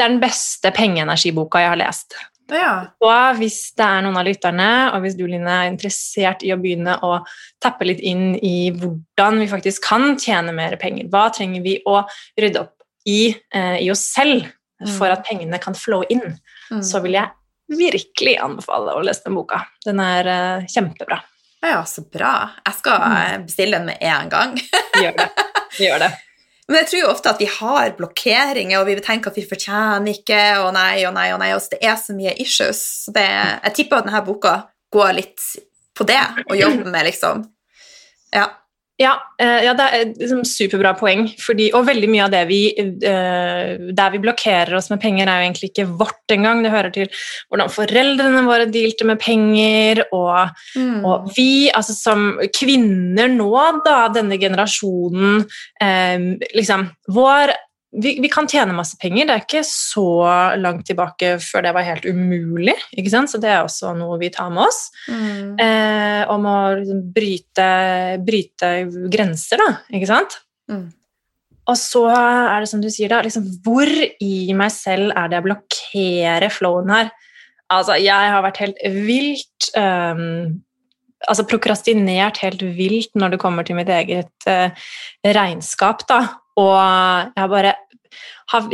det 0.01 0.07
er 0.07 0.15
den 0.15 0.23
beste 0.23 0.71
pengeenergiboka 0.73 1.61
jeg 1.61 1.75
har 1.75 1.81
lest. 1.81 2.15
Ja. 2.51 2.71
Og 3.05 3.39
hvis 3.39 3.59
det 3.79 3.85
er 3.85 4.05
noen 4.05 4.17
av 4.19 4.25
lytterne, 4.27 4.69
og 4.95 5.05
hvis 5.05 5.17
du 5.19 5.27
Line, 5.29 5.47
er 5.47 5.69
interessert 5.71 6.43
i 6.47 6.53
å 6.55 6.59
begynne 6.61 6.97
å 7.07 7.19
tappe 7.63 7.87
litt 7.87 8.01
inn 8.01 8.33
i 8.37 8.71
hvordan 8.75 9.43
vi 9.43 9.49
faktisk 9.51 9.85
kan 9.87 10.17
tjene 10.19 10.55
mer 10.57 10.75
penger, 10.81 11.11
hva 11.13 11.29
trenger 11.35 11.63
vi 11.63 11.77
å 11.87 12.01
rydde 12.41 12.65
opp 12.65 12.75
i 13.09 13.31
eh, 13.31 13.77
i 13.85 13.91
oss 13.93 14.07
selv 14.13 14.49
mm. 14.49 14.95
for 14.97 15.13
at 15.13 15.23
pengene 15.29 15.61
kan 15.63 15.77
flow 15.79 16.03
inn, 16.13 16.25
mm. 16.73 16.83
så 16.85 17.01
vil 17.05 17.21
jeg 17.21 17.31
virkelig 17.71 18.35
anbefale 18.43 18.97
å 18.97 19.05
lese 19.05 19.29
den 19.29 19.37
boka. 19.39 19.63
Den 19.87 20.03
er 20.03 20.33
eh, 20.33 20.71
kjempebra. 20.73 21.21
Ja, 21.61 21.85
så 21.85 22.03
bra. 22.09 22.35
Jeg 22.65 22.81
skal 22.81 23.05
mm. 23.05 23.47
bestille 23.47 23.79
den 23.79 23.93
med 23.93 24.03
en 24.11 24.33
gang. 24.33 24.59
Gjør 24.97 25.17
det. 25.21 25.31
Gjør 25.85 26.03
det. 26.07 26.11
Men 26.71 26.85
jeg 26.85 26.87
tror 26.91 27.01
jo 27.01 27.11
ofte 27.11 27.33
at 27.33 27.41
vi 27.43 27.49
har 27.51 27.97
blokkeringer, 27.99 28.79
og 28.79 28.87
vi 28.87 28.95
tenker 29.03 29.33
at 29.33 29.39
vi 29.41 29.43
fortjener 29.51 30.13
ikke, 30.13 30.43
og 30.63 30.71
nei 30.77 31.03
og 31.09 31.17
nei 31.17 31.27
og 31.35 31.41
nei. 31.43 31.51
Og 31.57 31.65
det 31.73 31.81
er 31.83 31.97
så 31.99 32.15
mye 32.15 32.37
issues. 32.39 32.79
Så 33.07 33.15
det, 33.17 33.27
jeg 33.27 33.75
tipper 33.75 33.99
at 33.99 34.07
denne 34.07 34.23
boka 34.27 34.55
går 34.95 35.17
litt 35.19 35.49
på 35.99 36.07
det, 36.07 36.23
og 36.47 36.55
jobber 36.59 36.91
med 36.95 37.11
liksom 37.11 37.49
Ja. 38.31 38.47
Ja, 39.01 39.15
eh, 39.41 39.63
ja, 39.65 39.73
det 39.77 39.85
er 39.87 40.03
et 40.03 40.19
liksom, 40.21 40.43
superbra 40.45 40.93
poeng. 40.99 41.25
Fordi, 41.41 41.71
og 41.77 41.87
veldig 41.89 42.09
mye 42.13 42.27
av 42.27 42.35
det 42.35 42.43
vi 42.51 42.61
uh, 42.77 43.89
Der 43.97 44.13
vi 44.13 44.21
blokkerer 44.21 44.77
oss 44.77 44.91
med 44.93 45.01
penger, 45.01 45.25
er 45.25 45.41
jo 45.41 45.47
egentlig 45.49 45.71
ikke 45.71 45.87
vårt 46.03 46.35
engang. 46.35 46.61
Det 46.65 46.75
hører 46.75 46.93
til 46.93 47.09
hvordan 47.49 47.73
foreldrene 47.73 48.45
våre 48.45 48.69
dealte 48.69 49.09
med 49.09 49.21
penger, 49.23 50.03
og, 50.13 50.53
mm. 50.77 51.01
og 51.09 51.33
vi, 51.37 51.71
altså 51.73 51.97
som 51.97 52.29
kvinner 52.57 53.33
nå, 53.33 53.51
da, 53.87 54.03
denne 54.13 54.39
generasjonen 54.41 55.43
eh, 55.81 56.29
liksom, 56.57 56.89
Vår 57.11 57.55
vi, 57.91 58.13
vi, 58.23 58.29
kan 58.31 58.47
tjene 58.47 58.75
masse 58.75 58.95
penger. 59.01 59.27
Det 59.27 59.35
er 59.35 59.43
ikke 59.45 59.65
så 59.67 60.07
langt 60.61 60.87
tilbake 60.87 61.33
før 61.43 61.65
det 61.67 61.73
var 61.75 61.87
helt 61.89 62.07
umulig. 62.07 62.77
ikke 62.95 63.11
sant? 63.11 63.33
Så 63.33 63.41
det 63.43 63.51
er 63.51 63.65
også 63.65 63.95
noe 63.99 64.19
vi 64.21 64.31
tar 64.35 64.53
med 64.55 64.69
oss. 64.69 64.85
Mm. 65.11 65.59
Eh, 65.59 66.23
om 66.31 66.47
å 66.47 66.57
liksom 66.79 67.03
bryte, 67.15 67.69
bryte, 68.27 68.73
grenser, 69.11 69.63
da. 69.63 69.73
Ikke 69.91 70.11
sant? 70.11 70.39
Mm. 70.71 70.87
Og 71.71 71.79
så 71.79 72.05
er 72.15 72.63
det 72.63 72.71
som 72.71 72.83
du 72.83 72.89
sier, 72.91 73.11
da, 73.11 73.21
liksom, 73.27 73.47
hvor 73.65 73.91
i 73.91 74.35
meg 74.59 74.73
selv 74.75 75.11
er 75.15 75.31
det 75.31 75.41
jeg 75.41 75.49
blokkerer 75.49 76.55
flowen 76.55 76.95
her? 76.95 77.11
Altså, 77.71 77.99
jeg 78.03 78.35
har 78.35 78.43
vært 78.43 78.63
helt 78.63 78.81
vilt 79.07 79.71
um, 79.79 80.59
altså 81.29 81.45
prokrastinert 81.47 82.41
helt 82.43 82.63
vilt 82.77 83.13
når 83.19 83.35
det 83.35 83.41
kommer 83.43 83.67
til 83.67 83.79
mitt 83.79 83.91
eget 83.93 84.49
uh, 84.51 84.71
regnskap, 85.27 86.07
da. 86.11 86.23
Og 86.61 87.33
jeg 87.37 87.51
bare, 87.53 87.75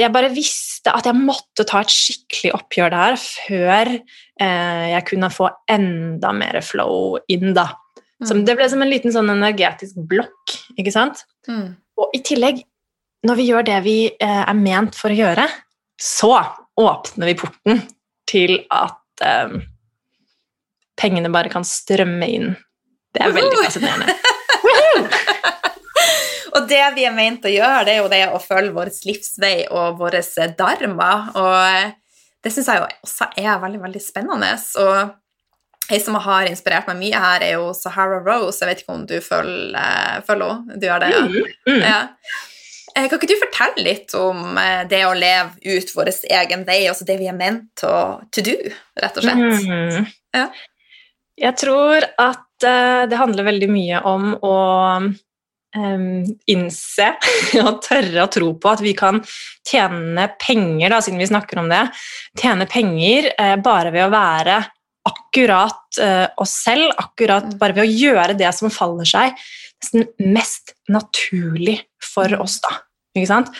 jeg 0.00 0.12
bare 0.14 0.30
visste 0.34 0.92
at 0.94 1.06
jeg 1.08 1.18
måtte 1.18 1.66
ta 1.68 1.82
et 1.84 1.92
skikkelig 1.92 2.54
oppgjør 2.56 2.94
der 2.94 3.18
før 3.20 3.92
eh, 3.96 4.86
jeg 4.92 5.06
kunne 5.10 5.32
få 5.32 5.50
enda 5.70 6.32
mer 6.36 6.60
flow 6.64 7.18
inn, 7.32 7.52
da. 7.56 7.68
Så 8.24 8.32
mm. 8.32 8.44
det 8.48 8.56
ble 8.56 8.68
som 8.72 8.82
en 8.82 8.90
liten 8.90 9.12
sånn 9.12 9.30
energetisk 9.34 9.98
blokk, 10.08 10.56
ikke 10.80 10.94
sant? 10.94 11.26
Mm. 11.50 11.74
Og 12.00 12.16
i 12.16 12.22
tillegg, 12.24 12.62
når 13.26 13.38
vi 13.40 13.48
gjør 13.50 13.66
det 13.68 13.80
vi 13.84 13.98
eh, 14.08 14.42
er 14.42 14.56
ment 14.56 14.96
for 14.96 15.12
å 15.12 15.18
gjøre, 15.18 15.46
så 16.00 16.32
åpner 16.76 17.30
vi 17.30 17.36
porten 17.40 17.82
til 18.28 18.58
at 18.72 19.24
eh, 19.24 19.58
pengene 20.96 21.32
bare 21.32 21.52
kan 21.52 21.66
strømme 21.66 22.28
inn. 22.32 22.54
Det 23.12 23.24
er 23.24 23.36
veldig 23.36 23.60
fascinerende. 23.64 24.16
Og 26.56 26.64
det 26.70 26.82
vi 26.96 27.04
er 27.04 27.14
ment 27.14 27.44
å 27.44 27.52
gjøre, 27.52 27.84
det 27.84 27.94
er 27.94 28.00
jo 28.00 28.10
det 28.12 28.22
å 28.32 28.40
følge 28.40 28.72
vår 28.76 28.90
livsvei 29.04 29.54
og 29.68 30.00
vår 30.00 30.18
dharma. 30.56 31.10
Og 31.36 31.94
det 32.44 32.52
syns 32.54 32.70
jeg 32.70 32.80
jo 32.80 32.88
også 33.04 33.30
er 33.42 33.62
veldig, 33.62 33.82
veldig 33.84 34.02
spennende. 34.02 34.52
Og 34.80 35.92
ei 35.92 36.00
som 36.02 36.16
har 36.22 36.48
inspirert 36.48 36.88
meg 36.90 37.00
mye 37.00 37.22
her, 37.22 37.44
er 37.44 37.58
jo 37.58 37.70
Sahara 37.76 38.22
Rose. 38.24 38.62
Jeg 38.62 38.70
vet 38.70 38.84
ikke 38.84 38.96
om 38.96 39.04
du 39.08 39.16
følger, 39.22 40.22
følger 40.26 40.54
henne? 40.54 40.78
Du 40.80 40.88
gjør 40.88 41.04
det, 41.04 41.10
ja? 41.12 41.24
Mm, 41.26 41.50
mm. 41.68 41.82
ja. 41.84 42.00
Eh, 42.96 43.04
kan 43.10 43.18
ikke 43.18 43.28
du 43.28 43.36
fortelle 43.42 43.84
litt 43.84 44.16
om 44.16 44.56
eh, 44.62 44.86
det 44.88 45.02
å 45.04 45.12
leve 45.18 45.76
ut 45.76 45.92
vår 45.92 46.12
egen 46.40 46.64
vei, 46.64 46.80
altså 46.88 47.04
det 47.04 47.18
vi 47.20 47.28
er 47.28 47.36
ment 47.36 47.68
to, 47.76 47.92
to 48.32 48.44
do, 48.46 48.56
rett 48.96 49.20
og 49.20 49.26
slett? 49.26 49.68
Mm. 49.68 50.08
Ja. 50.38 50.48
Jeg 51.36 51.60
tror 51.60 52.06
at 52.16 52.42
det 52.56 53.18
handler 53.20 53.44
veldig 53.44 53.66
mye 53.68 53.98
om 54.08 54.30
å 54.40 54.52
innse 55.76 57.08
og 57.66 57.82
tørre 57.84 58.22
å 58.22 58.30
tro 58.32 58.52
på 58.56 58.70
at 58.70 58.80
vi 58.84 58.94
kan 58.96 59.18
tjene 59.66 60.28
penger, 60.40 60.88
da, 60.92 61.02
siden 61.04 61.20
vi 61.20 61.28
snakker 61.28 61.60
om 61.60 61.68
det, 61.68 61.82
tjene 62.38 62.68
penger 62.70 63.28
uh, 63.34 63.56
bare 63.60 63.92
ved 63.92 64.06
å 64.06 64.14
være 64.14 64.56
akkurat 65.06 66.00
uh, 66.00 66.26
oss 66.42 66.54
selv, 66.64 66.88
akkurat 66.96 67.50
mm. 67.50 67.58
bare 67.60 67.76
ved 67.76 67.84
å 67.84 67.92
gjøre 68.06 68.38
det 68.38 68.50
som 68.56 68.72
faller 68.72 69.08
seg 69.08 69.36
nesten 69.76 70.32
mest 70.32 70.72
naturlig 70.88 71.78
for 72.02 72.30
mm. 72.32 72.40
oss, 72.42 72.58
da. 72.64 72.72
Ikke 73.16 73.28
sant? 73.28 73.52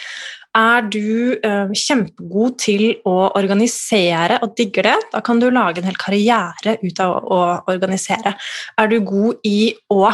Er 0.57 0.87
du 0.89 1.37
eh, 1.45 1.73
kjempegod 1.77 2.55
til 2.63 2.85
å 3.05 3.15
organisere 3.37 4.39
og 4.45 4.55
digger 4.57 4.89
det, 4.89 4.95
da 5.13 5.21
kan 5.25 5.41
du 5.43 5.51
lage 5.53 5.83
en 5.83 5.89
hel 5.91 5.99
karriere 6.01 6.79
ut 6.81 7.03
av 7.05 7.13
å, 7.21 7.41
organisere. 7.69 8.33
Er 8.81 8.89
du 8.89 8.97
god 9.05 9.45
i 9.45 9.75
å 9.93 10.07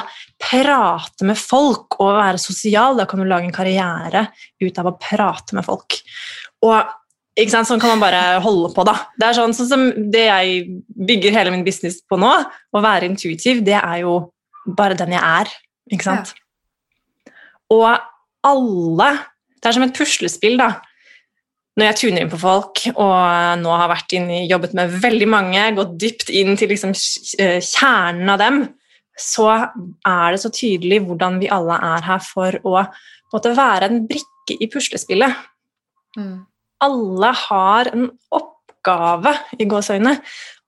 prate 0.43 1.29
med 1.29 1.39
folk 1.39 2.01
og 2.01 2.17
være 2.19 2.43
sosial, 2.43 2.99
da 2.99 3.07
kan 3.07 3.23
du 3.23 3.29
lage 3.29 3.47
en 3.47 3.55
karriere 3.55 4.27
ut 4.63 4.83
av 4.83 4.91
å 4.91 4.97
prate 4.99 5.55
med 5.59 5.67
folk. 5.69 6.01
Og 6.67 6.91
ikke 7.39 7.55
sant? 7.55 7.71
Sånn 7.71 7.81
kan 7.81 7.95
man 7.95 8.03
bare 8.03 8.43
holde 8.45 8.75
på, 8.75 8.85
da. 8.85 8.99
Det 9.17 9.31
er 9.31 9.39
sånn, 9.39 9.55
sånn 9.57 9.71
som 9.71 9.89
det 10.13 10.27
jeg 10.27 10.65
bygger 11.09 11.39
hele 11.39 11.55
min 11.55 11.65
business 11.65 12.03
på 12.05 12.19
nå, 12.21 12.33
å 12.75 12.83
være 12.83 13.09
intuitiv, 13.09 13.63
det 13.65 13.79
er 13.79 14.03
jo 14.03 14.19
bare 14.67 14.99
den 14.99 15.15
jeg 15.15 15.23
er. 15.23 15.55
Ikke 15.95 16.11
sant? 16.11 16.35
Ja. 16.35 17.37
Og 17.73 17.87
alle 18.43 19.13
Det 19.63 19.71
er 19.71 19.77
som 19.77 19.87
et 19.87 19.95
puslespill, 19.97 20.59
da. 20.61 20.75
Når 21.79 21.89
jeg 21.89 21.99
tuner 22.03 22.25
inn 22.25 22.33
på 22.33 22.41
folk, 22.43 22.83
og 22.93 23.61
nå 23.63 23.77
har 23.81 23.89
vært 23.95 24.13
inn, 24.19 24.29
jobbet 24.51 24.75
med 24.77 24.93
veldig 25.03 25.29
mange, 25.31 25.65
gått 25.79 25.95
dypt 26.03 26.33
inn 26.35 26.59
til 26.61 26.69
liksom 26.75 26.93
eh, 27.41 27.63
kjernen 27.65 28.35
av 28.35 28.43
dem, 28.43 28.63
så 29.17 29.49
er 29.55 30.35
det 30.35 30.43
så 30.43 30.51
tydelig 30.53 31.01
hvordan 31.07 31.39
vi 31.41 31.49
alle 31.53 31.79
er 31.95 32.05
her 32.05 32.21
for 32.25 32.59
å 32.69 32.83
måtte 33.33 33.55
være 33.57 33.89
en 33.89 34.03
brikke 34.09 34.59
i 34.61 34.69
puslespillet. 34.73 35.37
Mm 36.19 36.43
alle 36.83 37.31
har 37.47 37.91
en 37.93 38.09
oppgave 38.35 39.35
i 39.59 39.69
gåseøynene. 39.69 40.19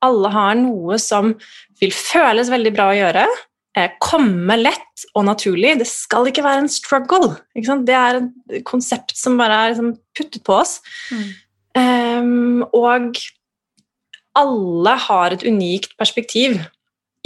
Alle 0.04 0.30
har 0.34 0.54
noe 0.60 0.98
som 1.00 1.32
vil 1.80 1.94
føles 1.94 2.50
veldig 2.52 2.72
bra 2.74 2.90
å 2.90 2.98
gjøre, 2.98 3.24
komme 4.02 4.56
lett 4.60 5.04
og 5.14 5.24
naturlig. 5.26 5.72
Det 5.80 5.88
skal 5.90 6.28
ikke 6.30 6.44
være 6.46 6.64
en 6.64 6.70
struggle. 6.70 7.32
Det 7.54 7.96
er 7.98 8.20
et 8.20 8.62
konsept 8.66 9.16
som 9.18 9.38
bare 9.40 9.56
er 9.56 9.74
liksom 9.74 9.96
puttet 10.14 10.44
på 10.46 10.60
oss. 10.60 10.76
Mm. 11.10 11.24
Um, 11.74 12.62
og 12.70 13.18
alle 14.38 14.94
har 15.08 15.34
et 15.34 15.42
unikt 15.46 15.96
perspektiv. 15.98 16.60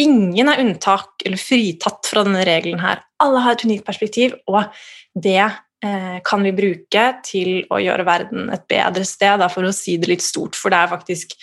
Ingen 0.01 0.49
er 0.49 0.63
unntak 0.63 1.21
eller 1.27 1.41
fritatt 1.41 2.09
fra 2.09 2.25
denne 2.25 2.47
regelen 2.49 2.81
her. 2.81 3.03
Alle 3.21 3.45
har 3.45 3.57
et 3.57 3.67
unikt 3.69 3.85
perspektiv, 3.85 4.37
og 4.49 4.71
det 5.19 5.43
Eh, 5.85 6.19
kan 6.27 6.43
vi 6.43 6.51
bruke 6.51 7.03
til 7.23 7.61
å 7.71 7.79
gjøre 7.79 8.07
verden 8.07 8.49
et 8.51 8.65
bedre 8.71 9.05
sted, 9.07 9.45
for 9.53 9.63
å 9.69 9.75
si 9.75 9.95
det 10.01 10.11
litt 10.11 10.25
stort. 10.25 10.59
For 10.59 10.75
det 10.75 10.81
er 10.81 10.91
faktisk 10.91 11.37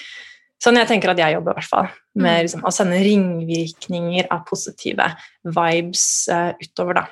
sånn 0.64 0.80
jeg 0.80 0.90
tenker 0.90 1.12
at 1.12 1.22
jeg 1.22 1.36
jobber, 1.36 1.54
i 1.54 1.60
hvert 1.60 1.72
fall. 1.72 1.90
Med 2.16 2.32
mm. 2.32 2.42
liksom, 2.48 2.64
å 2.66 2.74
sende 2.74 3.02
ringvirkninger 3.04 4.30
av 4.34 4.46
positive 4.48 5.10
vibes 5.44 6.06
uh, 6.32 6.52
utover, 6.62 7.02
da. 7.02 7.06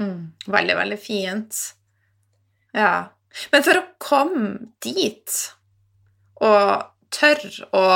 Mm. 0.00 0.32
Veldig, 0.46 0.76
veldig 0.78 0.98
fint. 1.00 1.58
Ja. 2.76 2.94
Men 3.52 3.64
for 3.66 3.80
å 3.80 3.86
komme 4.02 4.72
dit, 4.84 5.38
og 6.42 6.88
tørre 7.12 7.70
å 7.76 7.86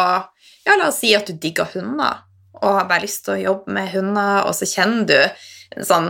Ja, 0.67 0.75
la 0.75 0.89
oss 0.89 0.99
si 0.99 1.13
at 1.15 1.29
du 1.31 1.37
digger 1.39 1.69
hunder, 1.77 2.25
og 2.57 2.81
har 2.81 2.89
bare 2.89 3.05
lyst 3.05 3.23
til 3.27 3.37
å 3.37 3.43
jobbe 3.43 3.75
med 3.77 3.93
hunder, 3.93 4.49
og 4.49 4.57
så 4.59 4.67
kjenner 4.67 5.05
du 5.07 5.85
sånn 5.87 6.09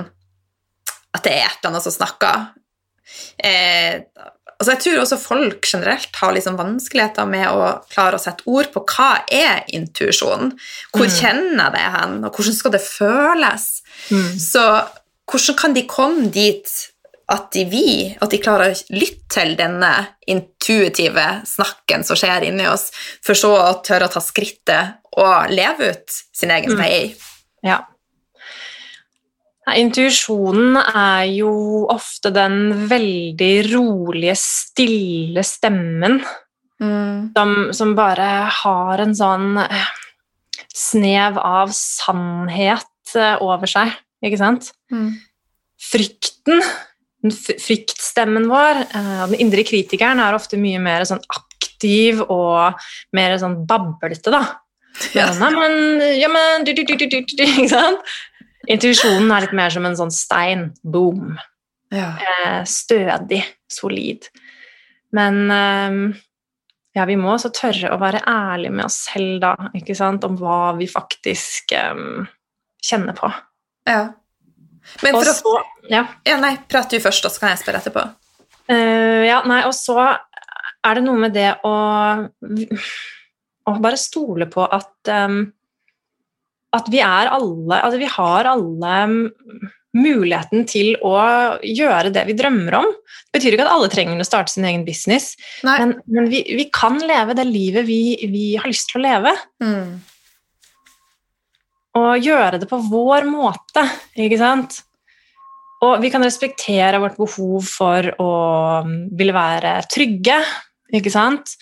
at 1.13 1.25
det 1.27 1.35
er 1.35 1.45
et 1.45 1.59
eller 1.59 1.75
annet 1.75 1.85
som 1.85 1.93
snakker. 1.93 2.47
Eh, 3.39 4.03
altså 4.57 4.73
jeg 4.73 4.83
tror 4.85 5.03
også 5.03 5.21
folk 5.21 5.69
generelt 5.69 6.21
har 6.21 6.35
liksom 6.37 6.59
vanskeligheter 6.59 7.29
med 7.29 7.47
å 7.53 7.71
klare 7.93 8.19
å 8.19 8.23
sette 8.23 8.47
ord 8.51 8.73
på 8.75 8.85
hva 8.89 9.13
er 9.33 9.65
intuisjon. 9.77 10.53
Hvor 10.95 11.09
mm. 11.09 11.17
kjenner 11.21 11.65
jeg 11.65 11.77
det 11.77 11.87
hen, 11.99 12.19
og 12.25 12.37
hvordan 12.37 12.59
skal 12.59 12.77
det 12.77 12.85
føles? 12.85 13.71
Mm. 14.11 14.37
Så 14.41 14.67
hvordan 15.27 15.59
kan 15.59 15.75
de 15.77 15.89
komme 15.91 16.29
dit 16.35 16.71
at 17.27 17.49
de 17.57 17.65
vi, 17.67 17.87
at 18.23 18.31
de 18.31 18.39
klarer 18.39 18.71
å 18.71 18.95
lytte 18.95 19.27
til 19.35 19.57
denne 19.59 19.91
intuitive 20.31 21.25
snakken 21.49 22.07
som 22.07 22.19
skjer 22.19 22.47
inni 22.47 22.69
oss, 22.71 22.93
for 23.25 23.39
så 23.39 23.51
å 23.59 23.73
tørre 23.87 24.07
å 24.07 24.13
ta 24.15 24.23
skrittet 24.23 25.01
og 25.17 25.51
leve 25.51 25.91
ut 25.91 26.19
sin 26.37 26.53
egen 26.55 26.77
mm. 26.77 26.85
Ja. 27.67 27.81
Intuisjonen 29.75 30.77
er 30.79 31.25
jo 31.35 31.53
ofte 31.91 32.31
den 32.31 32.87
veldig 32.87 33.55
rolige, 33.73 34.37
stille 34.39 35.43
stemmen 35.43 36.21
mm. 36.79 37.33
som, 37.35 37.55
som, 37.75 37.95
bare 37.99 38.29
har 38.61 39.03
en 39.03 39.15
sånn 39.19 39.57
eh, 39.65 39.89
snev 40.71 41.41
av 41.43 41.73
sannhet 41.75 43.17
eh, 43.19 43.35
over 43.43 43.71
seg, 43.71 43.91
ikke 44.23 44.39
sant? 44.39 44.71
Mm. 44.95 45.17
Frykten, 45.83 46.63
fryktstemmen 47.35 48.47
vår, 48.53 48.85
eh, 48.87 49.25
den 49.33 49.43
indre 49.49 49.67
kritikeren, 49.67 50.23
er 50.23 50.39
ofte 50.39 50.61
mye 50.63 50.79
mer 50.83 51.09
sånn 51.11 51.25
aktiv 51.27 52.23
og 52.29 52.79
mer 53.19 53.35
sånn 53.43 53.65
bablete, 53.67 54.31
da. 54.31 54.45
Ja. 55.13 55.27
ja, 55.29 56.29
men, 56.31 56.65
du, 56.65 56.71
du, 56.73 56.87
du, 56.87 56.95
du, 56.97 57.07
du, 57.11 57.19
du, 57.21 57.43
Ikke 57.51 57.69
sant? 57.75 58.15
Intuisjonen 58.71 59.31
er 59.31 59.47
litt 59.47 59.57
mer 59.57 59.73
som 59.73 59.87
en 59.87 59.99
sånn 59.99 60.15
stein. 60.15 60.71
Boom. 60.83 61.37
Ja. 61.95 62.13
Eh, 62.19 62.63
stødig, 62.67 63.43
solid. 63.71 64.27
Men 65.15 65.43
eh, 65.55 66.17
ja, 66.97 67.05
vi 67.05 67.17
må 67.21 67.35
også 67.35 67.51
tørre 67.55 67.93
å 67.93 67.99
være 68.01 68.23
ærlige 68.25 68.73
med 68.73 68.87
oss 68.87 69.03
selv 69.11 69.41
da, 69.43 69.53
ikke 69.77 69.97
sant, 69.99 70.25
om 70.25 70.39
hva 70.41 70.73
vi 70.79 70.89
faktisk 70.89 71.75
um, 71.77 72.23
kjenner 72.81 73.17
på. 73.19 73.29
Ja. 73.85 74.07
Men 75.03 75.19
for 75.19 75.29
så, 75.29 75.53
å 75.53 75.91
ja. 75.93 76.07
ja. 76.25 76.39
Nei, 76.41 76.55
prat 76.71 76.89
du 76.89 76.97
først, 77.03 77.29
så 77.29 77.43
kan 77.43 77.53
jeg 77.53 77.61
spørre 77.61 77.83
etterpå. 77.83 78.07
Uh, 78.71 79.27
ja, 79.27 79.43
nei, 79.45 79.61
og 79.69 79.75
så 79.77 79.99
er 80.07 80.97
det 80.97 81.05
noe 81.05 81.21
med 81.21 81.37
det 81.37 81.51
å, 81.69 81.75
å 83.69 83.77
bare 83.83 84.01
stole 84.01 84.49
på 84.49 84.65
at 84.65 85.13
um, 85.27 85.43
at 86.77 86.91
vi 86.93 87.01
er 87.05 87.31
alle 87.33 87.81
Altså 87.83 87.99
vi 88.01 88.11
har 88.11 88.49
alle 88.51 89.01
muligheten 89.97 90.67
til 90.69 90.95
å 91.05 91.15
gjøre 91.65 92.11
det 92.15 92.27
vi 92.29 92.37
drømmer 92.37 92.79
om. 92.83 92.89
Det 93.27 93.39
betyr 93.39 93.57
ikke 93.57 93.67
at 93.67 93.73
alle 93.73 93.91
trenger 93.93 94.21
å 94.21 94.27
starte 94.29 94.53
sin 94.53 94.67
egen 94.69 94.85
business, 94.87 95.31
Nei. 95.67 95.79
men, 95.83 95.95
men 96.13 96.29
vi, 96.33 96.43
vi, 96.59 96.67
kan 96.75 96.99
leve 97.01 97.37
det 97.39 97.47
livet 97.49 97.87
vi, 97.89 98.01
vi, 98.29 98.45
har 98.61 98.69
lyst 98.69 98.91
til 98.91 99.01
å 99.01 99.07
leve. 99.07 99.33
Mm. 99.65 99.95
Og 101.97 102.27
gjøre 102.29 102.61
det 102.61 102.69
på 102.69 102.81
vår 102.91 103.29
måte, 103.31 103.87
ikke 104.21 104.41
sant? 104.41 104.83
Og 105.87 105.99
vi 106.03 106.11
kan 106.13 106.25
respektere 106.25 107.01
vårt 107.01 107.19
behov 107.21 107.65
for 107.69 108.11
å 108.21 108.33
ville 109.17 109.37
være 109.37 109.79
trygge, 109.93 110.39
ikke 110.97 111.13
sant? 111.13 111.57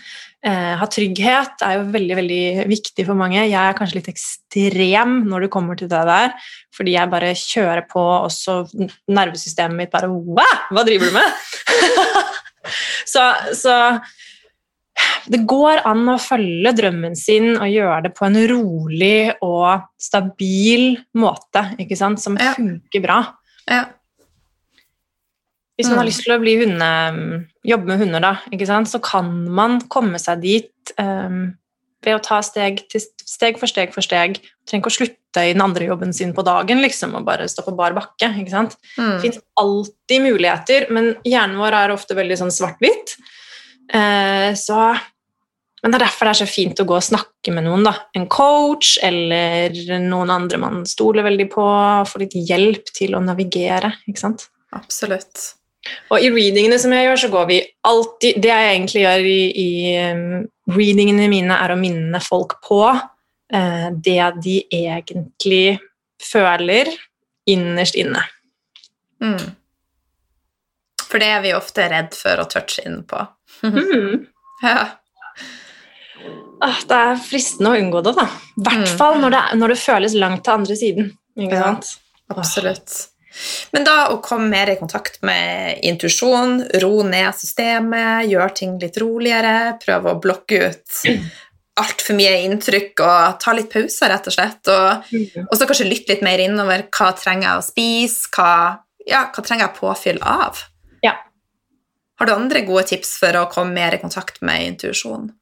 Eh, 0.44 0.72
ha 0.76 0.86
trygghet 0.92 1.62
er 1.64 1.78
jo 1.78 1.84
veldig 1.94 2.16
veldig 2.18 2.42
viktig 2.68 3.06
for 3.08 3.16
mange. 3.16 3.38
Jeg 3.46 3.56
er 3.56 3.76
kanskje 3.78 4.02
litt 4.02 4.10
ekstrem 4.12 5.22
når 5.30 5.46
det 5.46 5.52
kommer 5.54 5.78
til 5.80 5.88
det 5.88 6.02
der, 6.04 6.34
fordi 6.76 6.96
jeg 6.98 7.12
bare 7.14 7.30
kjører 7.38 7.86
på, 7.88 8.02
og 8.02 8.28
så 8.32 8.58
nervesystemet 9.08 9.78
mitt 9.78 9.94
bare 9.94 10.10
Hva 10.12 10.84
driver 10.84 11.08
du 11.08 11.16
med?! 11.16 11.40
så, 13.14 13.24
så, 13.56 13.78
det 15.32 15.40
går 15.48 15.80
an 15.88 16.12
å 16.12 16.20
følge 16.20 16.74
drømmen 16.76 17.16
sin 17.16 17.54
og 17.54 17.64
gjøre 17.72 18.02
det 18.04 18.12
på 18.18 18.28
en 18.28 18.36
rolig 18.52 19.18
og 19.40 19.88
stabil 19.96 20.90
måte, 21.16 21.70
ikke 21.80 21.96
sant, 21.96 22.20
som 22.20 22.36
ja. 22.36 22.52
funker 22.58 23.04
bra. 23.04 23.22
Ja. 23.64 23.86
Hvis 25.74 25.88
man 25.90 25.98
har 25.98 26.06
mm. 26.06 26.10
lyst 26.10 26.22
til 26.22 26.34
å 26.34 26.38
bli 26.38 26.54
hunde, 26.60 26.88
jobbe 27.66 27.90
med 27.90 28.02
hunder, 28.04 28.22
da, 28.22 28.84
så 28.86 29.00
kan 29.02 29.30
man 29.50 29.80
komme 29.90 30.20
seg 30.22 30.44
dit 30.44 30.92
um, 31.00 31.48
ved 32.04 32.18
å 32.18 32.22
ta 32.22 32.38
steg, 32.46 32.84
til, 32.92 33.02
steg, 33.02 33.58
for 33.58 33.70
steg 33.70 33.94
for 33.94 34.04
steg. 34.04 34.38
Trenger 34.68 34.84
ikke 34.84 34.92
å 34.92 34.96
slutte 34.98 35.46
i 35.48 35.54
den 35.56 35.64
andre 35.64 35.88
jobben 35.88 36.14
sin 36.14 36.34
på 36.36 36.44
dagen 36.46 36.82
liksom, 36.84 37.16
og 37.18 37.26
bare 37.26 37.48
stå 37.50 37.64
på 37.66 37.74
bar 37.74 37.96
bakke. 37.96 38.30
ikke 38.38 38.52
sant? 38.52 38.76
Mm. 38.94 39.08
Det 39.16 39.24
fins 39.24 39.40
alltid 39.60 40.28
muligheter, 40.28 40.86
men 40.94 41.16
hjernen 41.26 41.58
vår 41.58 41.78
er 41.80 41.96
ofte 41.96 42.18
veldig 42.18 42.38
sånn 42.44 42.54
svart-hvitt. 42.54 43.16
Uh, 43.90 44.54
så 44.58 44.92
men 45.84 45.92
det 45.92 45.98
er 45.98 46.06
derfor 46.06 46.24
det 46.24 46.32
er 46.32 46.38
så 46.38 46.48
fint 46.48 46.78
å 46.80 46.86
gå 46.88 46.94
og 46.96 47.04
snakke 47.04 47.52
med 47.52 47.66
noen. 47.66 47.82
da. 47.84 47.92
En 48.16 48.24
coach 48.32 48.94
eller 49.04 49.74
noen 50.00 50.30
andre 50.32 50.56
man 50.62 50.78
stoler 50.88 51.26
veldig 51.26 51.46
på. 51.52 51.66
Få 52.08 52.22
litt 52.22 52.38
hjelp 52.48 52.88
til 52.96 53.12
å 53.12 53.20
navigere. 53.20 53.90
ikke 54.08 54.22
sant? 54.22 54.46
Absolutt. 54.72 55.42
Og 56.12 56.22
i 56.22 56.30
readingene 56.32 56.78
som 56.80 56.94
jeg 56.96 57.08
gjør, 57.08 57.20
så 57.20 57.28
går 57.32 57.48
vi 57.50 57.58
alltid 57.84 58.38
Det 58.40 58.48
jeg 58.48 58.68
egentlig 58.70 59.02
gjør 59.02 59.26
i, 59.28 59.40
i 59.60 59.70
readingene 60.72 61.26
mine, 61.32 61.58
er 61.60 61.74
å 61.74 61.80
minne 61.80 62.20
folk 62.24 62.56
på 62.64 62.80
eh, 62.88 63.88
det 63.92 64.30
de 64.44 64.56
egentlig 64.72 65.76
føler 66.22 66.88
innerst 67.50 67.98
inne. 68.00 68.22
Mm. 69.20 69.52
For 71.04 71.22
det 71.22 71.30
er 71.30 71.42
vi 71.44 71.54
ofte 71.54 71.88
redd 71.92 72.16
for 72.16 72.40
å 72.42 72.48
touche 72.50 72.84
inn 72.88 73.02
på. 73.08 73.20
mm. 73.62 74.24
ja. 74.64 74.84
Ah, 76.64 76.78
det 76.88 76.96
er 76.96 77.18
fristende 77.20 77.74
å 77.74 77.78
unngå 77.78 78.00
det, 78.06 78.14
da. 78.16 78.24
I 78.56 78.64
hvert 78.64 78.86
mm. 78.86 78.94
fall 78.98 79.18
når 79.20 79.34
det, 79.34 79.42
når 79.60 79.74
det, 79.74 79.80
føles 79.82 80.16
langt 80.16 80.44
til 80.46 80.56
andre 80.56 80.76
siden. 80.78 81.10
Ikke 81.36 81.58
ja, 81.58 81.66
sant? 81.66 81.90
Absolutt. 82.32 82.94
Men 83.74 83.86
da 83.86 83.96
å 84.12 84.20
komme 84.24 84.46
mer 84.52 84.70
i 84.70 84.78
kontakt 84.78 85.20
med 85.26 85.80
intuisjon, 85.86 86.60
ro 86.82 86.92
ned 87.06 87.34
systemet, 87.36 88.28
gjøre 88.30 88.52
ting 88.60 88.76
litt 88.82 88.98
roligere, 89.02 89.74
prøve 89.82 90.12
å 90.12 90.20
blokke 90.22 90.60
ut 90.68 91.02
altfor 91.80 92.14
mye 92.18 92.34
inntrykk 92.46 93.02
og 93.02 93.38
ta 93.42 93.54
litt 93.56 93.70
pauser, 93.72 94.10
rett 94.12 94.28
og 94.30 94.36
slett. 94.36 94.60
Og, 94.70 95.10
mm. 95.10 95.48
og 95.48 95.56
så 95.58 95.68
kanskje 95.68 95.88
lytte 95.88 96.14
litt 96.14 96.24
mer 96.26 96.42
innover. 96.44 96.86
Hva 96.94 97.10
trenger 97.18 97.48
jeg 97.48 97.60
å 97.60 97.66
spise? 97.66 98.30
Hva, 98.34 98.50
ja, 99.08 99.26
hva 99.34 99.44
trenger 99.44 99.66
jeg 99.66 99.78
påfyll 99.80 100.20
av? 100.22 100.62
Ja. 101.04 101.16
Har 102.20 102.30
du 102.30 102.34
andre 102.36 102.62
gode 102.66 102.86
tips 102.92 103.16
for 103.22 103.40
å 103.40 103.48
komme 103.52 103.74
mer 103.74 103.96
i 103.96 104.02
kontakt 104.02 104.40
med 104.46 104.68
intuisjon? 104.68 105.32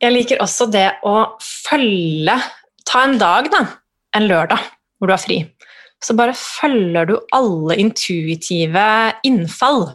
Jeg 0.00 0.12
liker 0.12 0.40
også 0.44 0.68
det 0.68 0.88
å 1.08 1.18
følge 1.40 2.36
Ta 2.86 3.00
en 3.02 3.16
dag, 3.18 3.48
da. 3.50 3.64
En 4.14 4.28
lørdag 4.30 4.60
hvor 5.00 5.10
du 5.10 5.12
har 5.16 5.18
fri. 5.18 5.40
Så 6.04 6.16
bare 6.16 6.34
følger 6.36 7.08
du 7.08 7.14
alle 7.34 7.78
intuitive 7.80 8.88
innfall. 9.26 9.88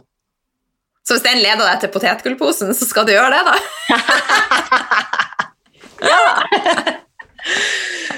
Så 1.06 1.16
hvis 1.16 1.24
den 1.24 1.42
leder 1.42 1.64
deg 1.66 1.82
til 1.82 1.92
potetgullposen, 1.94 2.74
så 2.78 2.86
skal 2.86 3.06
du 3.06 3.14
gjøre 3.14 3.34
det, 3.34 3.42
da? 3.48 3.98
ja! 6.12 6.20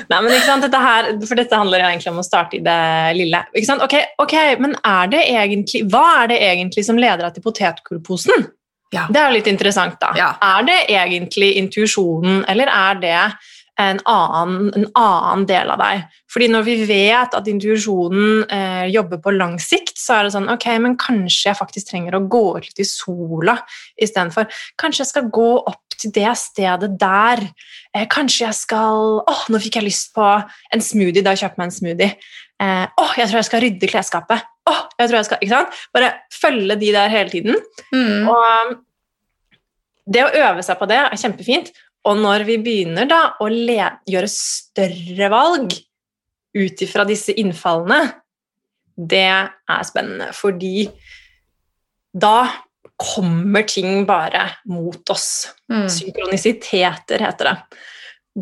Nei, 0.05 0.19
men 0.19 0.35
ikke 0.35 0.47
sant, 0.47 0.65
dette 0.67 0.81
her, 0.85 1.07
For 1.25 1.39
dette 1.39 1.57
handler 1.57 1.81
jo 1.81 1.87
egentlig 1.89 2.11
om 2.13 2.21
å 2.21 2.27
starte 2.27 2.59
i 2.59 2.65
det 2.65 2.81
lille. 3.17 3.41
Ikke 3.57 3.71
sant? 3.71 3.85
Ok, 3.85 3.97
ok, 4.21 4.35
Men 4.61 4.77
er 4.85 5.09
det 5.15 5.23
egentlig, 5.33 5.87
hva 5.93 6.05
er 6.23 6.35
det 6.35 6.43
egentlig 6.45 6.85
som 6.85 7.01
leder 7.01 7.25
deg 7.25 7.39
til 7.39 7.47
potetgullposen? 7.47 8.47
Ja. 8.95 9.09
Det 9.11 9.19
er 9.19 9.31
jo 9.31 9.39
litt 9.39 9.49
interessant, 9.51 9.97
da. 10.03 10.13
Ja. 10.19 10.29
Er 10.45 10.67
det 10.69 10.77
egentlig 10.93 11.55
intuisjonen, 11.59 12.45
eller 12.51 12.71
er 12.71 13.01
det 13.01 13.17
en 13.81 13.99
annen, 14.07 14.69
en 14.77 14.87
annen, 14.95 15.45
del 15.49 15.71
av 15.73 15.81
deg. 15.83 16.05
Fordi 16.31 16.49
når 16.53 16.67
vi 16.67 16.75
vet 16.87 17.35
at 17.35 17.49
intuisjonen 17.51 18.45
eh, 18.53 18.85
jobber 18.95 19.19
på 19.23 19.35
lang 19.35 19.57
sikt, 19.63 19.97
så 19.99 20.19
er 20.19 20.27
det 20.27 20.35
sånn 20.37 20.51
Ok, 20.53 20.69
men 20.83 20.95
kanskje 21.01 21.51
jeg 21.51 21.59
faktisk 21.59 21.91
trenger 21.91 22.15
å 22.15 22.23
gå 22.31 22.45
ut 22.59 22.69
litt 22.69 22.85
i 22.85 22.87
sola 22.87 23.57
istedenfor. 23.99 24.47
Kanskje 24.81 25.03
jeg 25.03 25.11
skal 25.11 25.31
gå 25.35 25.51
opp 25.59 25.99
til 25.99 26.15
det 26.15 26.31
stedet 26.39 26.93
der. 27.01 27.43
Eh, 27.95 28.07
kanskje 28.11 28.47
jeg 28.47 28.59
skal 28.63 29.21
Å, 29.25 29.37
nå 29.51 29.61
fikk 29.63 29.81
jeg 29.81 29.89
lyst 29.89 30.15
på 30.15 30.25
en 30.25 30.85
smoothie 30.85 31.25
da 31.25 31.35
jeg 31.35 31.55
meg 31.59 31.69
en 31.69 31.75
smoothie. 31.75 32.11
Eh, 32.63 32.85
å, 32.87 33.07
jeg 33.19 33.31
tror 33.31 33.41
jeg 33.41 33.49
skal 33.51 33.65
rydde 33.65 33.91
klesskapet. 33.91 34.51
Å, 34.71 34.75
jeg 35.01 35.11
tror 35.11 35.19
jeg 35.19 35.29
skal 35.29 35.43
Ikke 35.43 35.57
sant? 35.57 35.81
Bare 35.97 36.13
følge 36.33 36.79
de 36.81 36.93
der 36.95 37.11
hele 37.13 37.33
tiden. 37.33 37.59
Mm. 37.91 38.31
Og 38.31 38.77
det 40.15 40.23
å 40.27 40.33
øve 40.37 40.63
seg 40.63 40.79
på 40.79 40.89
det 40.89 41.01
er 41.01 41.19
kjempefint. 41.21 41.73
Og 42.05 42.21
når 42.21 42.45
vi 42.49 42.59
begynner 42.61 43.09
da 43.09 43.23
å 43.41 43.49
gjøre 43.49 44.29
større 44.31 45.31
valg 45.33 45.73
ut 46.55 46.85
ifra 46.85 47.07
disse 47.09 47.35
innfallene, 47.41 48.13
det 48.95 49.27
er 49.27 49.87
spennende, 49.89 50.29
fordi 50.37 50.87
da 52.15 52.47
kommer 53.01 53.65
ting 53.67 54.05
bare 54.07 54.47
mot 54.71 55.11
oss. 55.11 55.49
Mm. 55.73 55.89
Synkronisiteter 55.91 57.25
heter 57.25 57.51
det. 57.51 57.57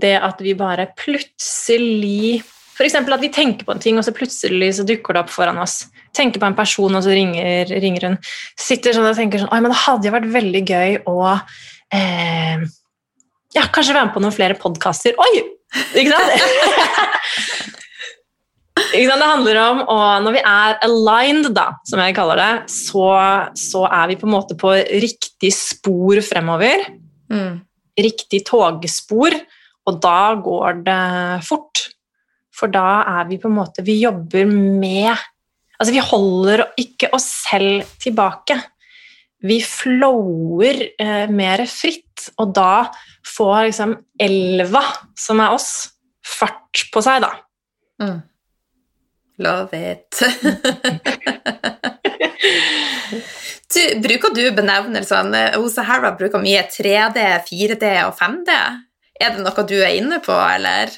Det 0.02 0.16
at 0.20 0.42
vi 0.44 0.56
bare 0.56 0.90
plutselig 0.96 2.42
F.eks. 2.72 2.94
at 2.96 3.20
vi 3.20 3.28
tenker 3.28 3.66
på 3.68 3.74
en 3.74 3.80
ting, 3.82 3.98
og 4.00 4.04
så 4.06 4.14
plutselig 4.16 4.70
så 4.78 4.84
dukker 4.88 5.14
det 5.14 5.22
opp 5.22 5.32
foran 5.32 5.60
oss. 5.60 5.86
Tenker 6.16 6.40
på 6.40 6.48
en 6.48 6.56
person, 6.56 6.94
og 6.96 7.04
så 7.04 7.12
ringer, 7.12 7.68
ringer 7.68 8.06
hun. 8.08 8.16
Sitter 8.58 8.96
sånn 8.96 9.08
og 9.10 9.18
tenker 9.18 9.42
sånn 9.42 9.52
Oi, 9.52 9.60
men 9.60 9.72
det 9.72 9.82
hadde 9.84 10.08
jo 10.08 10.14
vært 10.14 10.30
veldig 10.32 10.62
gøy 10.64 10.96
å 11.12 11.18
eh, 11.92 12.64
ja, 13.56 13.66
kanskje 13.72 13.96
være 13.96 14.08
med 14.08 14.14
på 14.14 14.22
noen 14.24 14.34
flere 14.34 14.56
podkaster. 14.60 15.16
Oi! 15.20 15.42
Ikke 15.98 16.12
sant? 16.12 16.28
ikke 18.92 19.08
sant? 19.08 19.22
Det 19.22 19.28
handler 19.28 19.60
om 19.62 19.82
å 19.88 19.98
Når 20.24 20.36
vi 20.36 20.42
er 20.52 20.78
aligned, 20.86 21.50
da, 21.56 21.66
som 21.88 22.00
jeg 22.02 22.16
kaller 22.16 22.40
det, 22.40 22.52
så, 22.72 23.08
så 23.58 23.86
er 23.88 24.12
vi 24.12 24.18
på 24.20 24.28
en 24.28 24.34
måte 24.36 24.56
på 24.58 24.74
riktig 25.04 25.52
spor 25.56 26.20
fremover. 26.24 26.86
Mm. 27.32 27.62
Riktig 28.00 28.42
togspor, 28.48 29.36
og 29.88 29.98
da 30.00 30.34
går 30.40 30.84
det 30.86 31.02
fort. 31.48 31.88
For 32.52 32.72
da 32.72 33.02
er 33.18 33.28
vi 33.30 33.38
på 33.40 33.48
en 33.48 33.56
måte 33.56 33.80
Vi 33.84 33.94
jobber 34.02 34.44
med 34.44 35.16
Altså, 35.80 35.94
vi 35.96 36.02
holder 36.04 36.60
ikke 36.78 37.08
oss 37.16 37.24
selv 37.48 37.88
tilbake. 37.98 38.54
Vi 39.42 39.56
flower 39.66 40.78
eh, 40.86 41.24
mer 41.32 41.64
fritt, 41.66 42.28
og 42.38 42.52
da 42.54 42.84
får 43.26 43.68
liksom 43.68 43.96
elva, 44.20 44.82
som 45.18 45.40
er 45.42 45.54
oss, 45.54 45.70
fart 46.26 46.86
på 46.92 47.02
seg, 47.04 47.22
da. 47.24 47.32
Mm. 48.02 48.20
Love 49.42 49.78
it. 49.78 50.22
du, 53.74 53.82
bruker 54.04 54.34
du 54.36 54.42
benevnelsene 54.54 55.42
Hos 55.56 55.76
Sahara 55.78 56.12
bruker 56.18 56.42
mye 56.42 56.64
3D, 56.70 57.22
4D 57.48 57.86
og 58.06 58.14
5D. 58.18 58.58
Er 59.22 59.34
det 59.34 59.46
noe 59.46 59.64
du 59.68 59.78
er 59.80 59.96
inne 59.96 60.20
på, 60.22 60.34
eller? 60.34 60.92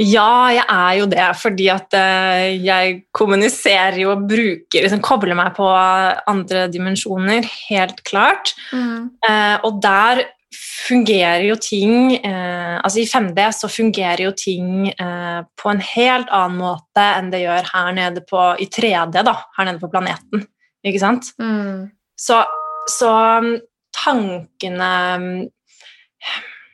Ja, 0.00 0.48
jeg 0.48 0.64
er 0.64 0.92
jo 1.02 1.06
det, 1.10 1.24
fordi 1.36 1.66
at 1.68 1.92
uh, 1.92 2.48
jeg 2.48 3.02
kommuniserer 3.12 3.98
jo 4.00 4.14
og 4.14 4.22
bruker 4.30 4.86
liksom, 4.86 5.02
Kobler 5.04 5.36
meg 5.36 5.52
på 5.58 5.66
andre 5.68 6.64
dimensjoner, 6.72 7.44
helt 7.68 8.00
klart. 8.08 8.54
Mm. 8.72 9.10
Eh, 9.28 9.56
og 9.68 9.82
der 9.84 10.24
fungerer 10.56 11.44
jo 11.46 11.56
ting 11.60 12.14
eh, 12.18 12.76
Altså 12.82 13.02
i 13.02 13.06
5D 13.08 13.44
så 13.56 13.70
fungerer 13.70 14.24
jo 14.26 14.32
ting 14.36 14.88
på 14.92 15.70
en 15.70 15.82
helt 15.92 16.30
annen 16.34 16.58
måte 16.60 17.04
enn 17.18 17.30
det 17.32 17.44
gjør 17.44 17.68
her 17.72 17.92
nede 17.96 18.22
på, 18.26 18.40
i 18.58 18.66
3D, 18.66 19.22
da, 19.22 19.36
her 19.56 19.68
nede 19.68 19.82
på 19.82 19.90
planeten. 19.92 20.46
Ikke 20.82 21.02
sant? 21.02 21.30
Mm. 21.38 21.92
Så, 22.18 22.42
så 22.90 23.12
um, 23.42 23.52
tankene 23.94 24.90
um, 25.16 25.28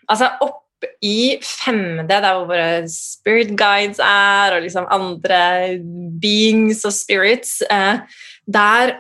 Altså 0.08 0.30
opp 0.40 0.64
i 1.02 1.36
5D, 1.42 2.08
der 2.08 2.34
hvor 2.36 2.46
våre 2.48 2.86
spirit 2.88 3.50
guides 3.58 3.98
er, 4.02 4.54
og 4.54 4.62
liksom 4.62 4.86
andre 4.94 5.78
beings 6.22 6.84
og 6.86 6.94
spirits, 6.94 7.58
eh, 7.70 8.00
der 8.46 8.94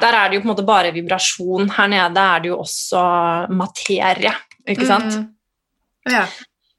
Der 0.00 0.16
er 0.18 0.28
det 0.28 0.38
jo 0.38 0.42
på 0.42 0.48
en 0.48 0.52
måte 0.54 0.66
bare 0.66 0.94
vibrasjon. 0.94 1.70
Her 1.76 1.92
nede 1.92 2.24
er 2.34 2.42
det 2.42 2.50
jo 2.50 2.58
også 2.64 3.04
materie, 3.54 4.34
ikke 4.66 4.88
sant? 4.88 5.20
Mm. 5.20 5.30
Ja. 6.10 6.26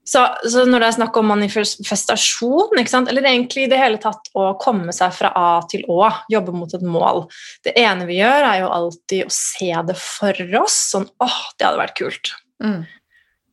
Så, 0.06 0.22
så, 0.46 0.68
når 0.70 0.84
det 0.84 0.88
er 0.88 0.96
snakk 1.00 1.16
om 1.18 1.32
manifestasjon, 1.32 2.76
eller 2.78 3.26
egentlig 3.26 3.64
i 3.66 3.70
det 3.72 3.80
hele 3.82 3.98
tatt 4.02 4.30
å 4.38 4.52
komme 4.62 4.94
seg 4.94 5.16
fra 5.18 5.32
A 5.34 5.48
til 5.70 5.82
Å, 5.90 6.12
jobbe 6.30 6.54
mot 6.54 6.70
et 6.78 6.84
mål 6.86 7.24
Det 7.66 7.74
ene 7.82 8.06
vi 8.06 8.20
gjør, 8.20 8.46
er 8.46 8.60
jo 8.62 8.70
alltid 8.76 9.26
å 9.26 9.34
se 9.34 9.72
det 9.88 9.98
for 9.98 10.60
oss. 10.62 10.78
Sånn 10.92 11.08
åh, 11.26 11.40
det 11.58 11.66
hadde 11.66 11.82
vært 11.82 11.98
kult. 11.98 12.36
Mm. 12.62 12.84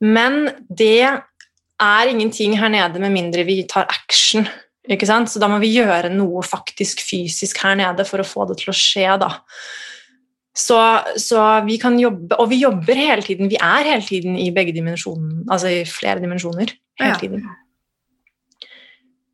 Men 0.04 0.38
det 0.68 1.08
er 1.08 2.10
ingenting 2.10 2.58
her 2.60 2.68
nede 2.74 3.00
med 3.00 3.16
mindre 3.16 3.46
vi 3.48 3.62
tar 3.70 3.88
action. 3.88 4.44
Ikke 4.90 5.06
sant? 5.06 5.30
Så 5.30 5.38
da 5.38 5.46
må 5.50 5.60
vi 5.62 5.70
gjøre 5.76 6.10
noe 6.10 6.42
faktisk 6.42 7.04
fysisk 7.06 7.60
her 7.62 7.76
nede 7.78 8.06
for 8.08 8.22
å 8.22 8.26
få 8.26 8.48
det 8.50 8.58
til 8.62 8.72
å 8.72 8.76
skje. 8.76 9.08
da. 9.22 9.30
Så, 10.52 10.76
så, 11.16 11.38
vi 11.64 11.78
kan 11.80 11.94
jobbe, 12.00 12.36
og 12.36 12.50
vi 12.50 12.58
jobber 12.60 12.98
hele 12.98 13.22
tiden. 13.24 13.48
Vi 13.48 13.56
er 13.56 13.86
hele 13.88 14.04
tiden 14.04 14.36
i 14.36 14.50
begge 14.52 14.74
dimensjoner, 14.76 15.46
altså 15.48 15.70
i 15.70 15.84
flere 15.88 16.20
dimensjoner. 16.20 16.74
hele 17.00 17.14
Ja. 17.14 17.18
tiden. 17.18 17.46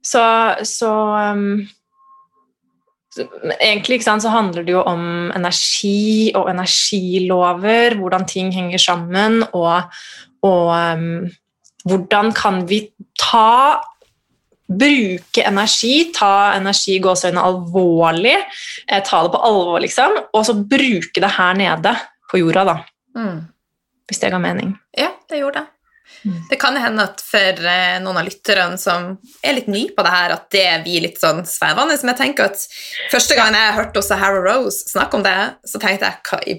Så, 0.04 0.22
så, 0.64 0.92
um, 1.32 1.66
så 3.10 3.26
Egentlig 3.60 4.02
sant, 4.04 4.22
så 4.22 4.30
handler 4.30 4.62
det 4.62 4.72
jo 4.72 4.82
om 4.86 5.32
energi 5.34 6.30
og 6.36 6.48
energilover, 6.52 7.96
hvordan 7.98 8.28
ting 8.28 8.52
henger 8.54 8.78
sammen, 8.78 9.42
og, 9.52 9.90
og 10.42 10.70
um, 10.94 11.26
hvordan 11.88 12.32
kan 12.32 12.62
vi 12.68 12.84
ta 13.18 13.80
Bruke 14.68 15.44
energi, 15.48 16.10
ta 16.12 16.52
energi 16.56 16.98
i 16.98 17.00
gåseøynene 17.00 17.40
alvorlig, 17.40 18.36
eh, 18.88 19.02
ta 19.02 19.22
det 19.24 19.32
på 19.32 19.40
alvor, 19.48 19.80
liksom, 19.80 20.18
og 20.34 20.44
så 20.44 20.54
bruke 20.68 21.20
det 21.24 21.30
her 21.38 21.54
nede 21.54 21.96
på 22.30 22.38
jorda, 22.42 22.64
da, 22.64 22.76
Mm. 23.16 23.46
hvis 24.06 24.20
det 24.20 24.30
ga 24.30 24.38
mening. 24.38 24.78
Ja, 24.96 25.10
det 25.28 25.38
gjorde 25.40 25.54
det. 25.54 25.66
Mm. 26.24 26.48
Det 26.50 26.58
kan 26.60 26.76
hende 26.76 27.02
at 27.02 27.20
for 27.20 27.38
eh, 27.38 27.98
noen 28.00 28.16
av 28.16 28.24
lytterne 28.26 28.78
som 28.78 29.18
er 29.44 29.54
litt 29.54 29.68
ny 29.68 29.88
på 29.94 30.02
det 30.02 30.10
her, 30.10 30.32
at 30.32 30.50
det 30.50 30.82
blir 30.84 31.02
litt 31.02 31.20
sånn 31.20 31.44
svevende. 31.46 31.96
Men 32.02 32.14
jeg 32.14 32.18
tenker 32.18 32.44
at 32.44 32.56
første 33.12 33.36
gang 33.36 33.54
jeg 33.54 33.74
hørte 33.76 34.02
Sahara 34.02 34.40
Rose 34.42 34.88
snakke 34.90 35.14
om 35.14 35.22
det, 35.22 35.54
så 35.66 35.78
tenkte 35.78 36.08
jeg 36.08 36.16
hva 36.28 36.40
i 36.46 36.56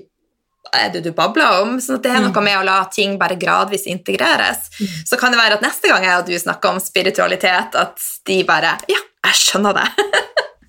er 0.75 0.89
det 0.93 1.01
du 1.05 1.11
babler 1.15 1.61
om? 1.63 1.69
Sånn 1.81 1.97
at 1.99 2.05
det 2.05 2.11
er 2.13 2.21
noe 2.23 2.41
med 2.45 2.59
å 2.59 2.67
la 2.67 2.79
ting 2.93 3.11
bare 3.21 3.39
gradvis 3.39 3.85
integreres. 3.89 4.59
Så 5.07 5.15
kan 5.19 5.31
det 5.33 5.41
være 5.41 5.55
at 5.57 5.65
neste 5.65 5.85
gang 5.91 6.03
jeg 6.05 6.19
og 6.19 6.27
du 6.29 6.35
snakker 6.39 6.67
om 6.73 6.79
spiritualitet, 6.83 7.71
at 7.79 7.97
de 8.29 8.37
bare 8.47 8.71
Ja, 8.91 9.01
jeg 9.29 9.35
skjønner 9.43 9.73
det. 9.81 9.89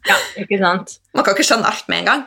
Ja, 0.09 0.15
ikke 0.41 0.57
sant? 0.57 0.95
Man 1.13 1.27
kan 1.27 1.35
ikke 1.37 1.45
skjønne 1.45 1.69
alt 1.69 1.85
med 1.93 1.99
en 2.01 2.07
gang. 2.09 2.23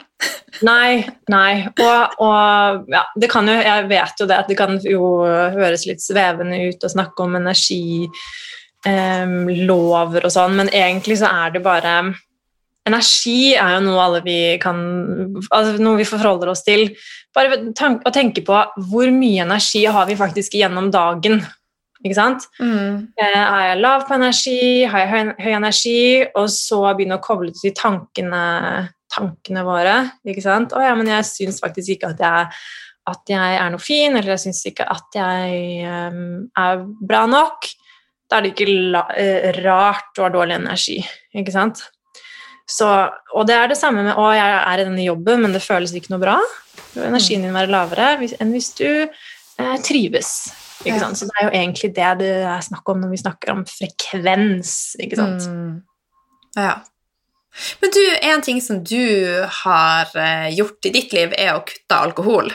Nei, 0.61 1.09
nei. 1.34 1.66
Og, 1.82 2.01
og 2.22 2.86
ja, 2.93 3.01
det 3.18 3.26
kan 3.32 3.49
jo, 3.49 3.55
jeg 3.57 3.88
vet 3.89 4.14
jo 4.22 4.28
det 4.30 4.38
at 4.43 4.51
det 4.51 4.57
kan 4.59 4.78
jo 4.86 5.26
høres 5.55 5.88
litt 5.89 6.03
svevende 6.03 6.59
ut 6.70 6.86
å 6.86 6.91
snakke 6.93 7.26
om 7.26 7.34
energilover 7.39 10.22
og 10.30 10.36
sånn, 10.38 10.53
men 10.61 10.70
egentlig 10.70 11.18
så 11.24 11.28
er 11.34 11.57
det 11.57 11.66
bare 11.66 12.14
Energi 12.84 13.53
er 13.55 13.77
jo 13.77 13.84
noe 13.86 13.99
alle 14.03 14.19
vi 14.25 14.38
kan 14.59 14.79
altså 15.47 15.77
Noe 15.79 16.01
vi 16.01 16.07
forholder 16.07 16.51
oss 16.51 16.65
til. 16.67 16.89
Bare 17.36 17.61
å 17.63 18.13
tenke 18.13 18.43
på 18.45 18.59
hvor 18.89 19.11
mye 19.15 19.45
energi 19.45 19.86
har 19.88 20.09
vi 20.09 20.19
faktisk 20.19 20.57
gjennom 20.59 20.91
dagen. 20.93 21.39
ikke 22.03 22.17
sant? 22.17 22.47
Mm. 22.59 23.07
Eh, 23.15 23.39
er 23.39 23.67
jeg 23.69 23.79
lav 23.79 24.03
på 24.07 24.17
energi, 24.17 24.59
har 24.91 25.05
jeg 25.05 25.11
høy, 25.13 25.31
høy 25.45 25.53
energi, 25.55 25.99
og 26.36 26.49
så 26.51 26.81
begynne 26.91 27.19
å 27.19 27.23
koble 27.23 27.53
til 27.55 27.73
tankene, 27.77 28.43
tankene 29.13 29.63
våre, 29.63 29.95
ikke 30.27 30.43
sant? 30.43 30.75
Å 30.75 30.84
ja, 30.84 30.97
men 30.99 31.11
jeg 31.13 31.29
syns 31.29 31.61
faktisk 31.63 31.95
ikke 31.95 32.11
at 32.11 32.25
jeg, 32.25 32.59
at 33.13 33.31
jeg 33.31 33.61
er 33.61 33.71
noe 33.71 33.84
fin, 33.84 34.17
eller 34.17 34.36
jeg 34.36 34.45
syns 34.49 34.61
ikke 34.67 34.89
at 34.91 35.15
jeg 35.15 35.88
um, 35.88 36.43
er 36.59 36.84
bra 36.99 37.23
nok. 37.31 37.71
Da 38.27 38.39
er 38.39 38.47
det 38.47 38.53
ikke 38.53 38.71
la, 38.91 39.07
uh, 39.07 39.49
rart 39.63 40.11
du 40.11 40.25
har 40.25 40.36
dårlig 40.36 40.59
energi, 40.59 40.99
ikke 41.39 41.55
sant? 41.55 41.86
Så, 42.74 42.89
og 43.36 43.45
det 43.45 43.55
er 43.57 43.69
det 43.69 43.78
samme 43.78 44.05
med 44.05 44.17
å 44.17 44.28
jeg 44.34 44.57
er 44.57 44.82
i 44.82 44.88
denne 44.88 45.05
jobben, 45.05 45.43
men 45.43 45.53
det 45.53 45.61
føles 45.61 45.93
ikke 45.93 46.13
noe 46.15 46.24
bra. 46.24 46.38
Energien 46.97 47.45
din 47.45 47.53
være 47.53 47.71
lavere 47.74 48.07
enn 48.41 48.53
hvis 48.53 48.71
du 48.80 48.88
eh, 48.89 49.76
trives. 49.86 50.34
Ikke 50.84 50.99
sant? 50.99 51.19
Så 51.19 51.28
det 51.30 51.38
er 51.39 51.47
jo 51.47 51.53
egentlig 51.59 51.91
det 51.95 52.09
det 52.24 52.32
er 52.49 52.65
snakk 52.65 52.89
om 52.91 53.03
når 53.03 53.13
vi 53.13 53.21
snakker 53.21 53.53
om 53.53 53.61
frekvens. 53.69 54.74
ikke 55.03 55.19
sant? 55.19 55.45
Mm. 55.47 55.78
Ja. 56.57 56.74
Men 57.82 57.93
du, 57.93 58.03
en 58.34 58.41
ting 58.41 58.61
som 58.65 58.82
du 58.84 59.05
har 59.61 60.09
eh, 60.17 60.49
gjort 60.57 60.89
i 60.89 60.93
ditt 60.93 61.13
liv, 61.13 61.34
er 61.38 61.53
å 61.53 61.63
kutte 61.67 61.99
alkohol. 62.07 62.49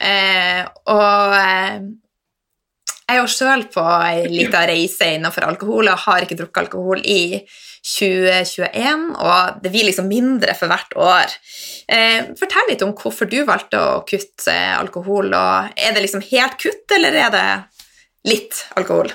Eh, 0.00 0.62
og 0.88 1.36
eh, 1.36 1.82
jeg 3.08 3.16
er 3.16 3.20
jo 3.20 3.28
sjøl 3.32 3.66
på 3.72 3.84
ei 4.04 4.24
lita 4.32 4.64
reise 4.68 5.12
innenfor 5.16 5.46
alkohol 5.48 5.88
og 5.92 6.02
har 6.06 6.24
ikke 6.24 6.36
drukket 6.40 6.66
alkohol 6.66 7.04
i 7.04 7.40
2021, 7.84 9.06
og 9.18 9.62
det 9.62 9.72
blir 9.72 9.86
liksom 9.88 10.08
mindre 10.10 10.54
for 10.58 10.70
hvert 10.70 10.96
år. 10.98 11.36
Eh, 11.88 12.32
fortell 12.38 12.68
litt 12.70 12.84
om 12.84 12.94
hvorfor 12.98 13.30
du 13.30 13.40
valgte 13.48 13.80
å 13.80 14.02
kutte 14.08 14.56
alkohol. 14.78 15.32
og 15.32 15.78
Er 15.78 15.94
det 15.94 16.04
liksom 16.04 16.24
helt 16.30 16.58
kutt, 16.60 16.84
eller 16.94 17.14
er 17.14 17.30
det 17.34 17.48
litt 18.28 18.66
alkohol? 18.76 19.12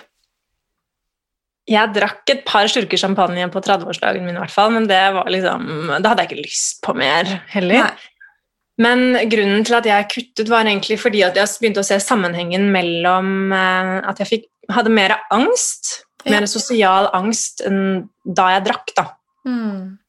Jeg 1.70 1.96
drakk 1.96 2.28
et 2.28 2.42
par 2.44 2.68
slurker 2.68 3.00
champagne 3.00 3.46
på 3.52 3.62
30-årsdagen 3.64 4.26
min, 4.26 4.36
i 4.36 4.42
hvert 4.42 4.52
fall, 4.52 4.74
men 4.76 4.88
det 4.90 5.04
var 5.16 5.30
liksom, 5.32 5.94
da 5.94 6.12
hadde 6.12 6.26
jeg 6.26 6.32
ikke 6.34 6.44
lyst 6.44 6.82
på 6.84 6.96
mer 6.98 7.30
heller. 7.54 7.88
Nei. 7.88 8.10
Men 8.82 9.14
grunnen 9.30 9.62
til 9.68 9.78
at 9.78 9.88
jeg 9.88 10.10
kuttet, 10.10 10.50
var 10.50 10.66
egentlig 10.66 10.98
fordi 11.00 11.22
at 11.24 11.38
jeg 11.38 11.60
begynte 11.62 11.84
å 11.84 11.88
se 11.88 12.00
sammenhengen 12.02 12.66
mellom 12.74 13.54
eh, 13.54 14.00
at 14.10 14.24
jeg 14.24 14.32
fikk, 14.32 14.50
hadde 14.74 14.94
mer 14.96 15.16
angst, 15.34 16.02
Mer 16.30 16.48
sosial 16.48 17.10
angst 17.16 17.64
enn 17.68 18.08
da 18.24 18.50
jeg 18.56 18.66
drakk. 18.70 18.94
da. 18.96 19.06
Mm. 19.48 20.00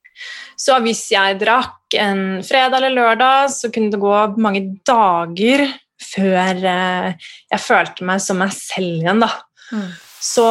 Så 0.60 0.76
hvis 0.84 1.08
jeg 1.10 1.38
drakk 1.40 1.96
en 1.98 2.42
fredag 2.46 2.78
eller 2.78 2.94
lørdag, 2.94 3.50
så 3.50 3.70
kunne 3.74 3.90
det 3.90 4.02
gå 4.02 4.14
mange 4.42 4.62
dager 4.86 5.66
før 6.04 6.66
eh, 6.70 7.30
jeg 7.50 7.62
følte 7.62 8.06
meg 8.06 8.22
som 8.22 8.38
meg 8.42 8.54
selv 8.54 9.02
igjen. 9.02 9.24
da. 9.24 9.30
Mm. 9.74 9.88
Så 10.24 10.46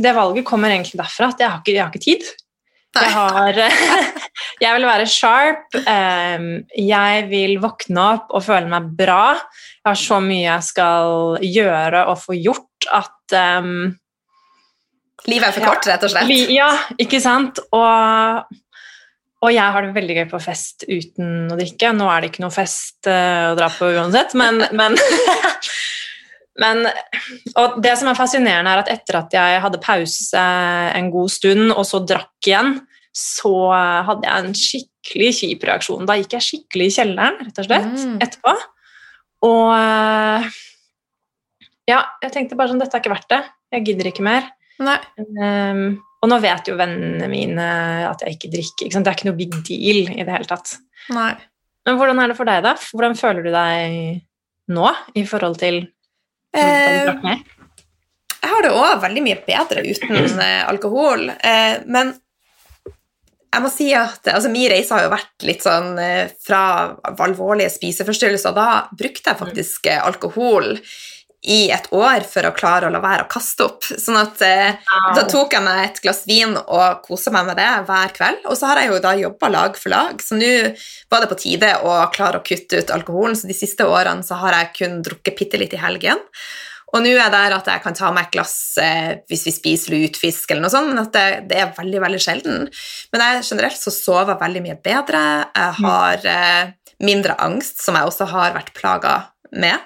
det 0.00 0.14
valget 0.16 0.46
kommer 0.48 0.72
egentlig 0.72 0.98
derfra 0.98 1.30
at 1.30 1.42
jeg 1.42 1.50
har 1.50 1.60
ikke, 1.60 1.74
jeg 1.76 1.84
har 1.84 1.92
ikke 1.92 2.06
tid. 2.06 2.30
Jeg, 2.90 3.10
har, 3.14 3.58
jeg 4.64 4.74
vil 4.74 4.86
være 4.88 5.06
sharp, 5.06 5.76
ehm, 5.78 6.48
jeg 6.74 7.26
vil 7.30 7.60
våkne 7.62 8.06
opp 8.16 8.32
og 8.34 8.42
føle 8.48 8.66
meg 8.72 8.88
bra. 8.98 9.36
Jeg 9.78 9.86
har 9.92 10.00
så 10.00 10.18
mye 10.24 10.42
jeg 10.48 10.66
skal 10.66 11.38
gjøre 11.46 12.04
og 12.10 12.18
få 12.24 12.34
gjort 12.40 12.88
at 12.96 13.36
ehm, 13.38 13.92
Livet 15.28 15.48
er 15.50 15.52
for 15.58 15.66
kort, 15.68 15.86
rett 15.90 16.04
og 16.06 16.12
slett. 16.14 16.30
Ja, 16.54 16.70
ikke 17.02 17.20
sant? 17.20 17.58
Og, 17.76 18.56
og 19.44 19.52
jeg 19.52 19.74
har 19.74 19.84
det 19.84 19.94
veldig 19.96 20.16
gøy 20.16 20.26
på 20.30 20.40
fest 20.42 20.86
uten 20.88 21.50
å 21.52 21.58
drikke. 21.60 21.92
Nå 21.96 22.08
er 22.12 22.22
det 22.24 22.30
ikke 22.32 22.44
noe 22.46 22.54
fest 22.54 23.08
eh, 23.10 23.50
å 23.52 23.56
dra 23.58 23.68
på 23.74 23.90
uansett, 23.92 24.32
men, 24.38 24.62
men 24.80 24.96
Men, 26.60 26.82
og 27.56 27.78
det 27.80 27.94
som 27.96 28.10
er 28.10 28.16
fascinerende, 28.18 28.68
er 28.74 28.80
at 28.82 28.88
etter 28.92 29.16
at 29.20 29.32
jeg 29.32 29.60
hadde 29.62 29.78
pause 29.80 30.40
en 30.98 31.06
god 31.14 31.30
stund, 31.32 31.70
og 31.72 31.86
så 31.88 32.00
drakk 32.04 32.48
igjen, 32.50 32.74
så 33.16 33.52
hadde 34.04 34.26
jeg 34.28 34.42
en 34.44 34.58
skikkelig 34.58 35.30
kjip 35.38 35.64
reaksjon. 35.70 36.04
Da 36.10 36.18
gikk 36.20 36.34
jeg 36.36 36.44
skikkelig 36.48 36.90
i 36.90 36.94
kjelleren, 36.98 37.38
rett 37.46 37.62
og 37.62 37.68
slett, 37.70 37.94
Mm. 38.02 38.18
etterpå. 38.26 38.52
Og 39.48 39.72
eh, 39.72 40.50
ja, 41.94 42.02
jeg 42.26 42.34
tenkte 42.34 42.58
bare 42.60 42.74
sånn 42.74 42.82
Dette 42.82 42.98
er 42.98 43.02
ikke 43.06 43.14
verdt 43.14 43.30
det. 43.32 43.40
Jeg 43.78 43.86
gidder 43.88 44.10
ikke 44.12 44.26
mer. 44.26 44.50
Um, 44.80 46.00
og 46.20 46.32
nå 46.32 46.40
vet 46.42 46.68
jo 46.68 46.78
vennene 46.78 47.28
mine 47.32 47.68
at 48.08 48.24
jeg 48.24 48.36
ikke 48.36 48.52
drikker. 48.56 48.88
Ikke? 48.88 49.04
Det 49.04 49.12
er 49.12 49.18
ikke 49.18 49.30
noe 49.30 49.38
big 49.38 49.54
deal 49.68 50.02
i 50.08 50.24
det 50.24 50.34
hele 50.34 50.48
tatt. 50.48 50.74
Nei. 51.14 51.32
Men 51.88 51.96
hvordan 51.96 52.20
er 52.20 52.32
det 52.32 52.36
for 52.36 52.48
deg, 52.48 52.64
da? 52.64 52.74
Hvordan 52.90 53.16
føler 53.16 53.46
du 53.46 53.52
deg 53.54 54.20
nå 54.70 54.92
i 55.16 55.24
forhold 55.28 55.58
til 55.62 55.84
Eh, 56.50 57.06
jeg 58.40 58.50
har 58.50 58.64
det 58.64 58.72
òg 58.74 59.02
veldig 59.04 59.22
mye 59.22 59.38
bedre 59.46 59.84
uten 59.86 60.40
eh, 60.42 60.64
alkohol, 60.66 61.28
eh, 61.30 61.76
men 61.86 62.10
jeg 63.50 63.62
må 63.64 63.70
si 63.72 63.88
at 63.98 64.28
altså, 64.30 64.50
min 64.52 64.70
reise 64.70 64.94
har 64.94 65.06
jo 65.06 65.12
vært 65.12 65.46
litt 65.46 65.64
sånn 65.66 65.96
eh, 65.98 66.30
fra 66.42 66.62
alvorlige 67.10 67.72
spiseforstyrrelser. 67.74 68.54
Da 68.54 68.68
brukte 68.94 69.32
jeg 69.32 69.40
faktisk 69.40 69.88
eh, 69.90 70.02
alkohol 70.06 70.76
i 71.40 71.70
et 71.72 71.86
år 71.96 72.24
for 72.28 72.44
å 72.44 72.52
klare 72.52 72.88
å 72.88 72.92
la 72.92 73.00
være 73.00 73.24
å 73.24 73.30
kaste 73.30 73.64
opp. 73.64 73.86
Sånn 73.88 74.18
at 74.20 74.42
eh, 74.44 74.76
Da 75.16 75.24
tok 75.28 75.54
jeg 75.56 75.64
meg 75.64 75.82
et 75.86 76.00
glass 76.04 76.22
vin 76.28 76.52
og 76.60 77.00
kosa 77.06 77.32
meg 77.32 77.48
med 77.48 77.56
det 77.60 77.68
hver 77.88 78.12
kveld. 78.16 78.42
Og 78.44 78.58
så 78.60 78.68
har 78.68 78.82
jeg 78.82 78.92
jo 78.92 78.98
da 79.00 79.14
jobba 79.16 79.52
lag 79.52 79.78
for 79.80 79.94
lag, 79.94 80.20
så 80.20 80.36
nå 80.36 80.50
var 81.10 81.24
det 81.24 81.30
på 81.30 81.38
tide 81.40 81.74
å 81.80 81.94
klare 82.12 82.40
å 82.40 82.44
kutte 82.44 82.82
ut 82.82 82.92
alkoholen. 82.92 83.38
Så 83.38 83.48
de 83.48 83.56
siste 83.56 83.88
årene 83.88 84.26
så 84.26 84.36
har 84.42 84.58
jeg 84.58 84.74
kun 84.82 85.00
drukket 85.06 85.38
bitte 85.38 85.62
litt 85.62 85.76
i 85.76 85.80
helgen. 85.80 86.20
Og 86.90 87.04
nå 87.04 87.12
er 87.12 87.20
jeg 87.20 87.32
der 87.32 87.54
at 87.54 87.68
jeg 87.70 87.82
kan 87.84 87.96
ta 87.96 88.10
meg 88.12 88.28
et 88.28 88.34
glass 88.34 88.54
eh, 88.82 89.10
hvis 89.30 89.46
vi 89.46 89.54
spiser 89.54 89.94
lutfisk, 89.94 90.50
eller 90.50 90.66
noe 90.66 90.74
sånt, 90.74 90.90
men 90.90 91.00
at 91.04 91.12
det, 91.14 91.26
det 91.48 91.60
er 91.62 91.74
veldig, 91.76 92.00
veldig 92.02 92.20
sjelden. 92.20 92.64
Men 93.14 93.24
jeg 93.24 93.46
generelt 93.52 93.78
så 93.78 93.94
sover 93.94 94.40
veldig 94.40 94.64
mye 94.66 94.78
bedre. 94.82 95.22
Jeg 95.54 95.76
har 95.84 96.30
eh, 96.34 96.72
mindre 97.06 97.38
angst, 97.40 97.78
som 97.84 97.96
jeg 97.96 98.10
også 98.10 98.28
har 98.34 98.56
vært 98.58 98.74
plaga 98.76 99.20
med. 99.52 99.78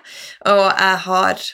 Og 0.50 0.64
jeg 0.70 0.96
har 1.08 1.44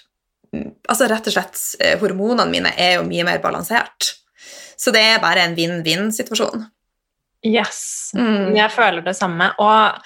Altså 0.91 1.07
rett 1.07 1.29
og 1.31 1.35
slett 1.37 1.59
eh, 1.79 1.93
Hormonene 2.01 2.51
mine 2.51 2.73
er 2.75 2.97
jo 2.97 3.05
mye 3.07 3.23
mer 3.23 3.39
balansert. 3.39 4.17
Så 4.75 4.91
det 4.91 4.99
er 5.13 5.21
bare 5.23 5.45
en 5.47 5.53
vinn-vinn-situasjon. 5.55 6.65
Yes. 7.47 8.11
Mm. 8.19 8.57
Jeg 8.57 8.73
føler 8.75 9.05
det 9.07 9.15
samme. 9.15 9.47
Og 9.63 10.01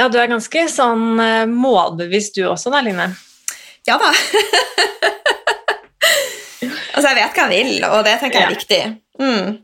ja, 0.00 0.08
du 0.10 0.18
er 0.18 0.26
ganske 0.32 0.64
sånn 0.74 1.20
eh, 1.22 1.44
målbevisst 1.46 2.34
du 2.34 2.48
også 2.50 2.72
da, 2.74 2.80
Line. 2.82 3.06
Ja 3.86 3.94
da. 4.02 4.10
altså, 6.94 7.06
jeg 7.12 7.18
vet 7.18 7.38
hva 7.38 7.46
jeg 7.46 7.66
vil, 7.70 7.86
og 7.88 8.02
det 8.06 8.18
tenker 8.22 8.40
jeg 8.40 8.42
er 8.42 8.50
Ja. 8.50 8.56
viktig. 8.58 8.82
Mm. 9.22 9.58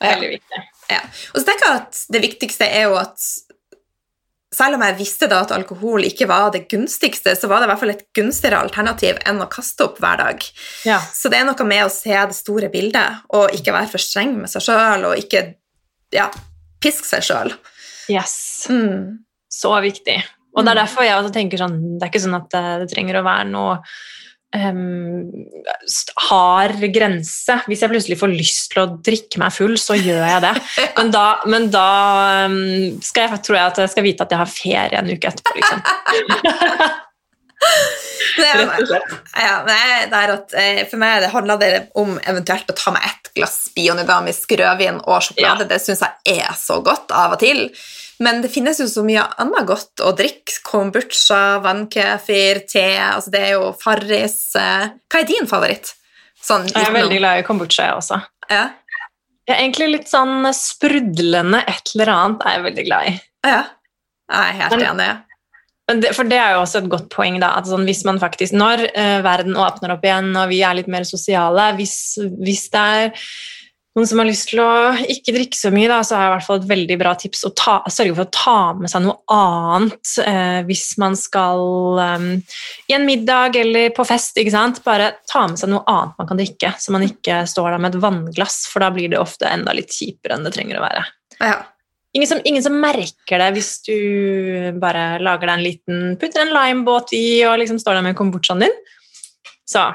Ja. 0.00 0.12
Veldig 0.14 0.30
viktig. 0.36 0.62
Ja. 0.90 1.02
Og 1.34 1.38
så 1.40 1.46
tenker 1.50 1.66
jeg 1.66 1.82
at 1.82 2.04
det 2.14 2.22
viktigste 2.24 2.66
er 2.66 2.86
jo 2.88 2.96
at 3.00 3.18
selv 4.54 4.76
om 4.76 4.82
jeg 4.82 4.98
visste 4.98 5.28
da 5.30 5.44
at 5.44 5.52
alkohol 5.54 6.04
ikke 6.06 6.26
var 6.30 6.50
det 6.54 6.64
gunstigste, 6.70 7.36
så 7.38 7.48
var 7.50 7.62
det 7.62 7.68
i 7.68 7.70
hvert 7.70 7.82
fall 7.84 7.92
et 7.92 8.06
gunstigere 8.16 8.58
alternativ 8.64 9.20
enn 9.28 9.38
å 9.42 9.48
kaste 9.50 9.86
opp 9.86 10.00
hver 10.02 10.18
dag. 10.18 10.46
Ja. 10.88 10.98
Så 11.14 11.30
det 11.30 11.38
er 11.38 11.46
noe 11.46 11.66
med 11.68 11.84
å 11.86 11.92
se 11.94 12.14
det 12.14 12.36
store 12.36 12.70
bildet, 12.72 13.22
og 13.36 13.54
ikke 13.54 13.74
være 13.76 13.92
for 13.92 14.02
streng 14.02 14.34
med 14.40 14.50
seg 14.50 14.66
sjøl, 14.66 15.06
og 15.12 15.22
ikke 15.22 15.44
ja, 16.16 16.26
piske 16.82 17.06
seg 17.06 17.26
sjøl. 17.28 17.54
Yes. 18.10 18.34
Mm. 18.72 19.22
Så 19.50 19.74
viktig. 19.84 20.18
Og 20.58 20.66
det 20.66 20.72
er 20.72 20.80
derfor 20.82 21.06
jeg 21.06 21.14
også 21.14 21.30
tenker 21.34 21.60
sånn 21.60 21.76
Det 21.94 22.02
er 22.02 22.10
ikke 22.10 22.22
sånn 22.24 22.38
at 22.40 22.54
eh, 22.58 22.72
det 22.82 22.88
trenger 22.90 23.20
å 23.20 23.26
være 23.26 23.46
noe 23.52 23.76
em, 24.56 25.28
st- 25.86 26.14
hard 26.28 26.82
grense. 26.94 27.58
Hvis 27.68 27.84
jeg 27.84 27.92
plutselig 27.92 28.18
får 28.20 28.32
lyst 28.34 28.72
til 28.72 28.82
å 28.84 28.88
drikke 29.06 29.42
meg 29.42 29.54
full, 29.54 29.76
så 29.80 29.98
gjør 29.98 30.24
jeg 30.26 30.44
det. 30.46 30.54
Men 30.98 31.12
da, 31.14 31.26
men 31.48 31.68
da 31.72 31.86
um, 32.46 32.58
jeg, 33.00 33.42
tror 33.46 33.56
jeg 33.56 33.66
at 33.66 33.78
jeg 33.84 33.92
skal 33.94 34.06
vite 34.06 34.26
at 34.26 34.34
jeg 34.34 34.42
har 34.42 34.50
ferie 34.50 35.00
en 35.00 35.12
uke 35.12 35.30
etterpå. 35.30 35.54
Liksom. 35.60 36.98
Det. 38.40 39.00
Ja, 39.36 39.64
det 39.66 40.20
at, 40.32 40.54
eh, 40.56 40.78
for 40.88 41.00
meg 41.00 41.20
det 41.20 41.28
handler 41.34 41.58
det 41.60 41.70
om 41.98 42.14
eventuelt 42.24 42.70
å 42.72 42.76
ta 42.76 42.92
med 42.94 43.04
ett 43.04 43.28
glass 43.36 43.66
bionidamisk 43.74 44.54
rødvin 44.56 45.00
og 45.02 45.20
sjokolade. 45.26 45.66
Det 45.68 45.80
syns 45.82 46.00
jeg 46.06 46.40
er 46.40 46.54
så 46.56 46.80
godt 46.84 47.12
av 47.12 47.36
og 47.36 47.42
til. 47.42 47.66
Men 48.20 48.42
det 48.44 48.50
finnes 48.52 48.80
jo 48.82 48.86
så 48.90 49.02
mye 49.06 49.22
annet 49.40 49.68
godt 49.68 50.02
å 50.04 50.12
drikke. 50.16 50.58
Kombucha, 50.66 51.60
vannkefir, 51.64 52.62
te 52.68 52.84
altså 53.00 53.32
Det 53.32 53.40
er 53.40 53.54
jo 53.56 53.70
Farris 53.80 54.36
eh, 54.58 54.90
Hva 55.10 55.22
er 55.22 55.26
din 55.26 55.48
favoritt? 55.50 55.94
Sånn, 56.40 56.68
Jeg 56.68 56.86
er 56.88 56.94
veldig 56.94 57.18
glad 57.20 57.40
i 57.40 57.44
kombucha, 57.44 57.88
jeg 57.88 57.96
også. 57.98 58.20
Ja. 58.52 58.68
Jeg 59.48 59.56
er 59.56 59.62
egentlig 59.64 59.88
litt 59.90 60.08
sånn 60.08 60.46
sprudlende 60.56 61.60
et 61.68 61.92
eller 61.96 62.12
annet 62.14 62.46
er 62.46 62.54
jeg 62.54 62.64
veldig 62.68 62.86
glad 62.86 63.10
i. 63.10 63.18
ja. 63.50 63.60
Jeg 64.30 64.54
er 64.54 64.58
helt 64.60 64.84
enig. 64.86 65.08
Det, 65.98 66.12
for 66.14 66.28
det 66.30 66.36
er 66.38 66.52
jo 66.54 66.60
også 66.62 66.84
et 66.84 66.90
godt 66.92 67.08
poeng, 67.10 67.40
da. 67.42 67.48
At 67.58 67.66
sånn, 67.66 67.82
hvis 67.88 68.04
man 68.06 68.20
faktisk, 68.22 68.54
når 68.54 68.84
eh, 68.92 69.16
verden 69.26 69.58
åpner 69.58 69.96
opp 69.96 70.04
igjen 70.06 70.30
og 70.38 70.52
vi 70.52 70.60
er 70.62 70.76
litt 70.78 70.90
mer 70.92 71.02
sosiale 71.08 71.72
Hvis, 71.74 71.96
hvis 72.38 72.68
det 72.70 72.84
er 73.00 73.26
noen 73.96 74.06
som 74.06 74.20
har 74.22 74.28
lyst 74.28 74.52
til 74.52 74.60
å 74.62 74.70
ikke 75.10 75.32
drikke 75.34 75.58
så 75.58 75.72
mye, 75.74 75.88
da, 75.90 75.98
så 76.06 76.14
er 76.14 76.22
det 76.22 76.28
i 76.28 76.32
hvert 76.36 76.46
fall 76.46 76.60
et 76.60 76.68
veldig 76.70 76.96
bra 77.00 77.14
tips 77.18 77.40
å 77.48 77.50
ta, 77.58 77.72
sørge 77.90 78.14
for 78.14 78.28
å 78.28 78.34
ta 78.36 78.58
med 78.78 78.92
seg 78.92 79.02
noe 79.02 79.16
annet 79.34 80.12
eh, 80.22 80.60
hvis 80.68 80.84
man 81.02 81.16
skal 81.18 81.98
um, 81.98 82.28
i 82.86 82.94
en 82.94 83.06
middag 83.08 83.58
eller 83.58 83.90
på 83.96 84.06
fest. 84.06 84.38
Bare 84.86 85.10
ta 85.26 85.42
med 85.50 85.58
seg 85.58 85.72
noe 85.72 85.82
annet 85.90 86.22
man 86.22 86.30
kan 86.30 86.38
drikke, 86.38 86.70
så 86.78 86.94
man 86.94 87.06
ikke 87.08 87.42
står 87.50 87.72
der 87.74 87.82
med 87.82 87.96
et 87.96 88.04
vannglass, 88.04 88.62
for 88.70 88.84
da 88.84 88.92
blir 88.94 89.10
det 89.10 89.18
ofte 89.18 89.50
enda 89.50 89.74
litt 89.74 89.90
kjipere 89.90 90.38
enn 90.38 90.46
det 90.46 90.54
trenger 90.54 90.78
å 90.78 90.86
være. 90.86 91.04
Ja. 91.40 91.58
Ingen 92.14 92.30
som, 92.30 92.44
ingen 92.46 92.62
som 92.62 92.78
merker 92.82 93.42
det 93.42 93.50
hvis 93.54 93.72
du 93.86 93.98
bare 94.82 95.20
lager 95.22 95.46
deg 95.46 95.52
en 95.54 95.66
liten 95.66 96.00
Putter 96.18 96.42
en 96.42 96.54
limebåt 96.54 97.12
i 97.14 97.42
og 97.46 97.60
liksom 97.62 97.78
står 97.78 97.98
der 97.98 98.06
med 98.06 98.18
kombuchaen 98.18 98.62
din. 98.62 98.80
Så 99.66 99.88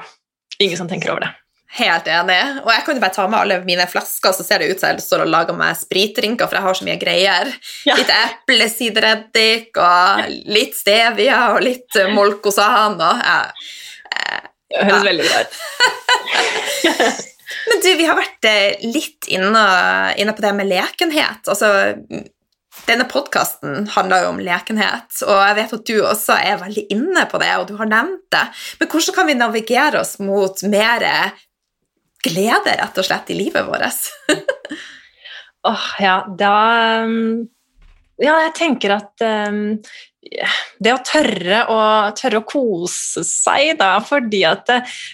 ingen 0.60 0.76
som 0.80 0.88
tenker 0.88 1.12
over 1.12 1.26
det. 1.26 1.32
Helt 1.76 2.06
enig. 2.08 2.40
Og 2.62 2.70
jeg 2.72 2.84
kan 2.86 2.96
jo 2.96 3.02
bare 3.02 3.14
ta 3.16 3.26
med 3.28 3.38
alle 3.38 3.58
mine 3.66 3.84
flasker, 3.90 4.32
så 4.32 4.44
ser 4.46 4.62
det 4.62 4.70
ut 4.72 4.80
som 4.80 4.94
jeg 4.94 5.04
står 5.04 5.26
og 5.26 5.32
lager 5.32 5.56
meg 5.58 5.76
spritdrinker, 5.76 6.48
for 6.48 6.56
jeg 6.56 6.66
har 6.66 6.78
så 6.78 6.86
mye 6.88 7.00
greier. 7.00 7.50
Ja. 7.88 7.98
Litt 7.98 8.12
eplesidereddik 8.14 9.76
og 9.76 10.22
litt 10.56 10.76
stevia 10.78 11.40
og 11.54 11.60
litt 11.66 11.98
molkosan 12.16 12.96
og 13.00 13.24
ja. 13.24 13.40
Det 14.66 14.82
høres 14.82 15.04
veldig 15.06 15.26
bra 15.28 15.42
ut. 15.44 15.52
Men 17.66 17.82
du, 17.82 17.90
vi 17.98 18.06
har 18.06 18.16
vært 18.18 18.48
eh, 18.50 18.88
litt 18.94 19.28
inne, 19.30 19.66
inne 20.18 20.34
på 20.34 20.42
det 20.42 20.52
med 20.58 20.68
lekenhet. 20.70 21.46
Altså, 21.50 21.70
denne 22.86 23.06
podkasten 23.08 23.86
handler 23.94 24.24
jo 24.24 24.32
om 24.34 24.40
lekenhet, 24.42 25.22
og 25.26 25.38
jeg 25.38 25.56
vet 25.58 25.74
at 25.78 25.86
du 25.88 25.94
også 26.02 26.36
er 26.36 26.60
veldig 26.60 26.84
inne 26.94 27.24
på 27.30 27.40
det, 27.42 27.52
og 27.58 27.70
du 27.70 27.74
har 27.78 27.90
nevnt 27.90 28.26
det. 28.34 28.44
Men 28.80 28.90
hvordan 28.92 29.16
kan 29.16 29.30
vi 29.30 29.38
navigere 29.38 30.02
oss 30.02 30.16
mot 30.22 30.62
mer 30.70 31.06
glede, 32.26 32.76
rett 32.80 33.00
og 33.00 33.06
slett, 33.06 33.30
i 33.32 33.38
livet 33.38 33.66
vårt? 33.66 34.10
Åh, 35.66 35.86
ja, 36.02 36.18
da 36.38 36.56
um, 37.04 37.46
Ja, 38.22 38.36
jeg 38.46 38.52
tenker 38.56 38.94
at 38.96 39.24
um, 39.24 39.78
det 40.82 40.90
å 40.90 41.02
tørre 41.06 41.58
å, 41.70 41.78
tørre 42.18 42.40
å 42.40 42.46
kose 42.48 43.22
seg, 43.26 43.76
da, 43.78 43.92
fordi 44.02 44.40
at 44.48 44.70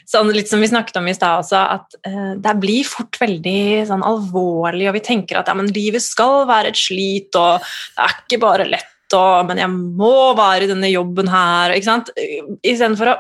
sånn, 0.09 0.31
Litt 0.33 0.49
som 0.49 0.63
vi 0.63 0.71
snakket 0.71 1.01
om 1.01 1.11
i 1.11 1.17
stad 1.17 1.43
også, 1.43 1.61
at 1.77 1.99
uh, 2.09 2.33
det 2.41 2.55
blir 2.63 2.89
fort 2.89 3.19
veldig 3.21 3.85
sånn 3.91 4.05
alvorlig, 4.07 4.89
og 4.91 4.97
vi 4.97 5.05
tenker 5.05 5.41
at 5.41 5.51
ja, 5.51 5.57
men 5.59 5.73
livet 5.75 6.05
skal 6.05 6.47
være 6.51 6.73
et 6.73 6.81
slit, 6.81 7.33
og 7.39 7.61
det 7.63 8.07
er 8.07 8.19
ikke 8.23 8.43
bare 8.45 8.69
lett, 8.69 9.17
og, 9.17 9.49
men 9.51 9.61
jeg 9.61 9.73
må 9.73 10.33
være 10.39 10.67
i 10.67 10.73
denne 10.73 10.93
jobben 10.93 11.29
her, 11.33 11.77
ikke 11.77 11.91
sant? 11.91 12.13
Istedenfor 12.17 13.13
å 13.13 13.19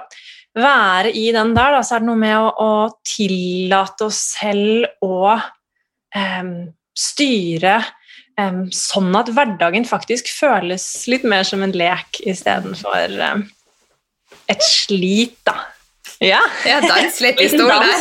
være 0.59 1.13
i 1.17 1.31
den 1.33 1.55
der, 1.57 1.77
da, 1.77 1.81
så 1.85 1.97
er 1.97 2.05
det 2.05 2.09
noe 2.11 2.21
med 2.21 2.37
å, 2.37 2.53
å 2.53 2.73
tillate 3.07 4.09
oss 4.09 4.21
selv 4.37 5.05
å 5.05 5.33
um, 5.33 6.53
styre 6.99 7.79
um, 8.41 8.67
sånn 8.75 9.13
at 9.17 9.33
hverdagen 9.33 9.89
faktisk 9.89 10.29
føles 10.35 10.87
litt 11.09 11.25
mer 11.29 11.47
som 11.49 11.65
en 11.65 11.75
lek 11.77 12.21
istedenfor 12.29 13.17
um, 13.33 13.47
et 14.51 14.65
slit, 14.67 15.39
da. 15.49 15.57
Ja. 16.23 16.41
Ja, 16.69 16.79
dans 16.85 17.19
litt 17.25 17.41
i 17.43 17.49
stolen 17.51 17.83
der. 17.83 17.99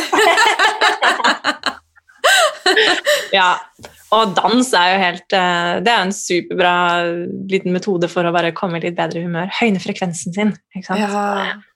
ja. 3.38 3.48
Og 4.12 4.34
dans 4.36 4.68
er 4.76 4.90
jo 4.92 4.98
helt 5.00 5.34
uh, 5.34 5.80
Det 5.82 5.90
er 5.90 6.02
en 6.04 6.12
superbra 6.14 6.74
liten 7.50 7.72
metode 7.74 8.10
for 8.12 8.28
å 8.28 8.34
bare 8.34 8.52
komme 8.56 8.78
i 8.78 8.84
litt 8.84 8.98
bedre 8.98 9.24
humør. 9.24 9.50
Høyne 9.58 9.80
frekvensen 9.82 10.36
sin. 10.36 10.52
ikke 10.76 10.92
sant? 10.92 11.02
Ja. 11.02 11.71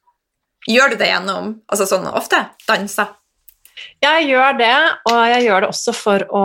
Gjør 0.66 0.92
du 0.92 0.98
det 1.00 1.12
gjennom 1.12 1.52
altså 1.70 1.86
sånn 1.88 2.08
ofte? 2.10 2.42
Danser? 2.66 3.12
Jeg 4.02 4.26
gjør 4.30 4.56
det, 4.58 4.74
og 5.10 5.18
jeg 5.30 5.44
gjør 5.46 5.64
det 5.64 5.68
også 5.68 5.92
for 5.96 6.24
å 6.32 6.42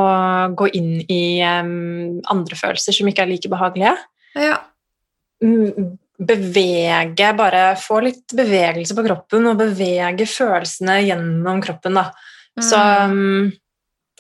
gå 0.58 0.68
inn 0.78 0.92
i 1.08 1.40
um, 1.48 2.20
andre 2.32 2.58
følelser 2.60 2.96
som 2.96 3.08
ikke 3.08 3.24
er 3.24 3.32
like 3.32 3.52
behagelige. 3.52 3.94
Ja. 4.36 4.58
Mm, 5.44 5.96
Bevege, 6.22 7.32
bare 7.34 7.64
få 7.82 7.98
litt 8.06 8.36
bevegelse 8.38 8.94
på 8.94 9.06
kroppen 9.08 9.48
og 9.50 9.58
bevege 9.58 10.28
følelsene 10.30 11.00
gjennom 11.08 11.64
kroppen. 11.66 11.98
Da. 11.98 12.12
Så 12.62 12.78
um, 12.78 13.48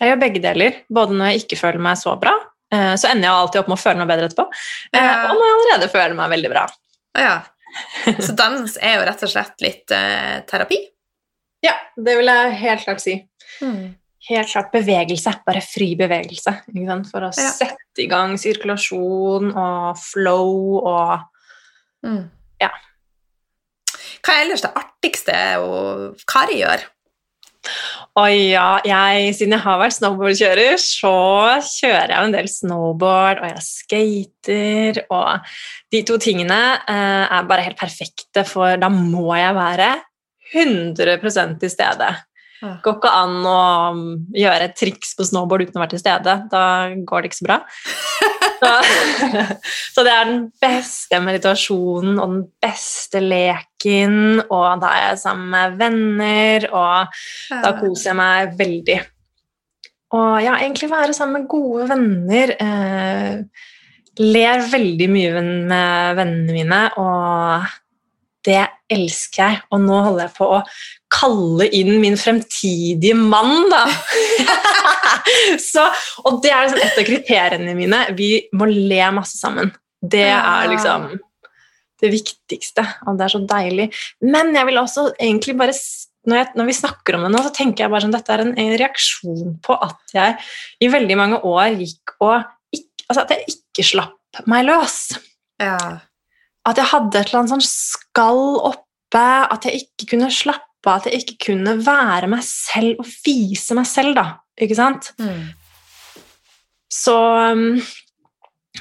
jeg 0.01 0.09
gjør 0.09 0.21
begge 0.23 0.41
deler. 0.41 0.79
Både 0.89 1.13
når 1.19 1.33
jeg 1.33 1.43
ikke 1.43 1.59
føler 1.59 1.83
meg 1.83 1.99
så 2.01 2.15
bra, 2.19 2.33
uh, 2.73 2.93
så 2.97 3.11
ender 3.11 3.27
jeg 3.27 3.35
alltid 3.35 3.61
opp 3.61 3.69
med 3.69 3.77
å 3.77 3.83
føle 3.83 4.01
meg 4.01 4.09
bedre 4.15 4.31
etterpå, 4.31 4.47
uh, 4.49 4.97
Ja. 4.97 5.11
og 5.29 5.35
når 5.35 5.45
jeg 5.45 5.57
allerede 5.59 5.91
føler 5.93 6.17
meg 6.17 6.37
veldig 6.37 6.53
bra. 6.55 6.67
ja. 7.21 7.39
Så 8.25 8.33
dans 8.37 8.77
er 8.81 8.97
jo 8.99 9.05
rett 9.07 9.23
og 9.25 9.31
slett 9.31 9.63
litt 9.63 9.93
uh, 9.95 10.41
terapi? 10.49 10.77
Ja, 11.63 11.75
det 11.95 12.15
vil 12.17 12.29
jeg 12.31 12.55
helt 12.63 12.85
klart 12.85 13.01
si. 13.03 13.15
Mm. 13.61 13.95
Helt 14.29 14.51
klart 14.51 14.71
bevegelse, 14.73 15.31
bare 15.45 15.61
fri 15.65 15.91
bevegelse. 15.97 16.53
For 17.11 17.25
å 17.27 17.31
Ja. 17.33 17.49
sette 17.53 18.01
i 18.03 18.07
gang 18.09 18.37
sirkulasjon 18.41 19.51
og 19.55 19.97
flow 20.01 20.79
og 20.81 21.27
Mm. 22.01 22.31
Ja. 22.59 22.69
Hva 24.25 24.33
er 24.33 24.39
ellers 24.47 24.63
det 24.63 24.71
artigste 24.73 25.35
og 25.61 26.17
Kari 26.25 26.55
gjør? 26.63 26.81
Oi, 28.17 28.51
ja, 28.51 28.81
jeg, 28.83 29.35
siden 29.37 29.53
jeg 29.55 29.63
har 29.63 29.77
vært 29.79 29.95
snowboardkjører, 29.95 30.79
så 30.81 31.13
kjører 31.63 32.11
jeg 32.11 32.27
en 32.27 32.33
del 32.35 32.49
snowboard, 32.51 33.39
og 33.39 33.51
jeg 33.51 33.65
skater, 33.65 35.01
og 35.13 35.53
de 35.93 36.01
to 36.07 36.17
tingene 36.21 36.59
eh, 36.81 37.25
er 37.27 37.47
bare 37.47 37.67
helt 37.69 37.79
perfekte, 37.79 38.43
for 38.49 38.81
da 38.81 38.89
må 38.91 39.29
jeg 39.37 39.55
være 39.55 39.91
100% 40.51 41.55
til 41.61 41.71
stede. 41.71 42.09
Ja. 42.61 42.75
Går 42.85 42.97
ikke 42.99 43.11
an 43.17 43.37
å 43.49 43.59
um, 43.95 44.01
gjøre 44.37 44.67
et 44.67 44.75
triks 44.77 45.15
på 45.17 45.25
snowboard 45.25 45.63
uten 45.65 45.79
å 45.79 45.81
være 45.81 45.95
til 45.95 46.01
stede. 46.03 46.35
Da 46.51 46.65
går 47.09 47.23
det 47.23 47.31
ikke 47.31 47.39
så 47.39 47.47
bra. 47.47 47.57
Så, 48.61 48.73
så 49.95 50.03
det 50.05 50.13
er 50.13 50.29
den 50.29 50.43
beste 50.61 51.21
meditasjonen 51.25 52.19
og 52.21 52.35
den 52.35 52.43
beste 52.61 53.23
leken, 53.23 54.43
og 54.43 54.83
da 54.83 54.93
er 54.93 55.07
jeg 55.07 55.23
sammen 55.23 55.49
med 55.55 55.81
venner, 55.81 56.69
og 56.69 57.23
da 57.65 57.73
koser 57.79 58.11
jeg 58.11 58.19
meg 58.21 58.53
veldig. 58.61 58.99
Og 60.11 60.31
ja, 60.43 60.57
egentlig 60.59 60.91
være 60.91 61.17
sammen 61.17 61.41
med 61.41 61.49
gode 61.49 61.89
venner. 61.89 62.55
Eh, 62.61 63.67
ler 64.21 64.65
veldig 64.69 65.07
mye 65.09 65.43
med 65.71 66.17
vennene 66.19 66.55
mine, 66.55 66.81
og 66.99 67.69
det 68.45 68.65
elsker 68.91 69.43
jeg. 69.45 69.61
Og 69.71 69.85
nå 69.85 70.01
holder 70.05 70.27
jeg 70.27 70.35
på 70.37 70.49
å 70.57 70.59
kalle 71.11 71.67
inn 71.75 71.97
min 72.01 72.17
fremtidige 72.19 73.17
mann, 73.17 73.67
da. 73.71 73.85
Så, 75.71 75.83
og 76.25 76.39
det 76.43 76.51
er 76.53 76.65
liksom 76.65 76.81
et 76.81 77.01
av 77.01 77.07
kriteriene 77.07 77.75
mine. 77.77 78.05
Vi 78.17 78.31
må 78.57 78.67
le 78.69 79.01
masse 79.15 79.37
sammen. 79.39 79.73
Det 80.01 80.29
er 80.31 80.71
liksom 80.71 81.11
det 82.01 82.09
viktigste, 82.13 82.85
og 83.05 83.19
det 83.19 83.27
er 83.27 83.33
så 83.35 83.41
deilig. 83.45 83.91
Men 84.25 84.55
jeg 84.55 84.67
vil 84.69 84.81
også 84.81 85.11
egentlig 85.13 85.55
bare 85.59 85.75
når, 86.27 86.37
jeg, 86.37 86.47
når 86.57 86.69
vi 86.69 86.77
snakker 86.77 87.17
om 87.17 87.25
det 87.25 87.31
nå, 87.33 87.41
så 87.45 87.53
tenker 87.53 87.85
jeg 87.85 87.93
bare 87.93 88.05
sånn 88.05 88.13
dette 88.13 88.33
er 88.33 88.43
en, 88.43 88.53
en 88.61 88.73
reaksjon 88.77 89.55
på 89.65 89.77
at 89.81 90.15
jeg 90.15 90.35
i 90.81 90.89
veldig 90.93 91.17
mange 91.17 91.39
år 91.49 91.77
gikk 91.79 92.15
og 92.21 92.43
ikke, 92.73 93.05
altså 93.07 93.23
at 93.23 93.33
jeg 93.35 93.55
ikke 93.55 93.85
slapp 93.87 94.41
meg 94.49 94.67
løs. 94.69 94.97
Ja. 95.61 95.77
At 96.69 96.77
jeg 96.77 96.89
hadde 96.91 97.17
et 97.17 97.29
eller 97.31 97.41
annet 97.41 97.53
sånn 97.55 97.65
skall 97.65 98.43
oppe, 98.69 99.23
at 99.23 99.65
jeg 99.67 99.83
ikke 99.83 100.13
kunne 100.13 100.29
slappe 100.33 100.70
av, 100.89 101.01
at 101.01 101.09
jeg 101.11 101.21
ikke 101.23 101.37
kunne 101.51 101.77
være 101.85 102.27
meg 102.31 102.41
selv 102.47 103.01
og 103.03 103.09
vise 103.25 103.75
meg 103.77 103.85
selv, 103.85 104.15
da. 104.17 104.25
Ikke 104.61 104.75
sant? 104.77 105.11
Mm. 105.21 105.49
Så 106.91 107.13
um, 107.53 107.81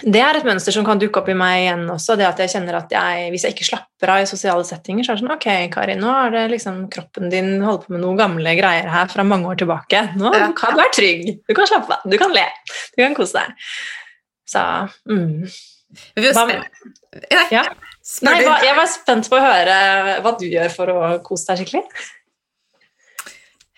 det 0.03 0.20
er 0.22 0.38
et 0.38 0.46
mønster 0.46 0.72
som 0.74 0.84
kan 0.86 0.98
dukke 1.03 1.20
opp 1.20 1.28
i 1.30 1.34
meg 1.36 1.64
igjen 1.64 1.82
også. 1.92 2.16
det 2.18 2.26
at 2.28 2.38
jeg 2.42 2.53
kjenner 2.55 2.78
at 2.78 2.92
jeg, 2.94 3.30
Hvis 3.34 3.44
jeg 3.44 3.55
ikke 3.55 3.66
slapper 3.68 4.12
av 4.14 4.22
i 4.22 4.28
sosiale 4.30 4.64
settinger, 4.64 5.05
så 5.05 5.12
er 5.12 5.18
det 5.18 5.24
sånn 5.24 5.34
Ok, 5.34 5.46
Kari, 5.74 5.96
nå 6.01 6.11
er 6.14 6.30
det 6.34 6.44
liksom 6.55 6.78
kroppen 6.94 7.28
din 7.32 7.51
holder 7.62 7.84
på 7.86 7.94
med 7.94 8.03
noen 8.05 8.18
gamle 8.18 8.55
greier 8.59 8.88
her 8.90 9.11
fra 9.12 9.26
mange 9.26 9.51
år 9.51 9.59
tilbake. 9.61 10.03
Nå 10.18 10.32
Ja. 10.34 10.48
kan 10.57 10.74
du 10.74 10.80
være 10.80 10.94
trygg. 10.96 11.26
Du 11.46 11.55
kan 11.59 11.66
slappe 11.70 11.98
av. 11.98 12.07
Du 12.11 12.16
kan 12.22 12.32
le. 12.34 12.46
Du 12.96 13.03
kan 13.03 13.14
kose 13.18 13.42
deg. 13.42 13.68
Så 14.48 14.62
mm. 15.11 15.51
Hva- 16.16 16.64
Ja. 17.51 17.64
Nei, 18.26 18.40
hva, 18.44 18.56
jeg 18.64 18.74
var 18.76 18.88
spent 18.90 19.28
på 19.30 19.38
å 19.38 19.44
høre 19.44 19.76
hva 20.24 20.32
du 20.40 20.46
gjør 20.50 20.72
for 20.74 20.90
å 20.92 21.04
kose 21.24 21.52
deg 21.52 21.62
skikkelig. 21.62 21.84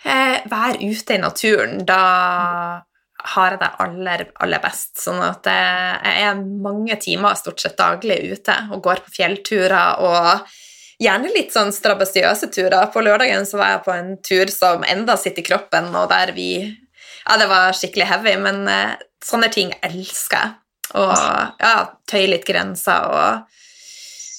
Eh, 0.03 0.39
Være 0.51 0.81
ute 0.83 1.15
i 1.15 1.21
naturen, 1.23 1.83
da 1.87 2.01
har 3.33 3.55
jeg 3.55 3.61
det 3.61 3.71
aller, 3.85 4.25
aller 4.43 4.63
best. 4.63 4.97
Sånn 5.05 5.21
at 5.23 5.47
eh, 5.51 5.93
jeg 6.09 6.27
er 6.31 6.43
mange 6.65 6.97
timer 7.03 7.39
stort 7.39 7.63
sett 7.63 7.79
daglig 7.79 8.19
ute 8.33 8.57
og 8.73 8.83
går 8.83 9.05
på 9.05 9.15
fjellturer 9.21 10.03
og 10.03 10.49
gjerne 11.03 11.31
litt 11.35 11.55
sånn 11.55 11.71
strabasiøse 11.75 12.51
turer. 12.55 12.89
På 12.95 13.03
lørdagen 13.05 13.47
så 13.49 13.61
var 13.61 13.77
jeg 13.77 13.85
på 13.87 13.95
en 13.95 14.13
tur 14.27 14.51
som 14.55 14.87
enda 14.87 15.17
sitter 15.21 15.45
i 15.45 15.49
kroppen, 15.53 15.93
og 15.95 16.11
der 16.13 16.35
vi 16.37 16.51
Ja, 17.23 17.37
det 17.39 17.47
var 17.47 17.71
skikkelig 17.79 18.09
heavy, 18.11 18.35
men 18.43 18.65
eh, 18.67 18.97
sånne 19.23 19.53
ting 19.55 19.71
elsker 19.87 20.41
jeg. 20.41 20.57
Og 20.99 21.13
ja, 21.63 21.77
tøye 22.11 22.27
litt 22.29 22.43
grenser 22.45 23.07
og 23.09 23.61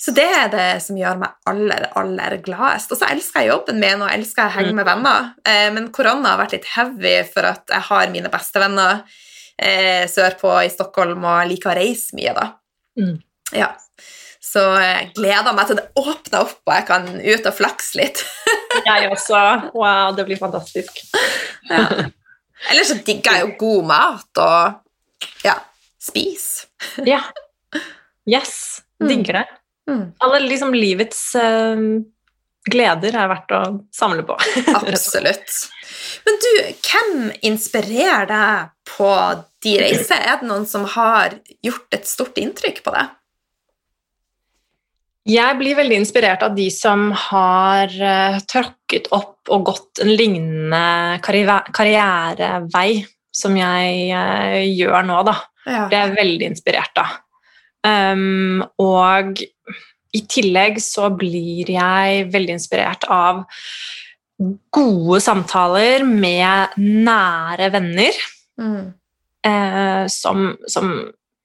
Så 0.03 0.11
det 0.11 0.25
er 0.35 0.49
det 0.51 0.69
som 0.83 0.97
gjør 0.99 1.19
meg 1.21 1.35
aller, 1.47 1.85
aller 1.95 2.33
gladest. 2.43 2.91
Og 2.91 2.99
så 2.99 3.07
elsker 3.13 3.45
jeg 3.45 3.53
jobben 3.53 3.77
min 3.79 4.01
og 4.03 4.11
elsker 4.11 4.43
jeg 4.43 4.51
å 4.51 4.55
henge 4.57 4.73
med 4.75 4.87
venner. 4.89 5.29
Eh, 5.47 5.69
men 5.71 5.87
korona 5.95 6.33
har 6.33 6.41
vært 6.41 6.57
litt 6.57 6.67
heavy 6.73 7.13
for 7.29 7.47
at 7.47 7.71
jeg 7.71 7.87
har 7.87 8.11
mine 8.11 8.31
bestevenner 8.33 9.05
eh, 9.55 10.03
sørpå 10.11 10.57
i 10.65 10.73
Stockholm 10.73 11.23
og 11.23 11.47
liker 11.47 11.71
å 11.71 11.77
reise 11.79 12.19
mye, 12.19 12.35
da. 12.35 12.49
Mm. 12.99 13.15
Ja. 13.55 13.71
Så 14.43 14.65
jeg 14.83 15.13
gleder 15.15 15.55
meg 15.55 15.71
til 15.71 15.79
det 15.79 15.87
åpner 15.95 16.43
opp 16.43 16.59
og 16.67 16.75
jeg 16.75 16.87
kan 16.91 17.07
ut 17.07 17.49
og 17.53 17.57
flakse 17.61 18.01
litt. 18.01 18.25
Jeg 18.83 19.07
også. 19.13 19.39
Wow, 19.77 20.15
det 20.17 20.25
blir 20.25 20.39
fantastisk. 20.41 20.97
Ja. 21.69 21.85
Ellers 22.73 22.89
så 22.89 22.95
digger 23.05 23.37
jeg 23.37 23.43
jo 23.45 23.51
god 23.59 23.85
mat 23.91 24.39
og 24.41 25.43
ja, 25.45 25.53
spis. 26.01 26.65
Ja. 27.05 27.21
Yes. 28.25 28.81
Digger 28.97 29.43
det. 29.43 29.43
Mm. 29.89 30.03
Alle 30.23 30.43
liksom 30.45 30.73
livets 30.75 31.21
uh, 31.35 31.79
gleder 32.71 33.17
er 33.19 33.31
verdt 33.31 33.55
å 33.55 33.63
samle 33.95 34.23
på. 34.27 34.37
Absolutt. 34.79 35.57
Men 36.23 36.39
du, 36.43 36.51
hvem 36.87 37.17
inspirerer 37.51 38.29
deg 38.29 38.71
på 38.93 39.09
de 39.63 39.75
reiser? 39.81 40.19
Er 40.19 40.39
det 40.39 40.49
noen 40.49 40.67
som 40.69 40.87
har 40.95 41.37
gjort 41.63 41.99
et 41.99 42.07
stort 42.07 42.39
inntrykk 42.39 42.83
på 42.85 42.95
deg? 42.95 43.11
Jeg 45.23 45.55
blir 45.55 45.77
veldig 45.79 46.01
inspirert 46.01 46.41
av 46.43 46.55
de 46.55 46.65
som 46.73 47.07
har 47.29 47.91
uh, 47.95 48.39
tråkket 48.43 49.07
opp 49.15 49.51
og 49.55 49.69
gått 49.69 50.01
en 50.03 50.11
lignende 50.11 51.19
karriere 51.23 51.61
karrierevei 51.75 53.03
som 53.33 53.55
jeg 53.55 54.09
uh, 54.11 54.59
gjør 54.67 55.07
nå, 55.07 55.21
da. 55.27 55.37
Ja. 55.63 55.85
Det 55.87 55.95
er 55.95 56.09
jeg 56.09 56.17
veldig 56.17 56.49
inspirert 56.51 56.99
av. 56.99 57.15
Um, 57.83 58.63
og 58.79 59.39
i 60.13 60.23
tillegg 60.29 60.79
så 60.83 61.09
blir 61.17 61.69
jeg 61.73 62.27
veldig 62.33 62.57
inspirert 62.57 63.05
av 63.11 63.43
gode 64.73 65.19
samtaler 65.23 66.05
med 66.07 66.77
nære 66.77 67.69
venner. 67.73 68.19
Mm. 68.61 68.93
Eh, 69.43 70.03
som, 70.11 70.53
som 70.69 70.93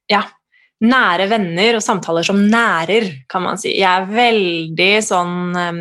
Ja, 0.08 0.22
nære 0.80 1.26
venner 1.28 1.76
og 1.76 1.84
samtaler 1.84 2.24
som 2.24 2.38
nærer, 2.48 3.10
kan 3.28 3.44
man 3.44 3.60
si. 3.60 3.74
Jeg 3.76 3.88
er 3.88 4.08
veldig 4.08 4.92
sånn 5.04 5.36
um, 5.58 5.80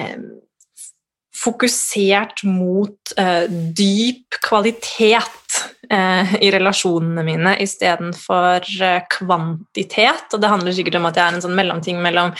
um, 0.00 0.24
fokusert 1.34 2.44
mot 2.48 3.14
uh, 3.18 3.44
dyp 3.50 4.38
kvalitet 4.44 5.43
uh, 5.92 6.34
i 6.40 6.50
relasjonene 6.54 7.24
mine 7.26 7.56
istedenfor 7.64 8.68
eh, 8.82 9.00
kvantitet. 9.16 10.28
Og 10.32 10.42
det 10.42 10.52
handler 10.52 10.76
sikkert 10.76 11.00
om 11.00 11.08
at 11.10 11.18
jeg 11.18 11.26
er 11.26 11.38
en 11.38 11.44
sånn 11.44 11.58
mellomting 11.58 12.00
mellom 12.04 12.34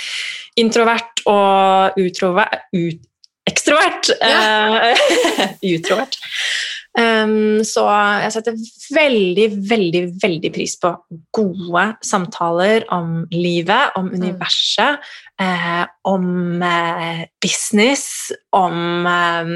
introvert 0.61 1.25
og 1.31 1.99
utrovert 2.01 2.71
ut, 2.77 3.03
Ekstrovert! 3.45 4.09
Ja. 4.25 4.95
utrovert. 5.75 6.17
Um, 6.95 7.59
så 7.67 7.83
jeg 8.23 8.33
setter 8.37 8.59
veldig, 8.95 9.49
veldig, 9.69 10.03
veldig 10.23 10.51
pris 10.55 10.77
på 10.81 10.93
gode 11.35 11.85
samtaler 12.07 12.87
om 12.95 13.25
livet, 13.35 13.97
om 13.99 14.09
universet, 14.15 15.03
eh, 15.43 15.83
om 16.09 16.63
eh, 16.63 17.25
business, 17.43 18.33
om 18.55 19.11
eh, 19.11 19.55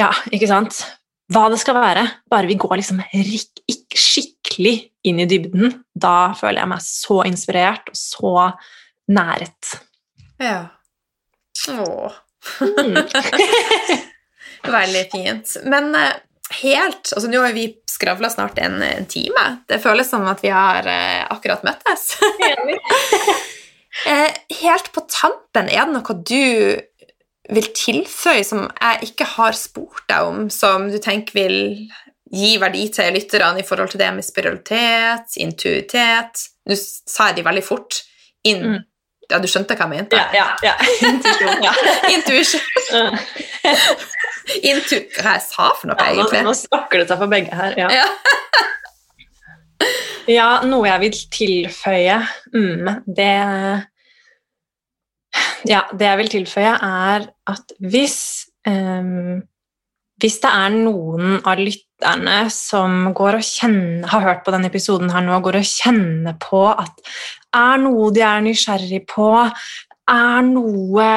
Ja, 0.00 0.10
ikke 0.32 0.48
sant? 0.50 0.82
Hva 1.30 1.44
det 1.52 1.60
skal 1.62 1.76
være. 1.78 2.02
Bare 2.30 2.48
vi 2.50 2.56
går 2.58 2.80
liksom 2.80 3.02
skikkelig 3.94 4.74
inn 5.06 5.20
i 5.22 5.28
dybden. 5.30 5.76
Da 5.94 6.32
føler 6.38 6.62
jeg 6.64 6.70
meg 6.72 6.82
så 6.82 7.20
inspirert 7.28 7.92
og 7.92 7.98
så 7.98 8.32
næret. 9.14 9.76
Ja. 10.42 10.64
Åh, 11.76 12.18
Mm. 12.40 12.94
veldig 14.72 15.02
fint. 15.12 15.50
Men 15.68 15.94
eh, 15.94 16.14
helt 16.62 17.10
Altså, 17.12 17.28
nå 17.28 17.42
har 17.44 17.52
vi 17.52 17.66
skravla 17.90 18.30
snart 18.32 18.56
en, 18.64 18.78
en 18.82 19.04
time. 19.12 19.42
Det 19.68 19.76
føles 19.82 20.08
som 20.08 20.24
at 20.30 20.40
vi 20.40 20.48
har 20.48 20.88
eh, 20.88 21.26
akkurat 21.30 21.66
møttes. 21.68 22.14
Eh, 24.06 24.30
helt 24.62 24.86
på 24.94 25.02
tampen, 25.10 25.66
er 25.68 25.82
det 25.88 25.92
noe 25.92 26.14
du 26.24 26.78
vil 27.48 27.66
tilføye 27.74 28.44
som 28.44 28.66
jeg 28.68 29.10
ikke 29.10 29.26
har 29.36 29.56
spurt 29.56 30.04
deg 30.10 30.28
om, 30.28 30.46
som 30.52 30.90
du 30.92 30.98
tenker 31.02 31.38
vil 31.38 31.58
gi 32.30 32.52
verdi 32.62 32.84
til 32.94 33.14
lytterne 33.16 33.62
i 33.62 33.66
forhold 33.66 33.90
til 33.90 34.02
det 34.02 34.10
med 34.14 34.26
spiralitet, 34.26 35.34
intuitet 35.42 36.46
Nå 36.70 36.76
sa 36.78 37.30
jeg 37.30 37.40
de 37.40 37.42
veldig 37.42 37.62
fort. 37.66 38.02
In, 38.46 38.60
Mm. 38.62 38.78
Ja, 39.30 39.38
du 39.38 39.46
skjønte 39.46 39.76
hva 39.78 39.86
jeg 39.86 39.92
mente? 39.92 40.18
Ja, 40.18 40.26
ja, 40.34 40.46
ja. 40.64 41.72
Intuisjon, 42.14 43.18
Intu... 44.66 44.96
Hva 45.20 45.36
jeg 45.36 45.44
sa 45.44 45.68
for 45.78 45.90
noe, 45.90 45.96
Ja, 46.02 46.16
nå, 46.18 46.42
nå 46.48 46.54
snakker 46.58 47.02
det 47.02 47.06
seg 47.10 47.20
for 47.20 47.30
begge 47.30 47.54
her. 47.54 47.76
Ja. 47.78 47.90
Ja. 47.94 48.08
ja, 50.38 50.48
noe 50.66 50.88
jeg 50.88 51.02
vil 51.04 51.20
tilføye 51.36 52.18
mm, 52.54 52.90
det 53.06 53.30
Ja, 55.68 55.84
det 55.92 56.08
jeg 56.08 56.20
vil 56.22 56.32
tilføye, 56.32 56.74
er 56.74 57.28
at 57.50 57.74
hvis 57.78 58.18
um, 58.68 59.40
Hvis 60.20 60.36
det 60.42 60.50
er 60.52 60.72
noen 60.74 61.38
av 61.48 61.56
lytterne 61.56 62.42
som 62.52 63.12
går 63.16 63.38
og 63.38 63.44
kjenner, 63.46 64.08
har 64.12 64.24
hørt 64.26 64.42
på 64.44 64.52
denne 64.52 64.68
episoden 64.68 65.08
her 65.14 65.24
nå 65.24 65.32
og 65.38 65.46
går 65.46 65.56
og 65.62 65.68
kjenner 65.68 66.36
på 66.36 66.66
at 66.68 66.98
er 67.56 67.80
noe 67.80 68.10
de 68.12 68.20
er 68.20 68.42
nysgjerrig 68.44 69.00
på, 69.08 69.30
er 70.10 70.42
noe, 70.44 71.08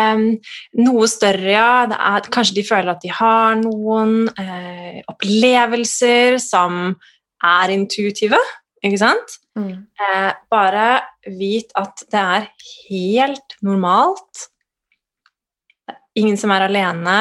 noe 0.80 1.09
større, 1.11 1.51
ja. 1.51 1.86
Det 1.89 1.99
er, 1.99 2.30
kanskje 2.34 2.57
de 2.59 2.66
føler 2.68 2.93
at 2.93 3.03
de 3.03 3.11
har 3.11 3.57
noen 3.59 4.30
eh, 4.39 5.01
opplevelser 5.11 6.39
som 6.41 6.93
er 7.43 7.74
intuitive, 7.76 8.39
ikke 8.84 9.01
sant? 9.01 9.39
Mm. 9.59 9.74
Eh, 9.99 10.30
bare 10.51 10.88
vit 11.28 11.71
at 11.80 12.03
det 12.11 12.21
er 12.21 12.47
helt 12.89 13.57
normalt. 13.65 14.47
Det 15.84 15.95
er 15.95 16.24
ingen 16.24 16.39
som 16.39 16.53
er 16.55 16.67
alene, 16.67 17.17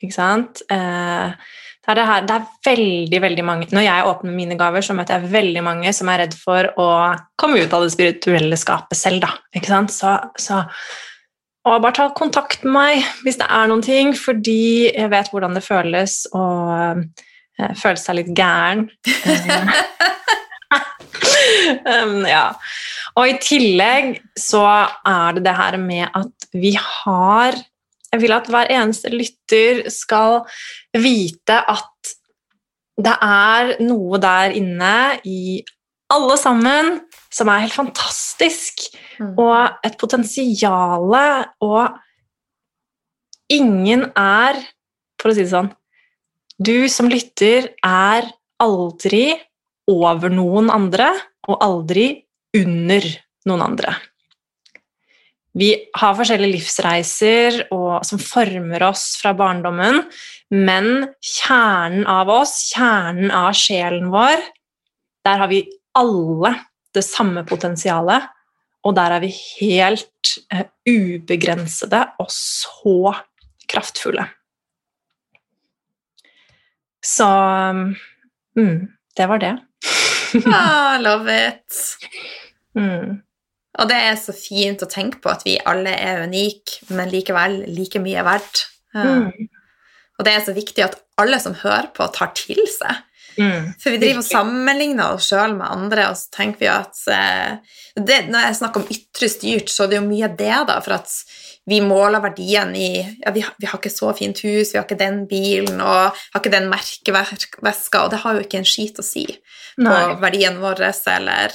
ikke 0.00 0.16
sant? 0.16 0.62
Eh, 0.72 1.34
det, 1.80 1.92
er 1.92 2.00
det, 2.00 2.06
her, 2.08 2.24
det 2.28 2.36
er 2.36 2.48
veldig, 2.64 3.20
veldig 3.24 3.44
mange 3.44 3.68
Når 3.72 3.84
jeg 3.86 4.08
åpner 4.08 4.34
mine 4.36 4.56
gaver, 4.60 4.84
så 4.84 4.96
møter 4.96 5.18
jeg 5.18 5.32
veldig 5.32 5.62
mange 5.64 5.92
som 5.96 6.10
er 6.12 6.24
redd 6.24 6.36
for 6.38 6.72
å 6.80 6.88
komme 7.40 7.60
ut 7.60 7.76
av 7.76 7.84
det 7.84 7.94
spirituelle 7.94 8.58
skapet 8.60 8.98
selv, 8.98 9.24
da. 9.24 9.34
Ikke 9.56 9.72
sant? 9.72 9.94
Så, 9.94 10.16
så 10.40 10.64
og 11.68 11.82
bare 11.84 11.92
ta 11.92 12.06
kontakt 12.16 12.62
med 12.64 12.72
meg 12.72 13.08
hvis 13.24 13.36
det 13.40 13.46
er 13.52 13.68
noen 13.68 13.82
ting, 13.84 14.14
fordi 14.16 14.88
jeg 14.88 15.10
vet 15.12 15.28
hvordan 15.32 15.56
det 15.56 15.64
føles 15.64 16.22
å 16.32 16.44
eh, 16.96 17.74
føle 17.76 18.00
seg 18.00 18.16
litt 18.16 18.30
gæren. 18.36 18.86
um, 21.84 22.22
ja. 22.34 22.46
Og 23.18 23.26
i 23.28 23.38
tillegg 23.42 24.20
så 24.38 24.62
er 25.06 25.34
det 25.36 25.44
det 25.48 25.56
her 25.58 25.76
med 25.82 26.08
at 26.14 26.48
vi 26.54 26.76
har 26.78 27.58
Jeg 28.10 28.20
vil 28.24 28.32
at 28.34 28.48
hver 28.50 28.70
eneste 28.74 29.10
lytter 29.12 29.84
skal 29.90 30.40
vite 30.98 31.60
at 31.70 32.14
det 33.00 33.12
er 33.22 33.76
noe 33.86 34.18
der 34.20 34.50
inne 34.58 35.20
i 35.24 35.60
alle 36.10 36.34
sammen 36.36 36.96
som 37.30 37.48
er 37.48 37.62
helt 37.64 37.76
fantastisk, 37.76 38.88
Mm. 39.20 39.34
og 39.38 39.76
et 39.84 39.98
potensial, 40.00 41.12
og 41.60 41.88
ingen 43.52 44.06
er 44.16 44.56
For 45.20 45.28
å 45.30 45.34
si 45.36 45.44
det 45.44 45.52
sånn 45.52 45.68
Du 46.56 46.88
som 46.88 47.08
lytter 47.12 47.68
er 47.84 48.30
aldri 48.60 49.34
over 49.90 50.32
noen 50.32 50.70
andre, 50.72 51.10
og 51.48 51.60
aldri 51.64 52.24
under 52.56 53.06
noen 53.48 53.64
andre. 53.64 53.94
Vi 55.58 55.72
har 55.98 56.14
forskjellige 56.14 56.54
livsreiser 56.54 57.56
og, 57.74 58.04
som 58.06 58.20
former 58.22 58.84
oss 58.86 59.16
fra 59.18 59.32
barndommen, 59.34 60.04
men 60.54 61.08
kjernen 61.18 62.06
av 62.10 62.30
oss, 62.30 62.70
kjernen 62.70 63.32
av 63.34 63.50
sjelen 63.58 64.12
vår, 64.14 64.44
der 65.26 65.42
har 65.42 65.50
vi 65.50 65.64
alle 65.98 66.54
det 66.94 67.02
samme 67.06 67.42
potensialet, 67.46 68.28
og 68.86 68.94
der 68.96 69.16
er 69.16 69.24
vi 69.24 69.32
helt 69.60 70.30
uh, 70.54 70.64
ubegrensede 70.88 72.04
og 72.22 72.30
så 72.32 73.12
kraftfulle. 73.70 74.24
Så 77.04 77.26
mm, 78.56 78.78
det 79.16 79.28
var 79.28 79.42
det. 79.42 79.52
Ah, 80.54 80.98
love 81.00 81.32
it. 81.32 81.80
Mm. 82.78 83.20
Og 83.80 83.88
det 83.88 83.96
er 83.96 84.16
så 84.18 84.34
fint 84.34 84.82
å 84.82 84.90
tenke 84.90 85.20
på 85.22 85.30
at 85.32 85.44
vi 85.46 85.58
alle 85.68 85.92
er 85.94 86.24
unike, 86.26 86.82
men 86.94 87.10
likevel 87.12 87.62
like 87.70 88.02
mye 88.02 88.24
verdt. 88.26 88.64
Mm. 88.96 89.30
Og 90.18 90.26
det 90.26 90.34
er 90.34 90.42
så 90.44 90.54
viktig 90.56 90.84
at 90.84 90.98
alle 91.20 91.38
som 91.40 91.56
hører 91.56 91.88
på, 91.96 92.08
tar 92.12 92.34
til 92.36 92.60
seg. 92.68 93.06
Mm. 93.38 93.70
For 93.80 93.94
vi 93.94 94.00
driver 94.02 94.20
og 94.20 94.26
sammenligner 94.26 95.14
oss 95.14 95.30
sjøl 95.30 95.54
med 95.56 95.70
andre, 95.70 96.08
og 96.10 96.18
så 96.18 96.32
tenker 96.34 96.64
vi 96.64 96.68
at 96.72 96.98
eh, 97.14 97.76
det, 97.94 98.24
Når 98.28 98.46
jeg 98.46 98.58
snakker 98.58 98.82
om 98.82 98.90
ytre 98.92 99.28
styrt, 99.30 99.70
så 99.72 99.84
er 99.84 99.92
det 99.92 100.00
jo 100.00 100.08
mye 100.08 100.28
det, 100.34 100.56
da, 100.68 100.76
for 100.84 100.98
at 100.98 101.14
vi 101.68 101.80
måler 101.84 102.22
verdien 102.24 102.70
i 102.74 102.86
ja, 103.24 103.30
vi, 103.34 103.40
har- 103.44 103.54
vi 103.60 103.66
har 103.66 103.78
ikke 103.78 103.92
så 103.92 104.12
fint 104.16 104.38
hus, 104.42 104.72
vi 104.72 104.78
har 104.78 104.86
ikke 104.86 104.98
den 104.98 105.26
bilen, 105.28 105.80
og 105.80 106.14
har 106.16 106.40
ikke 106.40 106.50
den 106.54 106.68
merkeveska, 106.72 108.04
og 108.04 108.10
det 108.14 108.20
har 108.24 108.34
jo 108.38 108.40
ikke 108.46 108.58
en 108.62 108.64
skit 108.68 108.98
å 108.98 109.04
si 109.04 109.26
på 109.76 109.84
Nei. 109.84 110.14
verdien 110.22 110.58
vår, 110.62 110.80
eller 111.16 111.52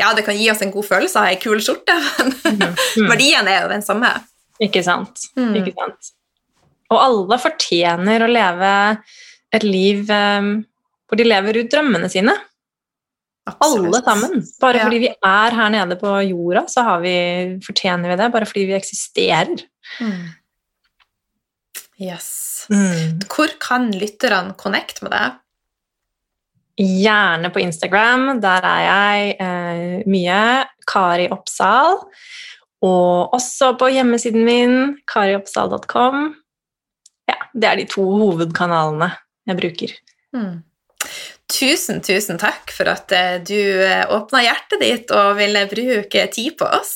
Ja, 0.00 0.14
det 0.16 0.24
kan 0.24 0.34
gi 0.38 0.46
oss 0.50 0.62
en 0.64 0.70
god 0.72 0.86
følelse 0.88 1.18
av 1.20 1.26
ei 1.28 1.36
kul 1.36 1.60
skjorte, 1.60 1.92
men 2.44 2.72
Mm. 2.96 3.08
verdien 3.10 3.48
er 3.48 3.62
jo 3.62 3.68
den 3.68 3.82
samme. 3.84 4.08
Ikke 4.60 4.82
sant. 4.84 5.20
Mm. 5.36 5.54
Ikke 5.60 5.74
sant. 5.76 6.12
Og 6.92 6.98
alle 7.00 7.38
fortjener 7.40 8.22
å 8.24 8.28
leve 8.30 8.70
et 9.52 9.62
liv 9.64 10.08
um, 10.10 10.64
hvor 11.08 11.16
de 11.20 11.24
lever 11.24 11.58
ut 11.60 11.70
drømmene 11.72 12.08
sine. 12.12 12.34
Alle 13.50 14.02
sammen. 14.04 14.42
Bare 14.60 14.78
Ja. 14.78 14.84
fordi 14.86 14.98
vi 15.02 15.08
er 15.10 15.50
her 15.58 15.70
nede 15.74 15.96
på 15.98 16.12
jorda, 16.28 16.66
så 16.68 16.82
har 16.86 17.00
vi, 17.02 17.14
fortjener 17.66 18.08
vi 18.12 18.16
det. 18.16 18.32
Bare 18.32 18.46
fordi 18.46 18.66
vi 18.68 18.76
eksisterer. 18.76 19.64
Mm. 20.00 20.28
Yes. 22.00 22.66
Mm. 22.70 23.18
Hvor 23.26 23.50
kan 23.60 23.90
lytterne 23.92 24.54
connect 24.58 25.02
med 25.02 25.10
deg? 25.12 25.38
Gjerne 26.82 27.50
på 27.52 27.60
Instagram. 27.60 28.40
Der 28.40 28.64
er 28.64 28.80
jeg 28.86 29.34
eh, 29.40 30.02
mye. 30.06 30.66
Kari 30.88 31.28
Oppsal. 31.30 31.98
Og 32.82 33.34
også 33.36 33.74
på 33.78 33.90
hjemmesiden 33.94 34.42
min, 34.46 34.96
karioppsal.com. 35.06 36.32
Ja, 37.30 37.36
det 37.54 37.68
er 37.68 37.76
de 37.78 37.84
to 37.90 38.02
hovedkanalene 38.02 39.12
jeg 39.46 39.58
bruker. 39.60 39.92
Mm. 40.34 40.62
Tusen, 41.52 42.00
tusen 42.04 42.40
takk 42.40 42.72
for 42.72 42.88
at 42.92 43.12
eh, 43.12 43.38
du 43.44 43.58
åpna 44.16 44.40
hjertet 44.46 44.80
ditt 44.80 45.12
og 45.12 45.36
ville 45.40 45.66
bruke 45.70 46.26
tid 46.32 46.56
på 46.60 46.68
oss. 46.80 46.94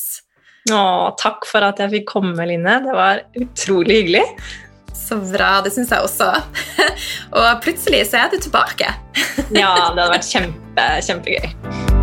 Å, 0.73 1.13
takk 1.21 1.47
for 1.47 1.63
at 1.63 1.83
jeg 1.83 1.93
fikk 1.93 2.09
komme, 2.17 2.47
Line. 2.49 2.79
Det 2.87 2.95
var 2.97 3.23
utrolig 3.39 4.01
hyggelig. 4.01 4.25
Så 4.97 5.21
bra. 5.21 5.61
Det 5.63 5.75
syns 5.75 5.93
jeg 5.95 6.03
også. 6.03 6.33
og 7.39 7.51
plutselig 7.63 8.07
så 8.11 8.25
er 8.25 8.33
du 8.33 8.41
tilbake. 8.41 8.91
Ja, 9.55 9.93
det 9.95 10.01
hadde 10.03 10.09
vært 10.17 10.33
kjempe, 10.33 10.89
kjempegøy. 11.07 11.96